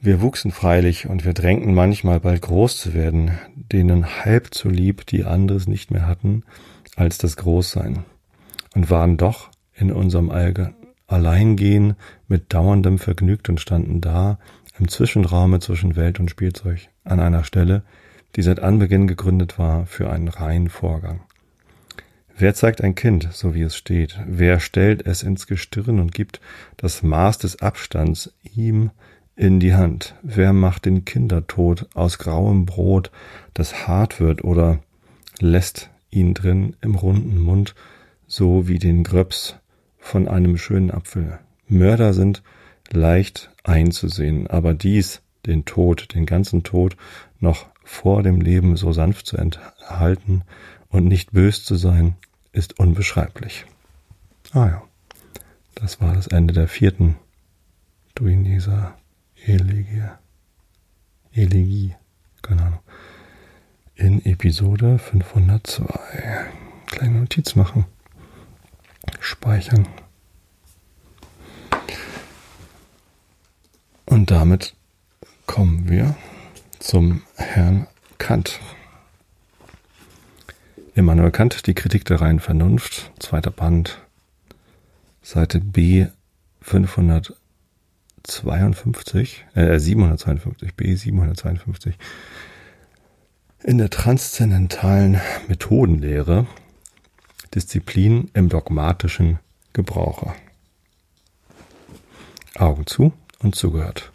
Wir 0.00 0.22
wuchsen 0.22 0.50
freilich 0.50 1.08
und 1.10 1.26
wir 1.26 1.34
drängten 1.34 1.74
manchmal 1.74 2.20
bald 2.20 2.40
groß 2.40 2.80
zu 2.80 2.94
werden, 2.94 3.32
denen 3.54 4.24
halb 4.24 4.54
so 4.54 4.70
lieb 4.70 5.04
die 5.06 5.24
anderes 5.24 5.66
nicht 5.66 5.90
mehr 5.90 6.06
hatten 6.06 6.44
als 6.96 7.18
das 7.18 7.36
Großsein, 7.36 8.04
und 8.74 8.88
waren 8.88 9.18
doch 9.18 9.50
in 9.74 9.92
unserem 9.92 10.32
Alleingehen 11.06 11.96
mit 12.28 12.54
dauerndem 12.54 12.98
Vergnügt 12.98 13.50
und 13.50 13.60
standen 13.60 14.00
da 14.00 14.38
im 14.78 14.88
Zwischenraume 14.88 15.60
zwischen 15.60 15.96
Welt 15.96 16.18
und 16.18 16.30
Spielzeug 16.30 16.88
an 17.04 17.20
einer 17.20 17.44
Stelle, 17.44 17.82
die 18.36 18.42
seit 18.42 18.60
Anbeginn 18.60 19.06
gegründet 19.06 19.58
war 19.58 19.86
für 19.86 20.10
einen 20.10 20.28
reinen 20.28 20.68
Vorgang. 20.68 21.20
Wer 22.36 22.54
zeigt 22.54 22.82
ein 22.82 22.94
Kind, 22.94 23.28
so 23.32 23.54
wie 23.54 23.62
es 23.62 23.76
steht? 23.76 24.18
Wer 24.26 24.58
stellt 24.58 25.06
es 25.06 25.22
ins 25.22 25.46
Gestirn 25.46 26.00
und 26.00 26.14
gibt 26.14 26.40
das 26.76 27.02
Maß 27.02 27.38
des 27.38 27.60
Abstands 27.60 28.32
ihm 28.54 28.90
in 29.36 29.60
die 29.60 29.74
Hand? 29.74 30.14
Wer 30.22 30.52
macht 30.52 30.86
den 30.86 31.04
Kindertod 31.04 31.88
aus 31.94 32.18
grauem 32.18 32.64
Brot, 32.64 33.10
das 33.54 33.86
hart 33.86 34.18
wird, 34.18 34.44
oder 34.44 34.78
lässt 35.40 35.90
ihn 36.10 36.34
drin 36.34 36.74
im 36.80 36.94
runden 36.94 37.38
Mund, 37.38 37.74
so 38.26 38.66
wie 38.66 38.78
den 38.78 39.04
Gröps 39.04 39.56
von 39.98 40.26
einem 40.26 40.56
schönen 40.56 40.90
Apfel? 40.90 41.38
Mörder 41.68 42.14
sind 42.14 42.42
leicht 42.90 43.50
einzusehen, 43.62 44.46
aber 44.46 44.74
dies, 44.74 45.22
den 45.46 45.64
Tod, 45.64 46.14
den 46.14 46.26
ganzen 46.26 46.62
Tod, 46.62 46.96
noch 47.40 47.66
vor 47.92 48.22
dem 48.22 48.40
Leben 48.40 48.76
so 48.76 48.90
sanft 48.92 49.26
zu 49.26 49.36
enthalten 49.36 50.44
und 50.88 51.04
nicht 51.04 51.32
bös 51.32 51.62
zu 51.62 51.76
sein, 51.76 52.16
ist 52.50 52.78
unbeschreiblich. 52.78 53.66
Ah 54.52 54.66
ja, 54.66 54.82
das 55.74 56.00
war 56.00 56.14
das 56.14 56.26
Ende 56.26 56.54
der 56.54 56.68
vierten 56.68 57.16
Duineser 58.14 58.96
Elegie. 59.44 60.04
Elegie, 61.32 61.94
keine 62.40 62.62
Ahnung. 62.62 62.80
In 63.94 64.24
Episode 64.24 64.98
502. 64.98 65.84
Kleine 66.86 67.20
Notiz 67.20 67.54
machen. 67.54 67.84
Speichern. 69.20 69.86
Und 74.06 74.30
damit 74.30 74.74
kommen 75.46 75.90
wir 75.90 76.16
zum 76.82 77.22
Herrn 77.36 77.86
Kant. 78.18 78.60
Immanuel 80.94 81.30
Kant, 81.30 81.66
die 81.66 81.72
Kritik 81.74 82.04
der 82.04 82.20
reinen 82.20 82.40
Vernunft, 82.40 83.10
zweiter 83.18 83.50
Band, 83.50 83.98
Seite 85.22 85.60
B 85.60 86.06
552, 86.60 89.46
äh 89.54 89.78
752, 89.78 90.74
B 90.74 90.94
752. 90.94 91.96
In 93.62 93.78
der 93.78 93.88
transzendentalen 93.90 95.20
Methodenlehre 95.46 96.48
Disziplin 97.54 98.28
im 98.34 98.48
dogmatischen 98.48 99.38
Gebrauche. 99.72 100.32
Augen 102.56 102.86
zu 102.86 103.12
und 103.38 103.54
zugehört. 103.54 104.10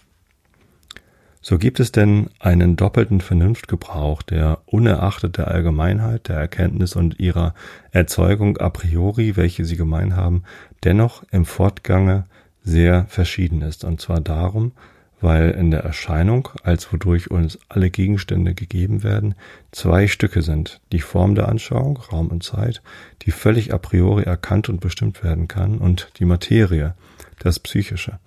So 1.50 1.58
gibt 1.58 1.80
es 1.80 1.94
denn 1.94 2.30
einen 2.40 2.76
doppelten 2.76 3.22
Vernunftgebrauch, 3.22 4.22
der 4.22 4.58
unerachtet 4.66 5.38
der 5.38 5.48
Allgemeinheit, 5.48 6.28
der 6.28 6.36
Erkenntnis 6.36 6.94
und 6.98 7.22
ihrer 7.22 7.54
Erzeugung 7.92 8.58
a 8.58 8.70
priori, 8.70 9.38
welche 9.38 9.64
sie 9.64 9.78
gemein 9.78 10.18
haben, 10.18 10.44
dennoch 10.84 11.24
im 11.32 11.46
Fortgange 11.46 12.26
sehr 12.66 13.06
verschieden 13.06 13.62
ist, 13.62 13.86
und 13.86 14.02
zwar 14.02 14.20
darum, 14.20 14.74
weil 15.22 15.52
in 15.52 15.72
der 15.72 15.86
Erscheinung, 15.86 16.50
als 16.64 16.92
wodurch 16.92 17.32
uns 17.32 17.58
alle 17.70 17.92
Gegenstände 17.92 18.54
gegeben 18.54 19.04
werden, 19.04 19.34
zwei 19.72 20.08
Stücke 20.08 20.42
sind, 20.42 20.82
die 20.92 21.00
Form 21.00 21.34
der 21.34 21.48
Anschauung, 21.48 21.96
Raum 22.12 22.28
und 22.28 22.44
Zeit, 22.44 22.82
die 23.22 23.32
völlig 23.32 23.74
a 23.74 23.78
priori 23.78 24.24
erkannt 24.24 24.68
und 24.68 24.82
bestimmt 24.82 25.24
werden 25.24 25.48
kann, 25.48 25.78
und 25.78 26.10
die 26.20 26.26
Materie, 26.26 26.94
das 27.40 27.58
Psychische, 27.60 28.20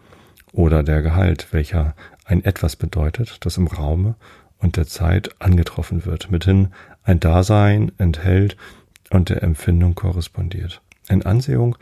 oder 0.53 0.83
der 0.83 1.03
Gehalt, 1.03 1.49
welcher 1.53 1.95
ein 2.31 2.45
Etwas 2.45 2.77
bedeutet, 2.77 3.39
das 3.45 3.57
im 3.57 3.67
Raume 3.67 4.15
und 4.59 4.77
der 4.77 4.87
Zeit 4.87 5.31
angetroffen 5.41 6.05
wird, 6.05 6.31
mithin 6.31 6.69
ein 7.03 7.21
Dasein 7.21 7.93
enthält 7.99 8.57
und 9.11 9.29
der 9.29 9.43
Empfindung 9.43 9.95
korrespondiert. 9.95 10.81
In 11.09 11.25
Ansehung 11.25 11.77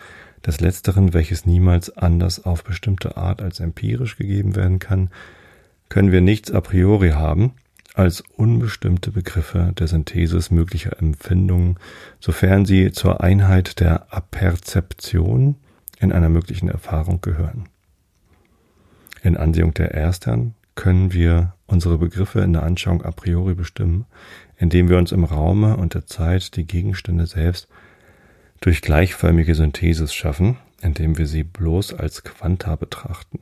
des 0.47 0.61
Letzteren, 0.61 1.13
welches 1.13 1.45
niemals 1.45 1.97
anders 1.97 2.45
auf 2.45 2.65
bestimmte 2.65 3.17
Art 3.17 3.43
als 3.43 3.61
empirisch 3.61 4.17
gegeben 4.17 4.57
werden 4.57 4.79
kann, 4.79 5.11
können 5.89 6.13
wir 6.13 6.21
nichts 6.21 6.51
a 6.51 6.61
priori 6.61 7.11
haben, 7.11 7.53
als 7.95 8.23
unbestimmte 8.37 9.11
Begriffe 9.11 9.73
der 9.77 9.89
Synthesis 9.89 10.51
möglicher 10.51 10.99
Empfindungen, 11.01 11.79
sofern 12.21 12.65
sie 12.65 12.93
zur 12.93 13.23
Einheit 13.23 13.81
der 13.81 14.13
Aperzeption 14.15 15.57
in 15.99 16.13
einer 16.13 16.29
möglichen 16.29 16.69
Erfahrung 16.69 17.21
gehören. 17.21 17.69
In 19.23 19.37
Ansehung 19.37 19.75
der 19.75 19.93
Erstern 19.93 20.55
können 20.75 21.13
wir 21.13 21.55
unsere 21.67 21.99
Begriffe 21.99 22.41
in 22.41 22.53
der 22.53 22.63
Anschauung 22.63 23.03
a 23.03 23.11
priori 23.11 23.55
bestimmen, 23.55 24.07
indem 24.57 24.89
wir 24.89 24.97
uns 24.99 25.13
im 25.13 25.25
Raume 25.25 25.77
und 25.77 25.95
der 25.95 26.07
Zeit 26.07 26.57
die 26.57 26.67
Gegenstände 26.67 27.27
selbst 27.27 27.69
durch 28.61 28.83
gleichförmige 28.83 29.55
Synthesis 29.55 30.15
schaffen, 30.15 30.57
indem 30.81 31.19
wir 31.19 31.27
sie 31.27 31.45
bloß 31.45 31.95
als 31.95 32.25
Quanta 32.25 32.77
betrachten. 32.77 33.41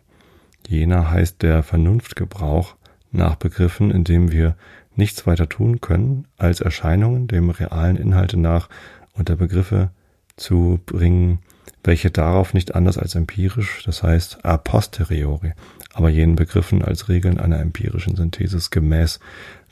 Jener 0.67 1.11
heißt 1.11 1.43
der 1.43 1.63
Vernunftgebrauch 1.63 2.77
nach 3.13 3.37
Begriffen, 3.37 3.91
indem 3.91 4.33
wir 4.33 4.57
nichts 4.95 5.27
weiter 5.27 5.49
tun 5.49 5.81
können, 5.81 6.27
als 6.37 6.61
Erscheinungen 6.61 7.29
dem 7.29 7.51
realen 7.51 7.97
Inhalte 7.97 8.39
nach 8.39 8.69
unter 9.13 9.37
Begriffe 9.37 9.91
zu 10.37 10.81
bringen, 10.85 11.39
welche 11.87 12.11
darauf 12.11 12.53
nicht 12.53 12.75
anders 12.75 12.99
als 12.99 13.15
empirisch, 13.15 13.83
das 13.85 14.03
heißt 14.03 14.45
a 14.45 14.57
posteriori, 14.57 15.53
aber 15.95 16.09
jenen 16.09 16.37
Begriffen 16.37 16.83
als 16.83 17.09
Regeln 17.09 17.39
einer 17.39 17.61
empirischen 17.61 18.17
Synthesis 18.17 18.71
gemäß 18.71 19.21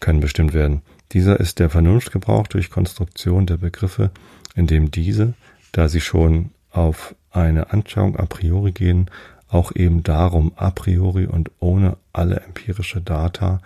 können 0.01 0.21
bestimmt 0.21 0.55
werden. 0.55 0.83
Dieser 1.13 1.39
ist 1.39 1.59
der 1.59 1.71
Vernunftgebrauch 1.71 2.47
durch 2.47 2.71
Konstruktion 2.71 3.47
der 3.47 3.57
Begriffe, 3.57 4.11
indem 4.55 4.91
diese, 4.91 5.35
da 5.73 5.89
sie 5.89 6.01
schon 6.01 6.51
auf 6.71 7.15
eine 7.31 7.73
Anschauung 7.73 8.17
a 8.17 8.27
priori 8.27 8.73
gehen, 8.73 9.11
auch 9.49 9.75
eben 9.75 10.03
darum 10.03 10.53
a 10.57 10.71
priori 10.71 11.27
und 11.27 11.51
ohne 11.61 11.97
alle 12.13 12.41
empirische 12.41 13.01
Data 13.01 13.61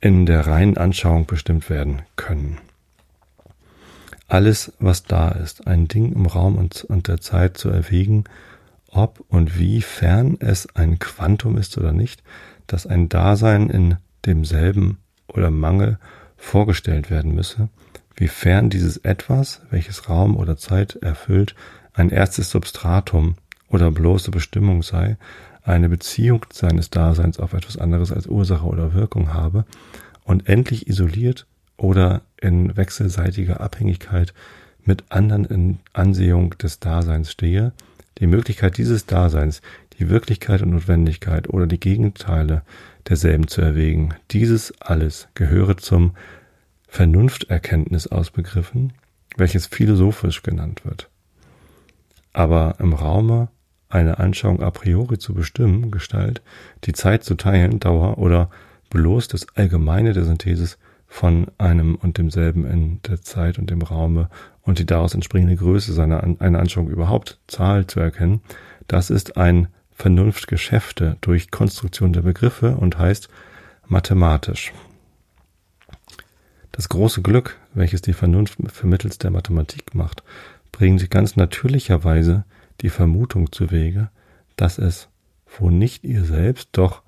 in 0.00 0.26
der 0.26 0.46
reinen 0.46 0.76
Anschauung 0.76 1.26
bestimmt 1.26 1.70
werden 1.70 2.02
können 2.16 2.58
alles, 4.28 4.72
was 4.78 5.04
da 5.04 5.28
ist, 5.30 5.66
ein 5.66 5.88
Ding 5.88 6.12
im 6.12 6.26
Raum 6.26 6.56
und, 6.56 6.84
und 6.84 7.08
der 7.08 7.20
Zeit 7.20 7.58
zu 7.58 7.68
erwägen, 7.68 8.24
ob 8.88 9.24
und 9.28 9.58
wie 9.58 9.82
fern 9.82 10.36
es 10.40 10.68
ein 10.74 10.98
Quantum 10.98 11.56
ist 11.56 11.76
oder 11.76 11.92
nicht, 11.92 12.22
dass 12.66 12.86
ein 12.86 13.08
Dasein 13.08 13.68
in 13.68 13.96
demselben 14.24 14.98
oder 15.28 15.50
Mangel 15.50 15.98
vorgestellt 16.36 17.10
werden 17.10 17.34
müsse, 17.34 17.68
wie 18.16 18.28
fern 18.28 18.70
dieses 18.70 18.96
Etwas, 18.98 19.62
welches 19.70 20.08
Raum 20.08 20.36
oder 20.36 20.56
Zeit 20.56 20.96
erfüllt, 20.96 21.54
ein 21.92 22.10
erstes 22.10 22.50
Substratum 22.50 23.34
oder 23.68 23.90
bloße 23.90 24.30
Bestimmung 24.30 24.82
sei, 24.82 25.16
eine 25.62 25.88
Beziehung 25.88 26.46
seines 26.52 26.90
Daseins 26.90 27.40
auf 27.40 27.54
etwas 27.54 27.76
anderes 27.78 28.12
als 28.12 28.26
Ursache 28.26 28.66
oder 28.66 28.94
Wirkung 28.94 29.32
habe 29.32 29.64
und 30.24 30.48
endlich 30.48 30.88
isoliert 30.88 31.46
oder 31.76 32.22
in 32.40 32.76
wechselseitiger 32.76 33.60
Abhängigkeit 33.60 34.34
mit 34.84 35.04
anderen 35.08 35.44
in 35.46 35.78
Ansehung 35.92 36.56
des 36.58 36.78
Daseins 36.78 37.32
stehe, 37.32 37.72
die 38.18 38.26
Möglichkeit 38.26 38.78
dieses 38.78 39.06
Daseins, 39.06 39.60
die 39.98 40.08
Wirklichkeit 40.08 40.62
und 40.62 40.70
Notwendigkeit 40.70 41.48
oder 41.48 41.66
die 41.66 41.80
Gegenteile 41.80 42.62
derselben 43.08 43.48
zu 43.48 43.60
erwägen. 43.60 44.14
Dieses 44.30 44.72
alles 44.80 45.28
gehöre 45.34 45.76
zum 45.76 46.12
Vernunfterkenntnis 46.88 48.06
ausbegriffen, 48.06 48.92
welches 49.36 49.66
philosophisch 49.66 50.42
genannt 50.42 50.84
wird. 50.84 51.08
Aber 52.32 52.76
im 52.78 52.92
Raume 52.92 53.48
eine 53.88 54.18
Anschauung 54.18 54.62
a 54.62 54.70
priori 54.70 55.18
zu 55.18 55.34
bestimmen, 55.34 55.90
Gestalt, 55.90 56.42
die 56.84 56.92
Zeit 56.92 57.24
zu 57.24 57.34
teilen, 57.34 57.80
Dauer 57.80 58.18
oder 58.18 58.50
bloß 58.90 59.28
das 59.28 59.46
Allgemeine 59.56 60.12
der 60.12 60.24
Synthesis 60.24 60.78
von 61.14 61.46
einem 61.58 61.94
und 61.94 62.18
demselben 62.18 62.66
in 62.66 63.00
der 63.02 63.22
Zeit 63.22 63.60
und 63.60 63.70
dem 63.70 63.82
Raume 63.82 64.28
und 64.62 64.80
die 64.80 64.84
daraus 64.84 65.14
entspringende 65.14 65.54
Größe 65.54 65.92
seiner 65.92 66.24
einer 66.24 66.58
Anschauung 66.58 66.90
überhaupt 66.90 67.38
Zahl 67.46 67.86
zu 67.86 68.00
erkennen, 68.00 68.40
das 68.88 69.10
ist 69.10 69.36
ein 69.36 69.68
Vernunftgeschäfte 69.92 71.16
durch 71.20 71.52
Konstruktion 71.52 72.12
der 72.12 72.22
Begriffe 72.22 72.76
und 72.76 72.98
heißt 72.98 73.28
mathematisch. 73.86 74.72
Das 76.72 76.88
große 76.88 77.22
Glück, 77.22 77.60
welches 77.74 78.02
die 78.02 78.12
Vernunft 78.12 78.58
vermittels 78.66 79.16
der 79.18 79.30
Mathematik 79.30 79.94
macht, 79.94 80.24
bringt 80.72 81.08
ganz 81.12 81.36
natürlicherweise 81.36 82.44
die 82.80 82.90
Vermutung 82.90 83.52
zu 83.52 83.70
Wege, 83.70 84.10
dass 84.56 84.78
es, 84.78 85.08
wo 85.60 85.70
nicht 85.70 86.02
ihr 86.02 86.24
selbst, 86.24 86.70
doch 86.72 87.03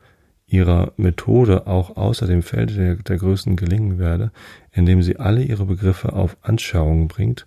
ihrer 0.47 0.93
Methode 0.97 1.67
auch 1.67 1.97
außer 1.97 2.27
dem 2.27 2.43
Felde 2.43 2.75
der, 2.75 2.95
der 2.97 3.17
Größen 3.17 3.57
gelingen 3.57 3.99
werde, 3.99 4.31
indem 4.73 5.03
sie 5.03 5.19
alle 5.19 5.43
ihre 5.43 5.67
Begriffe 5.67 6.13
auf 6.13 6.37
Anschauungen 6.43 7.09
bringt, 7.09 7.47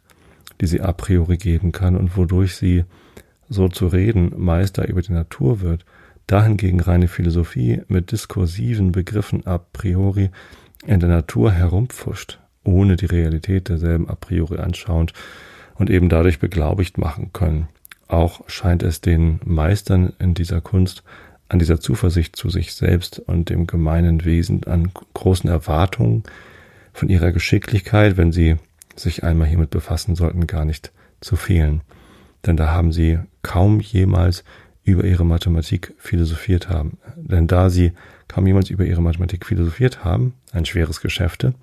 die 0.59 0.67
sie 0.67 0.81
a 0.81 0.91
priori 0.91 1.37
geben 1.37 1.71
kann 1.71 1.95
und 1.95 2.17
wodurch 2.17 2.55
sie, 2.55 2.83
so 3.47 3.67
zu 3.67 3.87
reden, 3.87 4.33
Meister 4.37 4.87
über 4.87 5.01
die 5.01 5.13
Natur 5.13 5.61
wird, 5.61 5.85
dahingegen 6.27 6.79
reine 6.79 7.07
Philosophie 7.07 7.81
mit 7.87 8.11
diskursiven 8.11 8.91
Begriffen 8.91 9.47
a 9.47 9.57
priori 9.57 10.29
in 10.85 10.99
der 10.99 11.09
Natur 11.09 11.51
herumpfuscht, 11.51 12.39
ohne 12.63 12.95
die 12.95 13.07
Realität 13.07 13.69
derselben 13.69 14.07
a 14.07 14.15
priori 14.15 14.59
anschauend 14.59 15.13
und 15.75 15.89
eben 15.89 16.09
dadurch 16.09 16.39
beglaubigt 16.39 16.97
machen 16.97 17.31
können. 17.33 17.69
Auch 18.07 18.41
scheint 18.47 18.83
es 18.83 19.01
den 19.01 19.39
Meistern 19.45 20.13
in 20.19 20.33
dieser 20.33 20.61
Kunst 20.61 21.03
an 21.49 21.59
dieser 21.59 21.79
Zuversicht 21.79 22.35
zu 22.35 22.49
sich 22.49 22.73
selbst 22.73 23.19
und 23.19 23.49
dem 23.49 23.67
gemeinen 23.67 24.23
Wesen, 24.23 24.63
an 24.65 24.91
großen 25.13 25.49
Erwartungen 25.49 26.23
von 26.93 27.09
ihrer 27.09 27.31
Geschicklichkeit, 27.31 28.17
wenn 28.17 28.31
sie 28.31 28.57
sich 28.95 29.23
einmal 29.23 29.47
hiermit 29.47 29.71
befassen 29.71 30.15
sollten, 30.15 30.47
gar 30.47 30.65
nicht 30.65 30.91
zu 31.21 31.35
fehlen. 31.35 31.81
Denn 32.45 32.55
da 32.55 32.71
haben 32.71 32.91
sie 32.91 33.19
kaum 33.41 33.79
jemals 33.79 34.43
über 34.83 35.03
ihre 35.03 35.25
Mathematik 35.25 35.93
philosophiert 35.97 36.69
haben. 36.69 36.97
Denn 37.15 37.47
da 37.47 37.69
sie 37.69 37.93
kaum 38.27 38.47
jemals 38.47 38.69
über 38.69 38.85
ihre 38.85 39.01
Mathematik 39.01 39.45
philosophiert 39.45 40.03
haben, 40.03 40.33
ein 40.51 40.65
schweres 40.65 41.01
Geschäfte, 41.01 41.53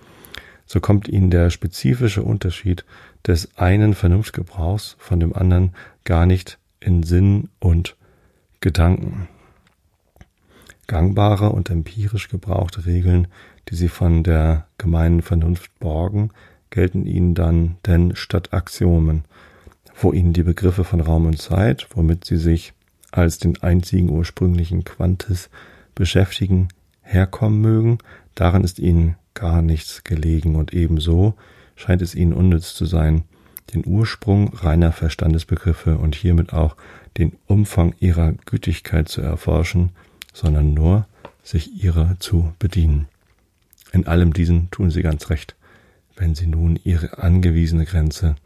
so 0.66 0.80
kommt 0.80 1.08
ihnen 1.08 1.30
der 1.30 1.50
spezifische 1.50 2.22
Unterschied 2.22 2.84
des 3.26 3.56
einen 3.56 3.94
Vernunftgebrauchs 3.94 4.96
von 4.98 5.20
dem 5.20 5.32
anderen 5.34 5.74
gar 6.04 6.26
nicht 6.26 6.58
in 6.80 7.04
Sinn 7.04 7.50
und 7.60 7.96
Gedanken. 8.60 9.28
Gangbare 10.86 11.50
und 11.50 11.70
empirisch 11.70 12.28
gebrauchte 12.28 12.86
Regeln, 12.86 13.28
die 13.68 13.74
sie 13.74 13.88
von 13.88 14.22
der 14.22 14.66
gemeinen 14.78 15.22
Vernunft 15.22 15.76
borgen, 15.78 16.30
gelten 16.70 17.06
ihnen 17.06 17.34
dann 17.34 17.76
denn 17.86 18.14
statt 18.14 18.52
Axiomen, 18.52 19.24
wo 20.00 20.12
ihnen 20.12 20.32
die 20.32 20.42
Begriffe 20.42 20.84
von 20.84 21.00
Raum 21.00 21.26
und 21.26 21.40
Zeit, 21.40 21.88
womit 21.94 22.24
sie 22.24 22.36
sich 22.36 22.72
als 23.10 23.38
den 23.38 23.62
einzigen 23.62 24.10
ursprünglichen 24.10 24.84
Quantis 24.84 25.48
beschäftigen, 25.94 26.68
herkommen 27.02 27.60
mögen, 27.60 27.98
daran 28.34 28.64
ist 28.64 28.78
ihnen 28.78 29.16
gar 29.34 29.62
nichts 29.62 30.04
gelegen. 30.04 30.56
Und 30.56 30.74
ebenso 30.74 31.34
scheint 31.76 32.02
es 32.02 32.14
ihnen 32.14 32.32
unnütz 32.32 32.74
zu 32.74 32.84
sein, 32.84 33.24
den 33.74 33.86
Ursprung 33.86 34.52
reiner 34.54 34.92
Verstandesbegriffe 34.92 35.98
und 35.98 36.14
hiermit 36.14 36.52
auch 36.52 36.76
den 37.16 37.36
Umfang 37.46 37.94
ihrer 37.98 38.32
Gütigkeit 38.44 39.08
zu 39.08 39.22
erforschen, 39.22 39.90
sondern 40.36 40.74
nur 40.74 41.06
sich 41.42 41.82
ihrer 41.82 42.16
zu 42.20 42.52
bedienen. 42.58 43.08
In 43.92 44.06
allem 44.06 44.34
diesen 44.34 44.70
tun 44.70 44.90
sie 44.90 45.00
ganz 45.00 45.30
recht, 45.30 45.56
wenn 46.14 46.34
sie 46.34 46.46
nun 46.46 46.78
ihre 46.84 47.18
angewiesene 47.18 47.86
Grenze, 47.86 48.36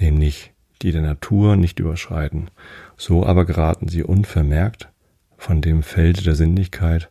nämlich 0.00 0.52
die 0.82 0.90
der 0.90 1.02
Natur, 1.02 1.54
nicht 1.54 1.78
überschreiten. 1.78 2.50
So 2.96 3.24
aber 3.24 3.44
geraten 3.44 3.86
sie 3.86 4.02
unvermerkt 4.02 4.88
von 5.36 5.60
dem 5.60 5.84
Felde 5.84 6.22
der 6.22 6.34
Sinnlichkeit 6.34 7.08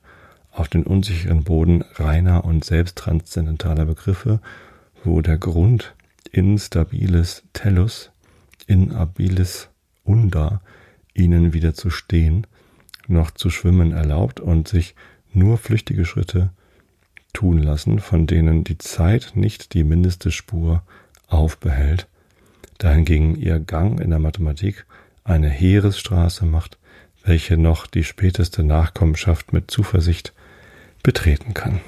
auf 0.52 0.68
den 0.68 0.84
unsicheren 0.84 1.46
Boden 1.46 1.84
reiner 1.96 2.44
und 2.44 2.66
selbsttranszendentaler 2.66 3.86
Begriffe, 3.86 4.42
wo 5.06 5.22
der 5.22 5.38
Grund 5.38 5.96
instabiles 6.34 7.44
Tellus, 7.54 8.12
inabilis 8.66 9.70
unda, 10.04 10.60
ihnen 11.14 11.54
wieder 11.54 11.74
zu 11.74 11.90
stehen 11.90 12.46
noch 13.10 13.32
zu 13.32 13.50
schwimmen 13.50 13.92
erlaubt 13.92 14.40
und 14.40 14.68
sich 14.68 14.96
nur 15.34 15.58
flüchtige 15.58 16.06
Schritte 16.06 16.52
tun 17.34 17.62
lassen, 17.62 18.00
von 18.00 18.28
denen 18.28 18.64
die 18.64 18.78
Zeit 18.78 19.34
nicht 19.36 19.74
die 19.74 19.84
mindeste 19.84 20.32
Spur 20.32 20.84
aufbehält, 21.28 22.08
dahingegen 22.78 23.36
ihr 23.36 23.60
Gang 23.60 24.00
in 24.00 24.10
der 24.10 24.20
Mathematik 24.20 24.86
eine 25.24 25.50
Heeresstraße 25.50 26.46
macht, 26.46 26.78
welche 27.24 27.58
noch 27.58 27.88
die 27.88 28.04
späteste 28.04 28.64
Nachkommenschaft 28.64 29.54
mit 29.54 29.70
Zuversicht 29.70 30.34
betreten 31.04 31.54
kann. 31.54 31.82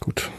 Gut. 0.00 0.30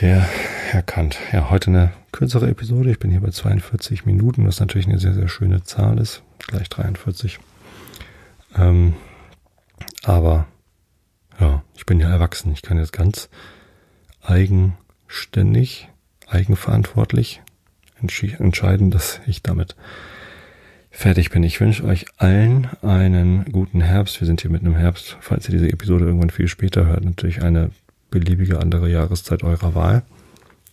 Der 0.00 0.28
Herr 0.72 0.82
Kant. 0.82 1.18
Ja, 1.32 1.50
heute 1.50 1.70
eine 1.70 1.90
kürzere 2.12 2.48
Episode. 2.48 2.92
Ich 2.92 3.00
bin 3.00 3.10
hier 3.10 3.20
bei 3.20 3.30
42 3.30 4.06
Minuten, 4.06 4.46
was 4.46 4.60
natürlich 4.60 4.86
eine 4.86 5.00
sehr, 5.00 5.14
sehr 5.14 5.26
schöne 5.26 5.64
Zahl 5.64 5.98
ist. 5.98 6.22
Gleich 6.46 6.68
43. 6.68 7.40
Ähm, 8.56 8.94
aber 10.04 10.46
ja, 11.40 11.64
ich 11.74 11.86
bin 11.86 11.98
ja 11.98 12.08
erwachsen. 12.08 12.52
Ich 12.52 12.62
kann 12.62 12.78
jetzt 12.78 12.92
ganz 12.92 13.28
eigenständig, 14.22 15.88
eigenverantwortlich 16.28 17.42
entscheiden, 17.98 18.92
dass 18.92 19.20
ich 19.26 19.42
damit 19.42 19.74
fertig 20.92 21.30
bin. 21.30 21.42
Ich 21.42 21.60
wünsche 21.60 21.82
euch 21.82 22.06
allen 22.16 22.68
einen 22.80 23.44
guten 23.46 23.80
Herbst. 23.80 24.20
Wir 24.20 24.26
sind 24.26 24.40
hier 24.40 24.52
mitten 24.52 24.66
im 24.66 24.76
Herbst. 24.76 25.16
Falls 25.20 25.48
ihr 25.48 25.52
diese 25.52 25.68
Episode 25.68 26.04
irgendwann 26.04 26.30
viel 26.30 26.46
später 26.46 26.86
hört, 26.86 27.04
natürlich 27.04 27.42
eine 27.42 27.72
beliebige 28.12 28.60
andere 28.60 28.88
Jahreszeit 28.88 29.42
eurer 29.42 29.74
Wahl. 29.74 30.04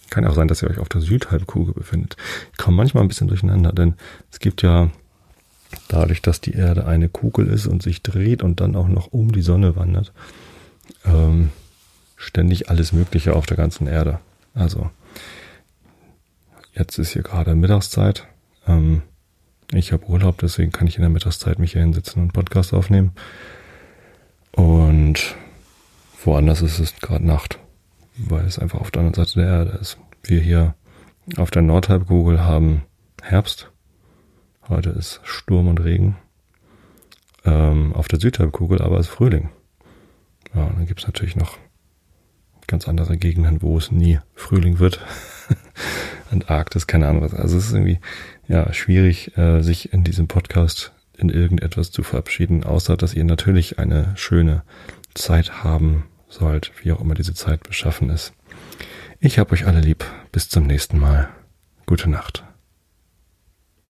Kann 0.10 0.26
auch 0.26 0.36
sein, 0.36 0.48
dass 0.48 0.62
ihr 0.62 0.70
euch 0.70 0.80
auf 0.80 0.90
der 0.90 1.02
Südhalbkugel 1.02 1.74
befindet. 1.74 2.16
Ich 2.52 2.58
komme 2.58 2.78
manchmal 2.78 3.04
ein 3.04 3.10
bisschen 3.10 3.28
durcheinander, 3.28 3.74
denn 3.74 3.96
es 4.32 4.40
gibt 4.40 4.62
ja 4.62 4.90
dadurch, 5.88 6.22
dass 6.22 6.42
die 6.42 6.54
Erde 6.54 6.86
eine 6.86 7.10
Kugel 7.10 7.48
ist 7.48 7.68
und 7.68 7.84
sich 7.84 8.02
dreht 8.02 8.42
und 8.42 8.62
dann 8.62 8.76
auch 8.76 8.88
noch 8.88 9.12
um 9.12 9.32
die 9.32 9.42
Sonne 9.42 9.76
wandert, 9.76 10.14
ähm, 11.06 11.50
ständig 12.16 12.70
alles 12.70 12.94
Mögliche 12.94 13.36
auf 13.36 13.46
der 13.46 13.58
ganzen 13.58 13.88
Erde. 13.88 14.20
Also 14.54 14.90
jetzt 16.74 16.98
ist 16.98 17.12
hier 17.12 17.24
gerade 17.24 17.54
Mittagszeit. 17.56 18.26
Ähm, 18.66 19.02
ich 19.74 19.92
habe 19.92 20.08
Urlaub, 20.08 20.38
deswegen 20.40 20.72
kann 20.72 20.88
ich 20.88 20.96
in 20.96 21.02
der 21.02 21.10
Mittagszeit 21.10 21.60
mich 21.60 21.74
hier 21.74 21.82
hinsetzen 21.82 22.22
und 22.22 22.34
Podcast 22.34 22.74
aufnehmen. 22.74 23.12
Und 24.54 25.36
woanders 26.24 26.62
ist 26.62 26.80
es 26.80 26.96
gerade 26.96 27.26
Nacht 27.26 27.60
weil 28.18 28.46
es 28.46 28.60
einfach 28.60 28.82
auf 28.82 28.92
der 28.92 29.02
anderen 29.02 29.26
Seite 29.26 29.40
der 29.40 29.50
Erde 29.50 29.78
ist. 29.80 29.98
Wir 30.24 30.42
hier 30.42 30.76
auf 31.38 31.52
der 31.52 31.62
Nordhalbkugel 31.62 32.42
haben 32.42 32.84
Herbst. 33.22 33.72
Heute 34.68 34.90
ist 34.90 35.22
Sturm 35.24 35.68
und 35.68 35.84
Regen. 35.84 36.18
Ähm, 37.46 37.94
auf 37.94 38.08
der 38.08 38.20
Südhalbkugel 38.20 38.82
aber 38.82 39.00
ist 39.00 39.08
Frühling. 39.08 39.50
Ja, 40.54 40.66
und 40.66 40.78
dann 40.78 40.86
gibt 40.86 41.02
es 41.02 41.08
natürlich 41.08 41.36
noch 41.36 41.58
ganz 42.68 42.88
andere 42.88 43.18
Gegenden, 43.18 43.62
wo 43.62 43.78
es 43.78 43.92
nie 43.92 44.20
Frühling 44.36 44.80
wird. 44.80 45.00
Antarktis, 46.32 46.88
keine 46.88 47.08
Ahnung 47.08 47.22
was. 47.22 47.34
Also 47.34 47.58
es 47.58 47.68
ist 47.68 47.74
irgendwie 47.74 48.00
ja 48.48 48.74
schwierig, 48.74 49.38
äh, 49.38 49.62
sich 49.62 49.94
in 49.94 50.04
diesem 50.04 50.28
Podcast 50.28 50.94
in 51.18 51.30
irgendetwas 51.30 51.92
zu 51.92 52.04
verabschieden, 52.04 52.64
außer 52.64 52.98
dass 52.98 53.14
ihr 53.14 53.24
natürlich 53.24 53.80
eine 53.80 54.12
schöne 54.16 54.64
Zeit 55.14 55.64
haben 55.64 56.04
sollt, 56.28 56.72
wie 56.82 56.92
auch 56.92 57.02
immer 57.02 57.16
diese 57.16 57.34
Zeit 57.34 57.64
beschaffen 57.64 58.10
ist. 58.10 58.34
Ich 59.20 59.40
hab 59.40 59.52
euch 59.52 59.66
alle 59.66 59.82
lieb. 59.82 60.06
Bis 60.32 60.50
zum 60.50 60.68
nächsten 60.68 61.00
Mal. 61.00 61.30
Gute 61.86 62.10
Nacht. 62.10 62.47